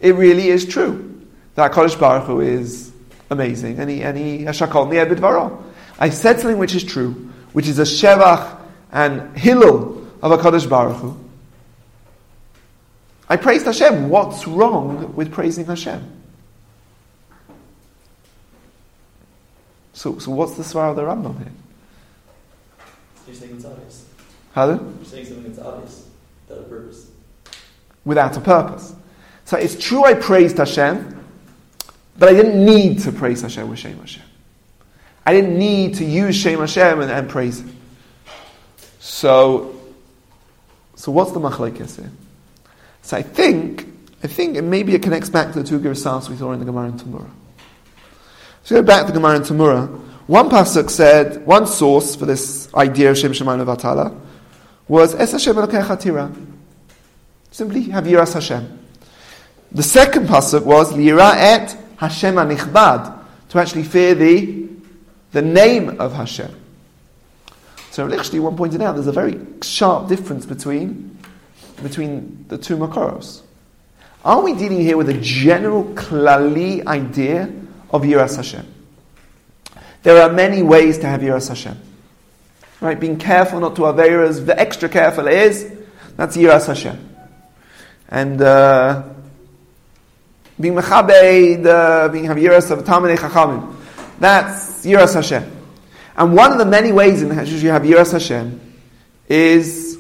It 0.00 0.16
really 0.16 0.48
is 0.48 0.66
true. 0.66 1.24
That 1.54 1.70
Kodesh 1.70 1.98
Baruch 1.98 2.24
Hu 2.24 2.40
is 2.40 2.90
amazing. 3.30 3.78
And 3.78 3.88
he, 3.88 4.02
and 4.02 4.18
he, 4.18 4.38
shakol 4.46 4.88
b'dvaro. 4.90 5.62
I 6.00 6.10
said 6.10 6.40
something 6.40 6.58
which 6.58 6.74
is 6.74 6.82
true, 6.82 7.12
which 7.52 7.68
is 7.68 7.78
a 7.78 7.82
shevach 7.82 8.58
and 8.90 9.36
hillel 9.36 10.04
of 10.20 10.32
a 10.32 10.38
Kodesh 10.38 10.68
Baruch 10.68 10.96
Hu. 10.96 11.16
I 13.28 13.36
praised 13.36 13.66
Hashem. 13.66 14.08
What's 14.08 14.48
wrong 14.48 15.14
with 15.14 15.30
praising 15.30 15.66
Hashem? 15.66 16.04
So, 19.92 20.18
so 20.18 20.32
what's 20.32 20.54
the 20.54 20.64
svara 20.64 20.90
of 20.90 20.96
the 20.96 21.02
Rambam 21.02 21.38
here? 21.38 21.52
You're 23.28 23.36
saying 23.36 23.56
it's 23.56 23.64
obvious. 23.66 24.06
Pardon? 24.54 24.96
You're 24.96 25.04
saying 25.04 25.26
something 25.26 25.52
that's 25.52 25.58
obvious, 25.58 26.06
without 26.48 26.64
a 26.64 26.68
purpose. 26.68 27.10
Without 28.06 28.36
a 28.38 28.40
purpose. 28.40 28.94
So 29.44 29.58
it's 29.58 29.78
true 29.78 30.04
I 30.04 30.14
praised 30.14 30.56
Hashem, 30.56 31.24
but 32.18 32.30
I 32.30 32.32
didn't 32.32 32.64
need 32.64 33.00
to 33.00 33.12
praise 33.12 33.42
Hashem 33.42 33.68
with 33.68 33.78
Shem 33.78 33.98
Hashem. 33.98 34.22
I 35.26 35.34
didn't 35.34 35.58
need 35.58 35.96
to 35.96 36.06
use 36.06 36.36
Shem 36.36 36.58
Hashem 36.58 37.00
and, 37.00 37.10
and 37.10 37.28
praise 37.28 37.60
Him. 37.60 37.76
So, 38.98 39.78
so 40.96 41.12
what's 41.12 41.32
the 41.32 41.40
machlekes 41.40 41.96
here? 41.96 42.10
So 43.02 43.18
I 43.18 43.22
think, 43.22 43.86
I 44.22 44.26
think 44.26 44.62
maybe 44.64 44.94
it 44.94 45.02
connects 45.02 45.28
back 45.28 45.52
to 45.52 45.62
the 45.62 45.68
two 45.68 45.78
Girsas 45.78 46.30
we 46.30 46.36
saw 46.36 46.52
in 46.52 46.60
the 46.60 46.64
Gemara 46.64 46.88
in 46.88 46.98
Tamura. 46.98 47.28
So 48.64 48.76
go 48.76 48.82
back 48.82 49.06
to 49.06 49.12
the 49.12 49.18
Gemara 49.18 49.36
in 49.36 49.42
Tamura. 49.42 50.07
One 50.28 50.50
pasuk 50.50 50.90
said, 50.90 51.46
one 51.46 51.66
source 51.66 52.14
for 52.14 52.26
this 52.26 52.72
idea 52.74 53.10
of 53.10 53.16
Shem 53.16 53.32
Shemayim 53.32 53.64
Vatala 53.64 54.14
was 54.86 55.14
Es 55.14 55.32
Hashem 55.32 55.56
Tira. 55.98 56.30
Simply 57.50 57.84
have 57.84 58.04
Yiras 58.04 58.34
Hashem. 58.34 58.78
The 59.72 59.82
second 59.82 60.28
pasuk 60.28 60.64
was 60.64 60.92
Lira 60.92 61.32
et 61.34 61.74
Hashem 61.96 62.34
Anichbad, 62.34 63.24
to 63.48 63.58
actually 63.58 63.84
fear 63.84 64.14
the, 64.14 64.68
the 65.32 65.40
name 65.40 65.98
of 65.98 66.12
Hashem. 66.12 66.54
So 67.90 68.06
Lichti 68.06 68.38
one 68.38 68.54
pointed 68.54 68.82
out 68.82 68.96
there's 68.96 69.06
a 69.06 69.12
very 69.12 69.40
sharp 69.62 70.08
difference 70.08 70.44
between 70.44 71.18
between 71.82 72.44
the 72.48 72.58
two 72.58 72.76
Makoros. 72.76 73.40
Are 74.26 74.42
we 74.42 74.52
dealing 74.52 74.80
here 74.80 74.98
with 74.98 75.08
a 75.08 75.18
general 75.22 75.84
klali 75.84 76.84
idea 76.86 77.50
of 77.90 78.02
Yiras 78.02 78.36
Hashem? 78.36 78.74
There 80.02 80.22
are 80.22 80.32
many 80.32 80.62
ways 80.62 80.98
to 80.98 81.06
have 81.06 81.20
Yiras 81.20 81.48
Hashem. 81.48 81.80
Right, 82.80 82.98
being 82.98 83.18
careful 83.18 83.60
not 83.60 83.76
to 83.76 83.82
Averas, 83.82 84.46
the 84.46 84.58
extra 84.58 84.88
careful 84.88 85.26
is, 85.26 85.70
that's 86.16 86.36
Yiras 86.36 86.66
Hashem. 86.66 87.16
And 88.08 88.40
uh, 88.40 89.02
being 90.60 90.74
Mechabed, 90.74 91.66
uh, 91.66 92.08
being 92.08 92.24
have 92.24 92.36
Yiras 92.36 92.70
of 92.70 92.84
Talmidei 92.84 93.16
Chachamim, 93.16 93.74
that's 94.20 94.86
Yiras 94.86 95.14
Hashem. 95.14 95.56
And 96.16 96.34
one 96.34 96.52
of 96.52 96.58
the 96.58 96.66
many 96.66 96.92
ways 96.92 97.22
in 97.22 97.34
which 97.34 97.48
you 97.48 97.70
have 97.70 97.82
Yiras 97.82 98.12
Hashem 98.12 98.60
is 99.28 99.98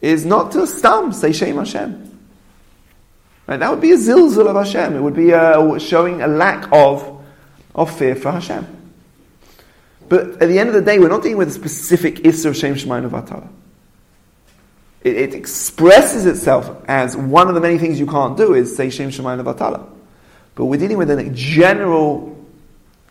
is 0.00 0.24
not 0.24 0.52
to 0.52 0.66
stam 0.66 1.12
say 1.12 1.32
Shem 1.32 1.56
Hashem. 1.56 2.06
Right? 3.46 3.58
That 3.58 3.70
would 3.70 3.80
be 3.80 3.92
a 3.92 3.96
zilzul 3.96 4.46
of 4.46 4.56
Hashem. 4.56 4.96
It 4.96 5.00
would 5.00 5.14
be 5.14 5.30
a, 5.30 5.78
showing 5.78 6.22
a 6.22 6.26
lack 6.26 6.68
of, 6.72 7.15
of 7.76 7.96
fear 7.96 8.16
for 8.16 8.32
Hashem. 8.32 8.66
But 10.08 10.42
at 10.42 10.48
the 10.48 10.58
end 10.58 10.68
of 10.68 10.74
the 10.74 10.82
day, 10.82 10.98
we're 10.98 11.08
not 11.08 11.22
dealing 11.22 11.38
with 11.38 11.48
a 11.48 11.52
specific 11.52 12.16
Isser 12.16 12.46
of 12.46 12.56
Shem 12.56 12.74
Shemayim 12.74 13.08
Vatala. 13.08 13.48
It, 15.02 15.16
it, 15.16 15.34
expresses 15.34 16.26
itself 16.26 16.84
as 16.88 17.16
one 17.16 17.48
of 17.48 17.54
the 17.54 17.60
many 17.60 17.78
things 17.78 18.00
you 18.00 18.06
can't 18.06 18.36
do 18.36 18.54
is 18.54 18.74
say 18.74 18.90
Shem 18.90 19.10
Shemayim 19.10 19.44
Vatala. 19.44 19.88
But 20.56 20.64
we're 20.64 20.80
dealing 20.80 20.96
with 20.96 21.10
a 21.10 21.30
general 21.30 22.44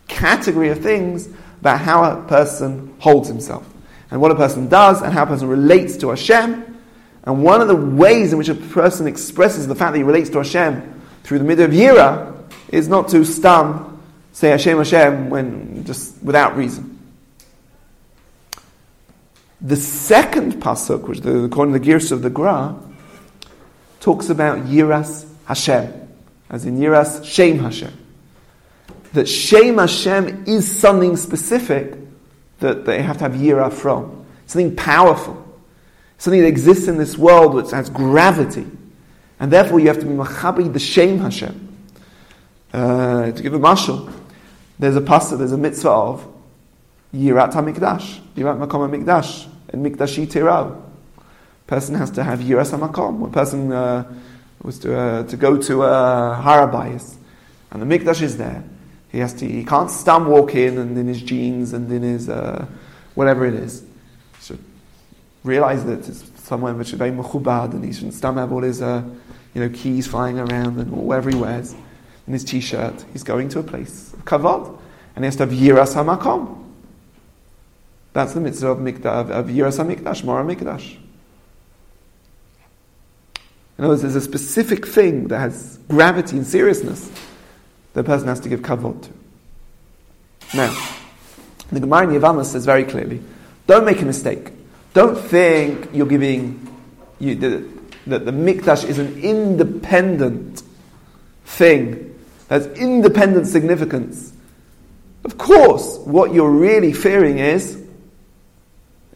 category 0.08 0.69
of 0.69 0.82
things 0.82 1.30
about 1.62 1.80
how 1.80 2.04
a 2.04 2.28
person 2.28 2.95
holds 2.99 3.30
himself. 3.30 3.65
And 4.12 4.19
what 4.19 4.32
a 4.32 4.36
person 4.36 4.67
does 4.67 5.01
and 5.01 5.13
how 5.13 5.23
a 5.23 5.28
person 5.28 5.47
relates 5.47 5.95
to 5.97 6.10
Hashem 6.10 6.75
and 7.25 7.43
one 7.43 7.60
of 7.60 7.67
the 7.67 7.75
ways 7.75 8.32
in 8.32 8.38
which 8.38 8.49
a 8.49 8.56
person 8.56 9.08
expresses 9.08 9.67
the 9.67 9.75
fact 9.75 9.93
that 9.93 9.97
he 9.97 10.04
relates 10.04 10.30
to 10.30 10.38
Hashem 10.38 11.01
through 11.23 11.39
the 11.39 11.43
middle 11.43 11.65
of 11.65 11.71
Yira 11.71 12.34
is 12.69 12.88
not 12.88 13.08
to 13.10 13.25
stam, 13.25 13.95
say 14.36 14.50
Hashem 14.50 14.78
Hashem 14.78 15.30
when 15.30 15.86
just 15.86 16.21
without 16.21 16.58
reason. 16.58 17.00
The 19.62 19.78
second 19.78 20.56
pasuk, 20.56 21.08
which 21.08 21.21
the, 21.21 21.45
according 21.45 21.74
to 21.74 21.80
the 21.80 21.86
Girs 21.86 22.12
of 22.12 22.21
the 22.21 22.30
Gra, 22.30 22.76
talks 24.02 24.30
about 24.30 24.65
Yiras 24.65 25.26
Hashem, 25.45 26.10
as 26.50 26.65
in 26.65 26.78
Yiras 26.78 27.24
Shem 27.24 27.60
Hashem. 27.60 27.93
That 29.13 29.30
Shem 29.30 29.78
Hashem 29.78 30.43
is 30.48 30.69
something 30.69 31.15
specific 31.15 31.98
that 32.60 32.84
they 32.84 33.02
have 33.02 33.17
to 33.19 33.24
have 33.24 33.34
yira 33.34 33.71
from. 33.71 34.26
Something 34.48 34.76
powerful. 34.76 35.41
Something 36.17 36.41
that 36.41 36.48
exists 36.48 36.89
in 36.89 36.98
this 36.98 37.17
world 37.17 37.54
which 37.54 37.71
has 37.71 37.89
gravity. 37.89 38.67
And 39.39 39.52
therefore 39.52 39.80
you 39.80 39.88
have 39.88 40.00
to 40.00 40.06
be 40.06 40.12
machabi 40.12 40.71
the 40.71 40.80
shame 40.80 41.19
Hashem. 41.19 41.62
Uh, 42.74 43.32
to 43.32 43.41
give 43.41 43.54
a 43.54 43.60
mashal, 43.60 44.12
there's 44.80 44.96
a 44.96 45.02
pasuk, 45.02 45.38
there's 45.38 45.52
a 45.52 45.58
mitzvah 45.58 45.90
of 45.90 46.28
yirat 47.14 47.54
HaMikdash, 47.54 48.20
yirat 48.36 48.60
makom 48.60 48.90
HaMikdash, 48.90 49.48
and 49.70 49.86
mikdashi 49.86 50.28
tirau. 50.28 50.82
Person 51.68 51.96
has 51.96 52.12
to 52.12 52.24
have 52.24 52.40
yiras 52.40 52.78
HaMakom. 52.78 53.28
A 53.28 53.32
person 53.32 53.72
uh, 53.72 54.12
was 54.62 54.80
to, 54.80 54.98
uh, 54.98 55.24
to 55.24 55.38
go 55.38 55.58
to 55.62 55.84
uh, 55.84 56.36
Har 56.42 56.68
HaBayis, 56.68 57.16
and 57.72 57.82
the 57.82 57.98
mikdash 57.98 58.22
is 58.22 58.38
there, 58.38 58.64
he 59.12 59.20
has 59.20 59.34
to, 59.36 59.48
he 59.48 59.64
can't 59.64 59.90
stand 59.90 60.28
walk 60.28 60.56
in 60.56 60.78
and 60.78 60.98
in 60.98 61.08
his 61.08 61.22
jeans 61.22 61.72
and 61.72 61.90
in 61.92 62.02
his, 62.02 62.28
uh, 62.28 62.66
whatever 63.14 63.46
it 63.46 63.54
is. 63.54 63.82
He 64.40 64.46
should 64.46 64.64
realize 65.44 65.86
that 65.86 66.08
it's 66.08 66.30
somewhere 66.42 66.74
which 66.74 66.90
is 66.92 67.00
very 67.00 67.12
mechubad 67.12 67.72
and 67.74 67.86
he 67.86 67.94
shouldn't 67.94 68.14
stand 68.14 68.38
have 68.38 68.52
all 68.52 68.62
his, 68.62 68.82
uh, 68.82 69.04
you 69.54 69.62
know, 69.62 69.70
keys 69.70 70.06
flying 70.06 70.38
around 70.38 70.80
and 70.80 70.92
whatever 70.92 71.30
he 71.30 71.36
wears 71.38 71.74
in 72.28 72.34
his 72.34 72.44
t-shirt. 72.44 73.06
He's 73.14 73.24
going 73.24 73.48
to 73.50 73.60
a 73.60 73.64
place 73.64 74.14
kavod 74.26 74.78
and 75.16 75.24
he 75.24 75.28
has 75.28 75.36
to 75.38 75.46
have 75.46 75.54
yiras 75.54 75.96
hamakom. 75.96 76.64
That's 78.14 78.34
the 78.34 78.42
mitzvah 78.42 78.72
of, 78.72 78.78
mikdash, 78.80 79.30
of, 79.30 79.48
yiras 79.48 79.84
hamikdash, 79.84 80.24
mora 80.24 80.44
mikdash. 80.44 80.98
In 83.78 83.84
other 83.84 83.90
words, 83.90 84.02
there's 84.02 84.16
a 84.16 84.22
specific 84.22 84.88
thing 84.88 85.28
that 85.28 85.40
has 85.40 85.80
gravity 85.90 86.38
and 86.38 86.48
seriousness 86.48 87.12
the 87.94 88.04
person 88.04 88.28
has 88.28 88.40
to 88.42 88.50
give 88.50 88.62
kavod 88.62 89.04
to. 89.04 89.10
Now, 90.56 90.76
the 91.72 91.80
Gemara 91.80 92.08
in 92.08 92.22
Yevamos 92.22 92.46
says 92.46 92.66
very 92.66 92.84
clearly, 92.84 93.22
don't 93.68 93.86
make 93.86 94.02
a 94.02 94.06
mistake. 94.06 94.52
Don't 94.94 95.18
think 95.18 95.90
you're 95.94 96.06
giving, 96.06 96.66
you, 97.20 97.36
that, 97.36 97.68
that 98.08 98.26
the 98.26 98.32
mikdash 98.32 98.88
is 98.88 99.00
an 99.00 99.22
independent 99.22 100.62
thing, 101.46 102.05
has 102.50 102.68
independent 102.68 103.48
significance. 103.48 104.34
Of 105.24 105.38
course, 105.38 105.98
what 106.00 106.34
you're 106.34 106.52
really 106.52 106.94
fearing 106.94 107.40
is, 107.40 107.84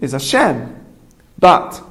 is 0.02 0.13
Hashem. 0.13 0.76
But, 1.38 1.82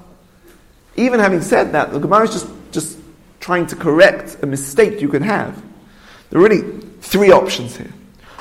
even 0.97 1.21
having 1.21 1.41
said 1.41 1.73
that, 1.73 1.93
the 1.93 2.01
Gemara 2.01 2.25
is 2.25 2.33
just, 2.33 2.49
just 2.73 2.99
trying 3.41 3.67
to 3.69 3.77
correct 3.77 4.39
a 4.43 4.47
mistake 4.47 5.01
you 5.01 5.09
could 5.09 5.23
have. 5.23 5.63
There 6.31 6.41
are 6.41 6.43
really 6.43 6.81
three 7.01 7.31
options 7.31 7.77
here. 7.77 7.93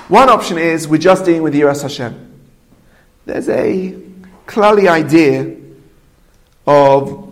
One 0.08 0.30
option 0.30 0.58
is 0.58 0.88
we're 0.88 0.98
just 0.98 1.26
dealing 1.26 1.44
with 1.44 1.54
Yiras 1.54 1.84
Hashem. 1.84 2.24
There's 3.26 3.50
a 3.50 4.02
cloudy 4.46 4.88
idea 4.88 5.56
of 6.66 7.27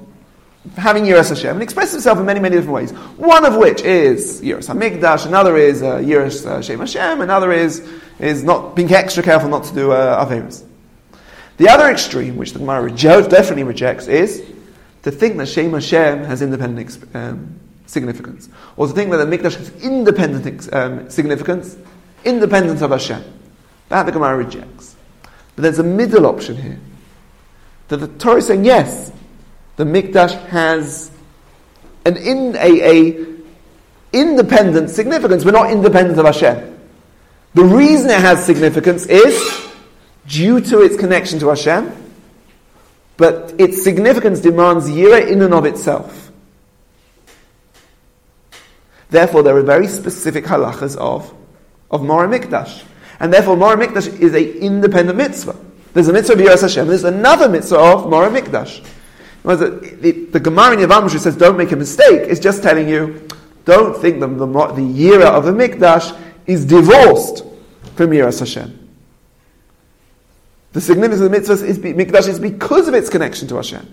having 0.78 1.04
Yiras 1.04 1.30
Hashem 1.30 1.51
and 1.51 1.63
expresses 1.63 1.95
itself 1.95 2.19
in 2.19 2.25
many, 2.25 2.39
many 2.39 2.56
different 2.56 2.73
ways. 2.73 2.91
One 3.17 3.45
of 3.45 3.56
which 3.56 3.82
is 3.82 4.41
Yiras 4.41 4.67
Hamikdash, 4.67 5.25
another 5.25 5.58
is 5.58 5.82
uh, 5.82 5.97
Yiras 5.97 6.45
uh, 6.45 6.62
Shem 6.62 6.80
Hashem, 6.80 7.21
another 7.21 7.51
is, 7.51 7.88
is 8.19 8.43
not 8.43 8.75
being 8.75 8.91
extra 8.93 9.23
careful 9.23 9.49
not 9.49 9.63
to 9.65 9.73
do 9.73 9.91
uh, 9.91 10.25
Averis. 10.25 10.63
The 11.58 11.69
other 11.69 11.89
extreme, 11.89 12.36
which 12.36 12.54
the 12.54 12.60
Gemara 12.60 12.89
definitely 12.91 13.63
rejects, 13.63 14.08
is 14.08 14.45
to 15.04 15.12
think 15.12 15.38
that 15.38 15.47
Shem 15.47 15.71
Hashem 15.71 16.23
has 16.25 16.41
independent 16.41 17.15
um, 17.15 17.60
significance, 17.86 18.49
or 18.75 18.88
to 18.88 18.93
think 18.93 19.12
that 19.12 19.17
the 19.17 19.38
Mikdash 19.38 19.56
has 19.56 19.69
independent 19.84 20.73
um, 20.73 21.10
significance, 21.10 21.78
independent 22.25 22.82
of 22.82 22.91
Hashem. 22.91 23.23
That 23.89 24.06
the 24.06 24.12
Gemara 24.12 24.38
rejects. 24.38 24.95
But 25.56 25.62
there's 25.62 25.80
a 25.80 25.84
middle 25.84 26.25
option 26.25 26.58
here. 26.58 26.80
That 27.88 27.97
the 27.97 28.08
Torah 28.08 28.38
is 28.38 28.47
saying, 28.47 28.65
yes, 28.65 29.12
the 29.77 29.83
Mikdash 29.83 30.39
has 30.47 31.11
an 32.05 32.17
in, 32.17 32.55
a, 32.55 32.81
a 32.81 33.35
independent 34.13 34.89
significance. 34.89 35.43
We're 35.43 35.51
not 35.51 35.71
independent 35.71 36.17
of 36.19 36.25
Hashem. 36.25 36.79
The 37.53 37.63
reason 37.63 38.09
it 38.09 38.19
has 38.19 38.45
significance 38.45 39.05
is 39.05 39.67
due 40.27 40.61
to 40.61 40.81
its 40.81 40.97
connection 40.97 41.39
to 41.39 41.49
Hashem, 41.49 41.91
but 43.17 43.53
its 43.57 43.83
significance 43.83 44.41
demands 44.41 44.89
yira 44.89 45.27
in 45.27 45.41
and 45.41 45.53
of 45.53 45.65
itself. 45.65 46.31
Therefore, 49.09 49.43
there 49.43 49.55
are 49.55 49.61
very 49.61 49.88
specific 49.88 50.45
halachas 50.45 50.97
of, 50.97 51.33
of 51.91 52.03
Mora 52.03 52.27
Mikdash. 52.27 52.83
And 53.19 53.31
therefore, 53.31 53.55
Mora 53.55 53.77
Mikdash 53.77 54.19
is 54.19 54.33
an 54.33 54.43
independent 54.61 55.17
mitzvah. 55.17 55.55
There's 55.93 56.09
a 56.09 56.13
mitzvah 56.13 56.33
of 56.33 56.39
Yiras 56.39 56.61
Hashem, 56.61 56.88
there's 56.88 57.05
another 57.05 57.47
mitzvah 57.47 57.77
of 57.77 58.09
Mora 58.09 58.29
Mikdash. 58.29 58.85
The, 59.45 59.97
the, 60.01 60.12
the 60.12 60.39
Gemara 60.39 60.73
in 60.73 60.79
Yavam, 60.79 61.03
which 61.03 61.13
says 61.21 61.38
don't 61.38 61.58
make 61.58 61.71
a 61.71 61.75
mistake, 61.75 62.27
is 62.27 62.39
just 62.39 62.63
telling 62.63 62.89
you, 62.89 63.27
don't 63.63 63.95
think 63.99 64.19
the, 64.19 64.27
the, 64.27 64.45
the 64.45 64.81
Yira 64.81 65.25
of 65.25 65.45
the 65.45 65.51
Mikdash 65.51 66.19
is 66.47 66.65
divorced 66.65 67.43
from 67.95 68.10
Yiras 68.10 68.39
Hashem. 68.39 68.81
The 70.73 70.81
significance 70.81 71.21
of 71.21 71.31
the 71.31 71.38
mitzvah 71.38 71.65
is 71.65 71.79
Mikdash 71.79 72.27
is 72.27 72.39
because 72.39 72.88
of 72.88 72.93
its 72.93 73.10
connection 73.10 73.47
to 73.47 73.55
Hashem. 73.55 73.88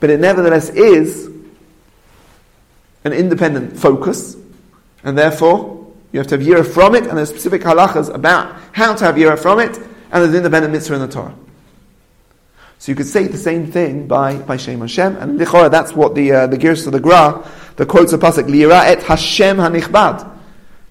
But 0.00 0.10
it 0.10 0.20
nevertheless 0.20 0.68
is 0.68 1.30
an 3.04 3.12
independent 3.12 3.78
focus, 3.78 4.36
and 5.02 5.16
therefore 5.16 5.92
you 6.12 6.18
have 6.18 6.26
to 6.28 6.38
have 6.38 6.46
yira 6.46 6.66
from 6.66 6.94
it, 6.94 7.06
and 7.06 7.16
there's 7.16 7.30
specific 7.30 7.62
halachas 7.62 8.12
about 8.12 8.54
how 8.72 8.94
to 8.94 9.04
have 9.04 9.14
yira 9.14 9.38
from 9.38 9.60
it, 9.60 9.76
and 9.76 10.12
there's 10.12 10.30
an 10.30 10.36
independent 10.36 10.72
mitzvah 10.72 10.94
in 10.94 11.00
the 11.00 11.08
Torah. 11.08 11.34
So 12.84 12.92
you 12.92 12.96
could 12.96 13.06
say 13.06 13.26
the 13.26 13.38
same 13.38 13.72
thing 13.72 14.06
by, 14.06 14.36
by 14.36 14.58
Shem 14.58 14.80
Hashem, 14.80 15.16
and 15.16 15.40
lichora, 15.40 15.70
that's 15.70 15.94
what 15.94 16.14
the 16.14 16.32
uh, 16.32 16.46
the 16.48 16.70
of 16.70 16.92
the 16.92 17.00
Gra, 17.00 17.42
the 17.76 17.86
quotes 17.86 18.12
of 18.12 18.20
pasuk 18.20 18.46
lira 18.46 18.84
et 18.84 19.02
Hashem 19.02 19.56
hanichbad. 19.56 20.30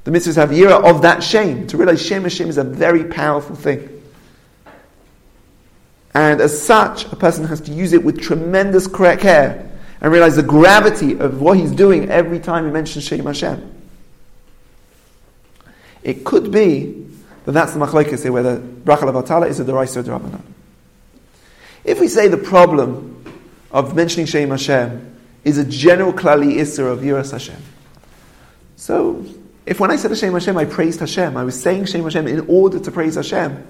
The 0.03 0.09
mitzvahs 0.09 0.37
have 0.37 0.49
yira 0.49 0.83
of 0.83 1.03
that 1.03 1.21
shame. 1.21 1.67
To 1.67 1.77
realize 1.77 2.03
Shem 2.03 2.23
Hashem 2.23 2.49
is 2.49 2.57
a 2.57 2.63
very 2.63 3.03
powerful 3.03 3.55
thing. 3.55 4.01
And 6.15 6.41
as 6.41 6.59
such, 6.59 7.05
a 7.11 7.15
person 7.15 7.45
has 7.45 7.61
to 7.61 7.71
use 7.71 7.93
it 7.93 8.03
with 8.03 8.19
tremendous 8.19 8.87
care 8.87 9.69
and 10.01 10.11
realize 10.11 10.35
the 10.35 10.41
gravity 10.41 11.19
of 11.19 11.41
what 11.41 11.59
he's 11.59 11.71
doing 11.71 12.09
every 12.09 12.39
time 12.39 12.65
he 12.65 12.71
mentions 12.71 13.03
Shem 13.03 13.23
Hashem. 13.23 13.71
It 16.01 16.25
could 16.25 16.51
be 16.51 17.05
that 17.45 17.51
that's 17.51 17.73
the 17.73 17.79
machlekes 17.79 18.23
here, 18.23 18.31
whether 18.31 18.57
bracha 18.57 19.01
levatala 19.01 19.47
is 19.47 19.59
a 19.59 19.63
deraisa 19.63 20.03
or. 20.07 20.52
If 21.83 21.99
we 21.99 22.07
say 22.07 22.27
the 22.27 22.37
problem 22.37 23.25
of 23.71 23.95
mentioning 23.95 24.25
Shem 24.25 24.49
Hashem 24.49 25.17
is 25.43 25.57
a 25.57 25.65
general 25.65 26.13
klali 26.13 26.55
isser 26.55 26.91
of 26.91 26.99
yiras 26.99 27.31
Hashem, 27.31 27.61
so 28.75 29.25
if 29.65 29.79
when 29.79 29.91
I 29.91 29.95
said 29.95 30.17
Shem 30.17 30.33
Hashem 30.33 30.57
I 30.57 30.65
praised 30.65 30.99
Hashem, 30.99 31.35
I 31.35 31.43
was 31.43 31.61
saying 31.61 31.85
Shem 31.85 32.03
Hashem 32.03 32.27
in 32.27 32.41
order 32.47 32.79
to 32.79 32.91
praise 32.91 33.15
Hashem, 33.15 33.65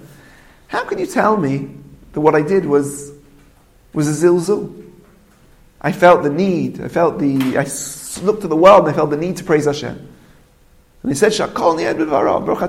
how 0.68 0.84
can 0.86 1.00
you 1.00 1.08
tell 1.08 1.38
me 1.38 1.70
that 2.14 2.22
what 2.22 2.36
I 2.36 2.42
did 2.42 2.66
was 2.66 3.12
was 3.94 4.08
a 4.08 4.28
zilzul? 4.28 4.82
I 5.82 5.92
felt 5.92 6.24
the 6.24 6.30
need. 6.30 6.82
I 6.82 6.88
felt 6.88 7.20
the. 7.20 7.58
I 7.58 7.68
looked 8.24 8.44
at 8.44 8.50
the 8.50 8.56
world 8.56 8.86
and 8.86 8.90
I 8.90 8.94
felt 8.94 9.10
the 9.10 9.18
need 9.18 9.38
to 9.38 9.44
praise 9.44 9.66
Hashem. 9.66 10.10
And 11.04 11.12
he 11.12 11.16
said, 11.16 11.34
"Shakol 11.34 11.78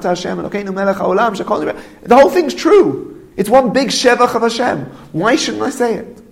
Hashem, 0.02 0.38
melech 0.74 0.96
haolam, 0.96 1.36
shakol 1.36 1.82
The 2.02 2.16
whole 2.16 2.30
thing's 2.30 2.54
true. 2.54 3.13
It's 3.36 3.48
one 3.48 3.72
big 3.72 3.88
shevach 3.88 4.34
of 4.34 4.42
Hashem. 4.42 4.84
Why 5.12 5.36
shouldn't 5.36 5.62
I 5.62 5.70
say 5.70 5.94
it? 5.94 6.22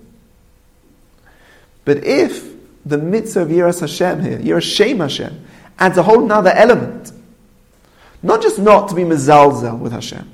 But 1.85 2.03
if 2.05 2.53
the 2.85 2.97
mitzvah 2.97 3.41
of 3.41 3.49
Yiras 3.49 3.81
Hashem 3.81 4.21
here, 4.21 4.37
Yiras 4.39 4.75
Shem 4.75 4.99
Hashem, 4.99 5.45
adds 5.79 5.97
a 5.97 6.03
whole 6.03 6.31
other 6.31 6.51
element, 6.51 7.11
not 8.21 8.41
just 8.41 8.59
not 8.59 8.89
to 8.89 8.95
be 8.95 9.03
mezalzel 9.03 9.79
with 9.79 9.91
Hashem, 9.91 10.29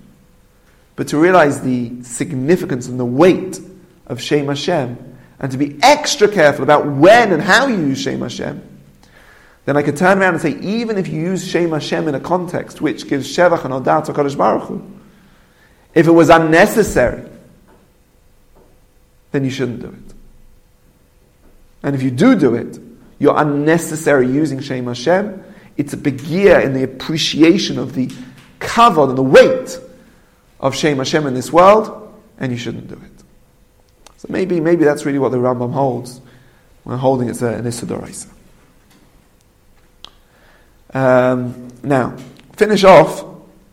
but 0.95 1.07
to 1.07 1.17
realize 1.17 1.61
the 1.61 2.03
significance 2.03 2.87
and 2.87 2.99
the 2.99 3.05
weight 3.05 3.59
of 4.05 4.21
Shem 4.21 4.47
Hashem, 4.47 5.17
and 5.39 5.51
to 5.51 5.57
be 5.57 5.79
extra 5.81 6.27
careful 6.27 6.63
about 6.63 6.85
when 6.85 7.31
and 7.31 7.41
how 7.41 7.67
you 7.67 7.77
use 7.77 8.01
Shem 8.01 8.21
Hashem, 8.21 8.61
then 9.65 9.77
I 9.77 9.83
could 9.83 9.97
turn 9.97 10.19
around 10.19 10.33
and 10.33 10.41
say, 10.41 10.57
even 10.59 10.97
if 10.97 11.07
you 11.07 11.21
use 11.21 11.47
Shem 11.47 11.71
Hashem 11.71 12.07
in 12.07 12.15
a 12.15 12.19
context 12.19 12.81
which 12.81 13.07
gives 13.07 13.35
Shevach 13.35 13.65
and 13.65 13.73
Odat 13.73 14.05
to 14.05 14.35
Baruch 14.35 14.63
Hu, 14.63 14.98
if 15.93 16.07
it 16.07 16.11
was 16.11 16.29
unnecessary, 16.29 17.23
then 19.31 19.43
you 19.43 19.49
shouldn't 19.49 19.81
do 19.81 19.87
it. 19.87 20.13
And 21.83 21.95
if 21.95 22.03
you 22.03 22.11
do 22.11 22.35
do 22.35 22.55
it, 22.55 22.79
you're 23.19 23.37
unnecessary 23.37 24.27
using 24.27 24.59
Shem 24.59 24.85
Hashem. 24.85 25.43
It's 25.77 25.93
a 25.93 25.97
begia 25.97 26.61
in 26.61 26.73
the 26.73 26.83
appreciation 26.83 27.79
of 27.79 27.93
the 27.93 28.07
kavod 28.59 29.09
and 29.09 29.17
the 29.17 29.23
weight 29.23 29.79
of 30.59 30.75
Shem 30.75 30.97
Hashem 30.97 31.25
in 31.25 31.33
this 31.33 31.51
world, 31.51 32.13
and 32.37 32.51
you 32.51 32.57
shouldn't 32.57 32.87
do 32.87 32.95
it. 32.95 33.23
So 34.17 34.27
maybe, 34.29 34.59
maybe 34.59 34.83
that's 34.83 35.05
really 35.05 35.19
what 35.19 35.31
the 35.31 35.37
Rambam 35.37 35.71
holds 35.71 36.21
when 36.83 36.97
holding 36.97 37.29
it 37.29 37.41
an 37.41 37.65
Issa 37.65 38.27
um, 40.93 41.69
Now, 41.83 42.17
finish 42.53 42.83
off 42.83 43.23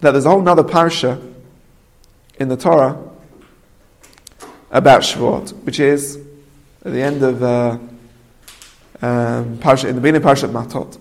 that 0.00 0.12
there's 0.12 0.26
a 0.26 0.30
whole 0.30 0.48
other 0.48 0.62
parsha 0.62 1.34
in 2.38 2.48
the 2.48 2.56
Torah 2.56 3.02
about 4.70 5.02
Shavuot, 5.02 5.52
which 5.64 5.80
is 5.80 6.16
at 6.84 6.92
the 6.92 7.02
end 7.02 7.22
of 7.22 7.42
uh, 7.42 7.78
um, 9.02 9.58
Parsha, 9.58 9.88
in 9.88 9.94
the 9.94 10.00
beginning 10.00 10.22
of 10.22 10.28
Parshat 10.28 10.50
Matot. 10.50 10.98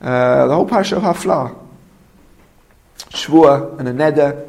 Uh, 0.00 0.46
the 0.46 0.54
whole 0.54 0.68
Parsha 0.68 0.96
of 0.96 1.02
Haflah, 1.02 1.56
Shvua 3.10 3.78
and 3.78 3.88
a 3.88 3.92
Neder. 3.92 4.48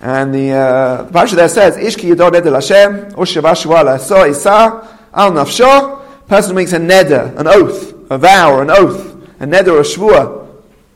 And 0.00 0.32
the, 0.32 0.52
uh, 0.52 1.02
the 1.02 1.12
Parsha 1.12 1.34
there 1.34 1.48
says, 1.48 1.76
Ishki 1.76 2.14
Yador 2.14 2.30
Neder 2.30 2.52
Lashem, 2.52 3.12
Ushava 3.12 3.60
Shua 3.60 3.84
La'so 3.84 4.28
Isa, 4.30 4.98
Al 5.12 5.32
Nafsho, 5.32 6.26
person 6.28 6.54
makes 6.54 6.72
a 6.72 6.78
Neder, 6.78 7.36
an 7.36 7.46
oath, 7.48 7.94
a 8.10 8.18
vow 8.18 8.52
or 8.52 8.62
an 8.62 8.70
oath, 8.70 9.14
a 9.40 9.46
Neder 9.46 9.68
or 9.68 9.80
a 9.80 9.82
Shvua, 9.82 10.48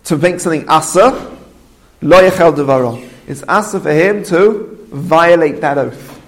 to 0.04 0.16
make 0.18 0.40
something 0.40 0.68
Asa, 0.68 1.31
Lo 2.02 2.20
Yechel 2.20 2.56
Devaro. 2.56 3.00
It's 3.28 3.44
Asa 3.46 3.78
for 3.78 3.92
him 3.92 4.24
to 4.24 4.86
violate 4.90 5.60
that 5.60 5.78
oath. 5.78 6.20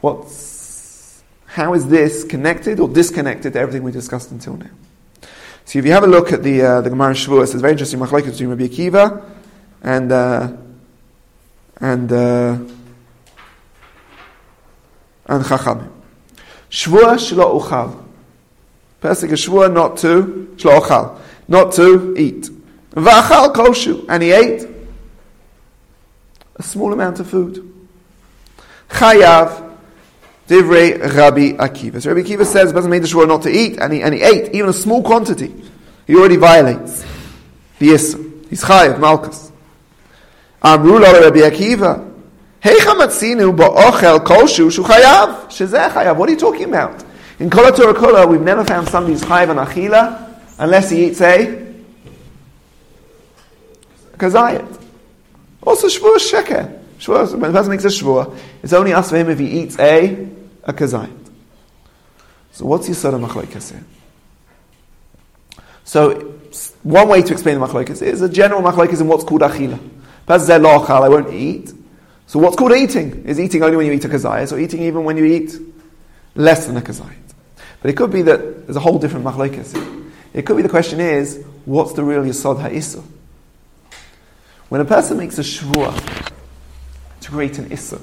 What's, 0.00 1.24
how 1.46 1.74
is 1.74 1.88
this 1.88 2.22
connected 2.22 2.78
or 2.78 2.88
disconnected 2.88 3.54
to 3.54 3.58
everything 3.58 3.82
we 3.82 3.90
discussed 3.90 4.30
until 4.30 4.56
now? 4.56 4.70
So 5.64 5.80
if 5.80 5.84
you 5.84 5.90
have 5.90 6.04
a 6.04 6.06
look 6.06 6.32
at 6.32 6.44
the 6.44 6.62
uh, 6.62 6.80
the 6.82 6.90
Gemara 6.90 7.14
Shavuos, 7.14 7.52
it's 7.52 7.54
very 7.54 7.72
interesting 7.72 7.98
machlokes 7.98 8.30
between 8.30 8.48
Rabbi 8.48 8.66
Akiva 8.66 9.24
and 9.82 10.12
uh, 10.12 10.52
and 11.80 12.12
uh, 12.12 12.58
and 15.26 15.44
Chachamim. 15.44 15.90
Shvua 16.70 17.16
shlo 17.16 17.60
uchal. 17.60 18.04
Pesach 19.00 19.30
not 19.72 19.96
to 19.98 20.54
shlo 20.56 20.80
uchal, 20.80 21.18
not 21.48 21.72
to 21.72 22.14
eat. 22.16 22.50
V'achal 22.92 23.54
koshu, 23.54 24.04
and 24.08 24.22
he 24.22 24.32
ate 24.32 24.66
a 26.56 26.62
small 26.62 26.92
amount 26.92 27.20
of 27.20 27.28
food. 27.28 27.72
Chayav 28.90 29.76
Divrei 30.46 31.00
Rabbi 31.00 31.52
Akiva. 31.52 32.02
So 32.02 32.12
Rabbi 32.12 32.26
Akiva 32.28 32.44
says, 32.44 32.70
it 32.70 32.74
doesn't 32.74 32.90
make 32.90 33.02
the 33.02 33.08
shvur 33.08 33.26
not 33.26 33.42
to 33.42 33.50
eat, 33.50 33.78
and 33.78 33.92
he, 33.92 34.02
and 34.02 34.14
he 34.14 34.20
ate, 34.20 34.54
even 34.54 34.68
a 34.68 34.72
small 34.72 35.02
quantity. 35.02 35.54
He 36.06 36.14
already 36.14 36.36
violates 36.36 37.04
the 37.78 37.90
Issa. 37.90 38.18
He's 38.50 38.62
Chayav, 38.62 38.98
Malchus. 39.00 39.50
Amru 40.62 40.98
lo 40.98 41.20
Rabbi 41.20 41.38
Akiva. 41.38 42.12
Heicha 42.62 42.94
matzinu 42.94 43.56
ba'ochel 43.56 44.20
koshu 44.20 44.70
shu 44.70 44.82
chayav. 44.82 45.46
Shezeh. 45.46 46.14
What 46.14 46.28
are 46.28 46.32
you 46.32 46.38
talking 46.38 46.64
about? 46.64 47.02
In 47.38 47.48
Kol 47.48 47.72
Torah 47.72 47.94
Kula, 47.94 48.28
we've 48.28 48.42
never 48.42 48.64
found 48.64 48.88
somebody 48.88 49.14
who's 49.14 49.22
chayav 49.22 49.50
and 49.50 49.58
achila 49.58 50.38
unless 50.58 50.90
he 50.90 51.06
eats 51.06 51.20
a 51.22 51.61
kazayat. 54.22 54.80
Also 55.62 55.88
shvur 55.88 56.16
sheker. 56.16 56.80
Shvur, 56.98 57.32
when 57.32 57.52
the 57.52 57.58
person 57.58 57.70
makes 57.70 57.84
a 57.84 57.88
shvur, 57.88 58.36
it's 58.62 58.72
only 58.72 58.92
us 58.92 59.10
for 59.10 59.16
him 59.16 59.30
if 59.30 59.38
he 59.38 59.62
eats 59.62 59.78
a, 59.78 60.28
a 60.64 60.72
kazayit. 60.72 61.22
So 62.52 62.66
what's 62.66 62.88
Yisod 62.88 63.18
Machlokes 63.18 63.70
here? 63.72 63.84
So 65.84 66.38
one 66.82 67.08
way 67.08 67.22
to 67.22 67.32
explain 67.32 67.58
the 67.58 67.66
Machlokes 67.66 68.02
is 68.02 68.20
a 68.22 68.28
general 68.28 68.62
Machlokes 68.62 69.00
in 69.00 69.08
what's 69.08 69.24
called 69.24 69.40
achila. 69.40 69.78
Person 70.26 70.46
said, 70.46 70.64
I 70.64 71.08
won't 71.08 71.32
eat. 71.32 71.72
So 72.26 72.38
what's 72.38 72.56
called 72.56 72.72
eating? 72.72 73.24
Is 73.24 73.40
eating 73.40 73.62
only 73.62 73.76
when 73.76 73.86
you 73.86 73.92
eat 73.92 74.04
a 74.04 74.08
kazayit, 74.08 74.52
or 74.52 74.58
eating 74.58 74.82
even 74.82 75.04
when 75.04 75.16
you 75.16 75.24
eat 75.24 75.58
less 76.34 76.66
than 76.66 76.76
a 76.76 76.80
kazayit? 76.80 77.16
But 77.80 77.90
it 77.90 77.96
could 77.96 78.12
be 78.12 78.22
that 78.22 78.66
there's 78.66 78.76
a 78.76 78.80
whole 78.80 78.98
different 78.98 79.24
Machlokes 79.24 80.04
It 80.32 80.46
could 80.46 80.56
be 80.56 80.62
the 80.62 80.68
question 80.68 81.00
is, 81.00 81.42
what's 81.64 81.94
the 81.94 82.04
real 82.04 82.22
Yisod 82.22 82.62
HaIsur? 82.62 83.02
When 84.72 84.80
a 84.80 84.86
person 84.86 85.18
makes 85.18 85.36
a 85.36 85.42
shvuah, 85.42 86.32
to 87.20 87.30
create 87.30 87.58
an 87.58 87.70
Issa, 87.70 88.00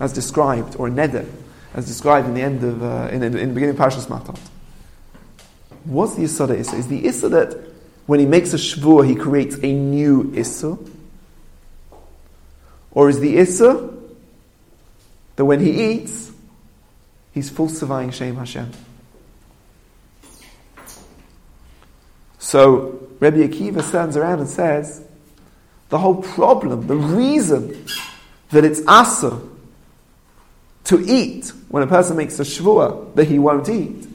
as 0.00 0.12
described, 0.12 0.76
or 0.76 0.88
a 0.88 0.90
Neder, 0.90 1.26
as 1.72 1.86
described 1.86 2.28
in 2.28 2.34
the 2.34 2.42
end 2.42 2.62
of, 2.62 2.82
uh, 2.82 3.08
in, 3.10 3.22
in, 3.22 3.38
in, 3.38 3.48
the 3.48 3.54
beginning 3.54 3.70
of 3.70 3.76
Parashas 3.80 4.06
Matot. 4.06 4.38
What's 5.84 6.16
the 6.16 6.24
Issa 6.24 6.54
Issa? 6.54 6.76
Is 6.76 6.88
the 6.88 7.06
Issa 7.06 7.30
that 7.30 7.58
when 8.04 8.20
he 8.20 8.26
makes 8.26 8.52
a 8.52 8.58
Shvur, 8.58 9.08
he 9.08 9.14
creates 9.14 9.56
a 9.62 9.72
new 9.72 10.30
Issa? 10.34 10.76
Or 12.90 13.08
is 13.08 13.18
the 13.20 13.38
Issa 13.38 13.90
that 15.36 15.44
when 15.46 15.60
he 15.60 15.90
eats, 15.90 16.32
he's 17.32 17.48
falsifying 17.48 18.10
Shem 18.10 18.36
Hashem? 18.36 18.70
So 22.38 23.08
Rabbi 23.20 23.38
Akiva 23.38 23.80
stands 23.80 24.18
around 24.18 24.40
and 24.40 24.48
says, 24.50 25.06
the 25.90 25.98
whole 25.98 26.22
problem, 26.22 26.86
the 26.86 26.96
reason 26.96 27.86
that 28.50 28.64
it's 28.64 28.80
asa 28.86 29.40
to 30.84 31.04
eat 31.06 31.52
when 31.68 31.82
a 31.82 31.86
person 31.86 32.16
makes 32.16 32.40
a 32.40 32.42
shvua 32.42 33.14
that 33.14 33.26
he 33.26 33.38
won't 33.38 33.68
eat 33.68 34.06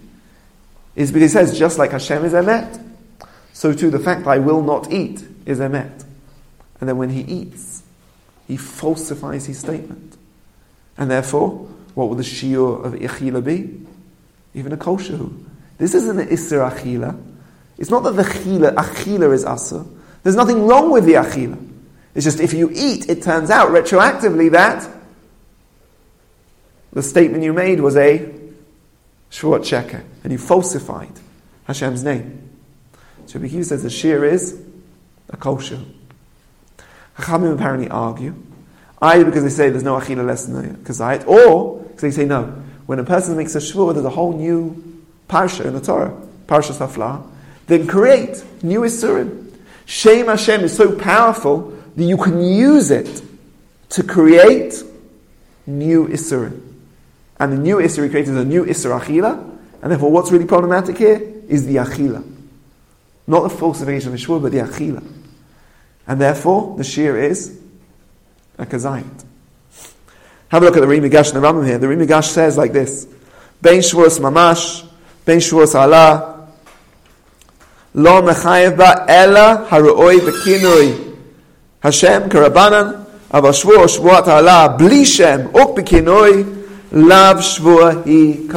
is 0.95 1.11
because 1.11 1.31
he 1.33 1.37
says, 1.37 1.57
just 1.57 1.77
like 1.77 1.91
Hashem 1.91 2.25
is 2.25 2.33
emet, 2.33 2.81
so 3.53 3.73
too 3.73 3.89
the 3.89 3.99
fact 3.99 4.23
that 4.23 4.29
I 4.29 4.39
will 4.39 4.61
not 4.61 4.91
eat 4.91 5.23
is 5.45 5.59
emet. 5.59 6.05
And 6.79 6.89
then 6.89 6.97
when 6.97 7.09
he 7.09 7.21
eats, 7.21 7.83
he 8.47 8.57
falsifies 8.57 9.45
his 9.45 9.59
statement. 9.59 10.17
And 10.97 11.11
therefore, 11.11 11.67
what 11.93 12.09
will 12.09 12.15
the 12.15 12.23
shiur 12.23 12.83
of 12.83 12.93
ichila 12.93 13.43
be? 13.43 13.85
Even 14.53 14.71
a 14.71 14.77
kosher. 14.77 15.19
This 15.77 15.93
isn't 15.93 16.19
an 16.19 16.27
isser 16.27 16.69
achila. 16.69 17.21
It's 17.77 17.89
not 17.89 18.03
that 18.03 18.11
the 18.11 18.23
chila, 18.23 18.73
achila 18.75 19.33
is 19.33 19.43
asa. 19.43 19.85
There's 20.25 20.35
nothing 20.35 20.65
wrong 20.65 20.89
with 20.89 21.05
the 21.05 21.13
achila. 21.13 21.55
It's 22.15 22.23
just 22.23 22.39
if 22.39 22.51
you 22.51 22.71
eat, 22.73 23.07
it 23.07 23.21
turns 23.21 23.51
out 23.51 23.69
retroactively 23.69 24.49
that 24.53 24.89
the 26.91 27.03
statement 27.03 27.43
you 27.43 27.53
made 27.53 27.79
was 27.79 27.95
a 27.95 28.33
short 29.29 29.63
checker, 29.63 30.03
and 30.23 30.31
you 30.33 30.39
falsified 30.39 31.11
Hashem's 31.65 32.03
name. 32.03 32.49
So 33.27 33.37
Rabbi 33.37 33.61
says 33.61 33.83
the 33.83 33.91
shear 33.91 34.25
is 34.25 34.59
a 35.29 35.37
kosher. 35.37 35.81
Chachamim 37.19 37.53
apparently 37.53 37.87
argue, 37.89 38.33
either 39.03 39.25
because 39.25 39.43
they 39.43 39.51
say 39.51 39.69
there's 39.69 39.83
no 39.83 39.99
achila 39.99 40.25
less 40.25 40.47
than 40.47 40.77
kazayit, 40.77 41.27
or 41.27 41.83
because 41.83 42.01
they 42.01 42.09
say 42.09 42.25
no. 42.25 42.45
When 42.87 42.97
a 42.97 43.03
person 43.03 43.37
makes 43.37 43.53
a 43.53 43.59
shvur, 43.59 43.93
there's 43.93 44.07
a 44.07 44.09
whole 44.09 44.33
new 44.33 45.03
parsha 45.29 45.65
in 45.65 45.73
the 45.73 45.81
Torah, 45.81 46.19
parsha 46.47 46.71
safla, 46.71 47.29
then 47.67 47.85
create 47.85 48.43
new 48.63 48.79
isurim. 48.81 49.44
Shem 49.85 50.27
Hashem 50.27 50.61
is 50.61 50.75
so 50.75 50.97
powerful 50.97 51.73
that 51.95 52.03
you 52.03 52.17
can 52.17 52.43
use 52.43 52.91
it 52.91 53.21
to 53.89 54.03
create 54.03 54.83
new 55.65 56.07
Isurim. 56.07 56.61
And 57.39 57.53
the 57.53 57.57
new 57.57 57.77
Isur 57.77 58.09
created 58.09 58.35
a 58.35 58.45
new 58.45 58.65
Isur 58.65 58.99
Achila, 58.99 59.57
and 59.81 59.91
therefore 59.91 60.11
what's 60.11 60.31
really 60.31 60.45
problematic 60.45 60.97
here 60.97 61.21
is 61.47 61.65
the 61.65 61.75
Achila. 61.75 62.23
Not 63.27 63.43
the 63.43 63.49
falsification 63.49 64.13
of 64.13 64.19
the 64.19 64.25
Shvur, 64.25 64.41
but 64.41 64.51
the 64.51 64.59
Achila. 64.59 65.03
And 66.07 66.21
therefore, 66.21 66.75
the 66.77 66.83
shear 66.83 67.17
is 67.17 67.59
a 68.57 68.65
Kazayit. 68.65 69.25
Have 70.49 70.61
a 70.61 70.65
look 70.65 70.77
at 70.77 70.81
the 70.81 70.85
Rimigash 70.85 71.33
and 71.33 71.43
the 71.43 71.47
Rambam 71.47 71.65
here. 71.65 71.79
The 71.79 71.87
Rimigash 71.87 72.25
says 72.25 72.57
like 72.57 72.71
this, 72.71 73.07
Ben 73.61 73.79
Shvuras 73.79 74.19
Mamash, 74.19 74.87
Ben 75.25 75.39
Shvuras 75.39 75.73
Allah, 75.73 76.34
Lo 77.94 78.22
Mechayev 78.22 78.76
Ba 78.76 79.04
Ela 79.08 79.66
Haruoi 79.68 80.18
Bekinui 80.20 81.16
Hashem 81.82 82.28
karabanan, 82.28 83.00
אבל 83.34 83.52
שבוע 83.52 83.88
שבועת 83.88 84.28
העלה 84.28 84.68
בלי 84.68 85.06
שם 85.06 85.40
וק 85.52 85.78
בכינוי, 85.78 86.44
לאו 86.92 87.42
שבוע 87.42 87.90
היא 88.04 88.48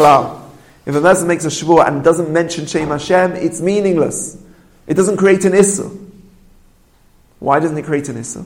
If 0.85 0.95
a 0.95 1.01
person 1.01 1.27
makes 1.27 1.45
a 1.45 1.49
shvua 1.49 1.87
and 1.87 2.03
doesn't 2.03 2.29
mention 2.29 2.65
Shem 2.65 2.89
Hashem, 2.89 3.33
it's 3.37 3.61
meaningless. 3.61 4.37
It 4.85 4.95
doesn't 4.95 5.15
create 5.15 5.45
an 5.45 5.53
issa. 5.53 5.89
Why 7.39 7.59
doesn't 7.61 7.77
it 7.77 7.85
create 7.85 8.09
an 8.09 8.17
issa? 8.17 8.45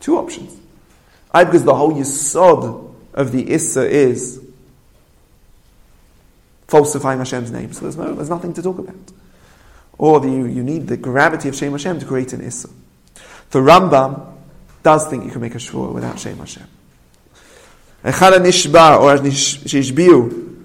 Two 0.00 0.18
options. 0.18 0.54
I 1.32 1.44
because 1.44 1.64
the 1.64 1.74
whole 1.74 1.92
yisod 1.92 2.94
of 3.14 3.32
the 3.32 3.50
issa 3.50 3.88
is 3.88 4.40
falsifying 6.66 7.18
Hashem's 7.18 7.50
name, 7.50 7.72
so 7.72 7.80
there's 7.82 7.96
no, 7.96 8.14
there's 8.14 8.30
nothing 8.30 8.52
to 8.54 8.62
talk 8.62 8.78
about. 8.78 8.96
Or 9.98 10.20
the, 10.20 10.28
you, 10.28 10.46
you 10.46 10.62
need 10.62 10.86
the 10.86 10.96
gravity 10.96 11.48
of 11.48 11.56
Shem 11.56 11.72
Hashem 11.72 11.98
to 12.00 12.06
create 12.06 12.32
an 12.32 12.40
issa. 12.40 12.68
The 13.50 13.58
Rambam 13.58 14.34
does 14.82 15.06
think 15.08 15.24
you 15.24 15.30
can 15.30 15.40
make 15.40 15.54
a 15.54 15.58
shvur 15.58 15.92
without 15.92 16.18
Shem 16.18 16.38
Hashem. 16.38 16.66
Echad 18.04 18.32
nishba 18.38 19.00
or 19.00 19.16
shishbiu 19.16 20.56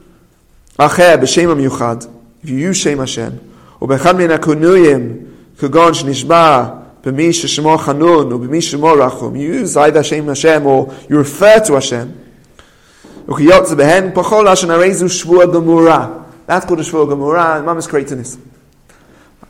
acher 0.78 1.18
b'shem 1.18 1.52
המיוחד, 1.52 2.06
if 2.44 2.50
you 2.50 2.58
use 2.58 2.78
Shem 2.78 3.00
Hashem, 3.00 3.40
ובאחד 3.82 4.16
מן 4.16 4.32
הכונויים, 4.32 5.18
כגון 5.60 5.94
שנשבע 5.94 6.66
במי 7.06 7.34
ששמו 7.34 7.78
חנון 7.78 8.34
ובמי 8.34 8.62
ששמו 8.62 8.92
רחום, 8.92 9.36
you 9.36 9.64
use 9.64 9.78
either 9.78 10.04
Shem 10.04 10.28
Hashem 10.28 10.66
or 10.66 10.94
you 11.10 11.18
refer 11.18 11.60
to 11.60 11.74
Hashem, 11.74 12.08
וכיוצא 13.28 13.76
בהן 13.76 14.10
פחול 14.14 14.50
לשון 14.50 14.72
הרי 14.72 14.94
זו 14.94 15.10
שבוע 15.10 15.46
גמורה. 15.46 16.08
That's 16.48 16.66
called 16.66 16.80
a 16.80 16.84
שבוע 16.84 17.06
גמורה, 17.06 17.62
Mom 17.66 17.78
is 17.78 17.88
creating 17.88 18.18
this. 18.18 18.38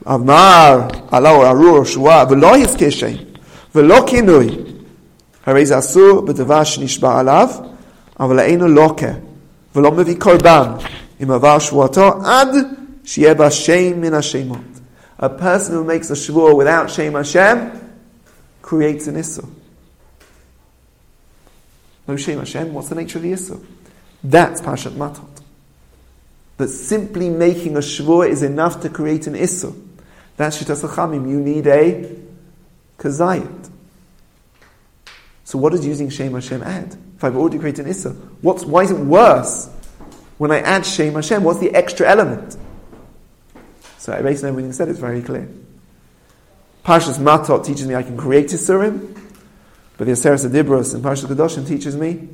אמר 0.08 0.82
עלה 1.12 1.32
או 1.32 1.45
ארור 1.45 1.84
שבועה 1.84 2.26
ולא 2.30 2.58
יזכה 2.58 2.91
שם 2.91 3.14
ולא 3.76 4.04
כינוי. 4.08 4.49
הרי 5.45 5.66
זה 5.66 5.80
אסור 5.80 6.22
בדבר 6.22 6.64
שנשבע 6.64 7.20
עליו, 7.20 7.49
אבל 8.20 8.39
אינו 8.39 8.68
לוקה, 8.68 9.12
ולא 9.76 9.91
מביא 9.91 10.16
קורבן 10.20 10.72
אם 11.24 11.32
עבר 11.32 11.60
שבועתו 11.60 12.08
עד 12.26 12.49
שיהיה 13.04 13.34
בה 13.34 13.51
שם 13.51 14.01
מן 14.01 14.14
השמות. 14.14 14.60
A 15.20 15.30
person 15.30 15.74
who 15.74 15.84
makes 15.84 16.10
a 16.10 16.16
shvur 16.16 16.56
without 16.56 16.89
Shem 16.89 17.14
Hashem 17.14 17.58
creates 18.62 19.08
an 19.08 19.16
issur. 19.16 19.47
No 22.08 22.18
Shem 22.18 22.39
Hashem, 22.39 22.74
what's 22.74 22.89
the 22.89 22.95
nature 22.95 23.20
of 23.20 23.24
the 23.24 23.32
issur? 23.32 23.64
That's 24.24 24.60
Pashat 24.60 24.93
Matot. 24.93 25.41
That 26.58 26.68
simply 26.68 27.30
making 27.30 27.78
a 27.78 27.80
shvur 27.80 28.28
is 28.28 28.43
enough 28.43 28.82
to 28.82 28.89
create 28.89 29.28
an 29.28 29.36
issur. 29.36 29.74
That's 30.39 30.62
Shittas 30.62 30.89
Chachamim. 30.89 31.28
You 31.28 31.41
need 31.41 31.66
a 31.66 32.16
kazayit. 32.97 33.70
So 35.45 35.59
what 35.59 35.72
does 35.72 35.84
using 35.84 36.09
Shem 36.11 36.32
Hashem 36.32 36.62
add? 36.62 36.97
If 37.16 37.24
I've 37.24 37.36
already 37.36 37.59
created 37.59 37.86
an 37.86 37.93
issur, 37.93 38.14
what's, 38.41 38.64
why 38.64 38.84
is 38.84 38.93
it 38.93 38.99
worse 38.99 39.68
when 40.39 40.53
I 40.53 40.61
add 40.61 40.86
Shem 40.86 41.14
Hashem? 41.14 41.43
What's 41.43 41.59
the 41.59 41.74
extra 41.74 42.09
element? 42.09 42.57
So 43.99 44.22
based 44.22 44.45
on 44.45 44.51
everything 44.51 44.72
said, 44.72 44.89
it's 44.89 45.01
very 45.01 45.22
clear. 45.22 45.49
Parshas 46.84 47.18
Matot 47.18 47.66
teaches 47.66 47.89
me 47.89 47.97
I 47.97 48.05
can 48.05 48.16
create 48.16 48.47
Isurim, 48.47 49.20
but 49.97 50.07
the 50.07 50.12
Aseret 50.12 50.49
Adibros 50.49 50.95
and 50.95 51.03
Parshas 51.03 51.26
Kedoshim 51.26 51.66
teaches 51.66 51.97
me, 51.97 52.28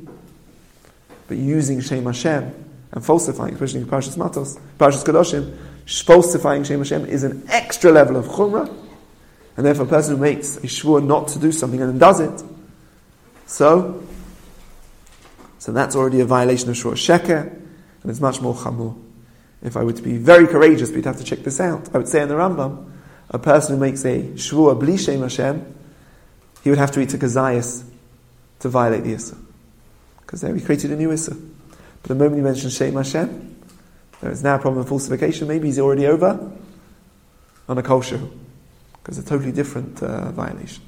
but 1.27 1.37
using 1.37 1.81
Shem 1.81 2.05
Hashem 2.05 2.53
and 2.91 3.03
falsifying, 3.03 3.53
especially 3.55 3.81
in 3.81 3.87
Parshas 3.87 4.15
Matos, 4.15 4.59
Parshas 4.77 5.03
Kedoshim, 5.03 5.57
falsifying 5.85 6.63
Shem 6.63 6.79
Hashem 6.79 7.05
is 7.05 7.23
an 7.23 7.45
extra 7.49 7.91
level 7.91 8.17
of 8.17 8.25
Chumrah, 8.25 8.73
and 9.57 9.65
therefore 9.65 9.85
a 9.85 9.89
person 9.89 10.15
who 10.15 10.21
makes 10.21 10.57
a 10.57 10.67
shvur 10.67 11.05
not 11.05 11.29
to 11.29 11.39
do 11.39 11.51
something 11.51 11.81
and 11.81 11.91
then 11.91 11.97
does 11.97 12.19
it, 12.19 12.43
so, 13.45 14.03
so 15.59 15.71
that's 15.71 15.95
already 15.95 16.19
a 16.19 16.25
violation 16.25 16.69
of 16.69 16.77
Shur 16.77 16.91
Sheker, 16.91 17.47
and 17.47 18.11
it's 18.11 18.19
much 18.19 18.41
more 18.41 18.55
chamur. 18.55 18.95
If 19.61 19.77
I 19.77 19.83
were 19.83 19.93
to 19.93 20.01
be 20.01 20.17
very 20.17 20.47
courageous, 20.47 20.91
we'd 20.91 21.05
have 21.05 21.17
to 21.17 21.23
check 21.23 21.39
this 21.39 21.59
out. 21.59 21.93
I 21.93 21.97
would 21.97 22.07
say 22.07 22.21
in 22.21 22.29
the 22.29 22.35
Rambam, 22.35 22.91
a 23.29 23.39
person 23.39 23.75
who 23.75 23.81
makes 23.81 24.05
a 24.05 24.21
shvua 24.33 24.79
bli 24.79 24.97
shem 24.97 25.21
Hashem, 25.21 25.73
he 26.63 26.69
would 26.69 26.79
have 26.79 26.91
to 26.91 26.99
eat 26.99 27.13
a 27.13 27.17
kazayas 27.17 27.83
to 28.59 28.69
violate 28.69 29.03
the 29.03 29.13
Issa. 29.13 29.37
Because 30.21 30.41
there 30.41 30.53
he 30.55 30.61
created 30.61 30.91
a 30.91 30.95
new 30.95 31.11
Issa. 31.11 31.35
But 31.35 32.09
the 32.09 32.15
moment 32.15 32.37
you 32.37 32.43
mention 32.43 32.69
Shem 32.69 32.95
Hashem, 32.95 33.44
there 34.21 34.31
is 34.31 34.43
now 34.43 34.55
a 34.55 34.59
problem 34.59 34.81
of 34.81 34.87
falsification. 34.87 35.47
Maybe 35.47 35.67
he's 35.67 35.79
already 35.79 36.07
over 36.07 36.51
on 37.67 37.77
a 37.77 37.83
kosher. 37.83 38.21
Because 39.01 39.19
it's 39.19 39.27
a 39.27 39.29
totally 39.29 39.51
different 39.51 40.01
uh, 40.01 40.31
violation. 40.31 40.83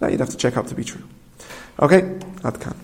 That 0.00 0.10
you'd 0.10 0.20
have 0.20 0.30
to 0.30 0.36
check 0.36 0.56
up 0.56 0.66
to 0.66 0.74
be 0.74 0.84
true. 0.84 1.02
Okay, 1.80 2.02
Adkan. 2.42 2.76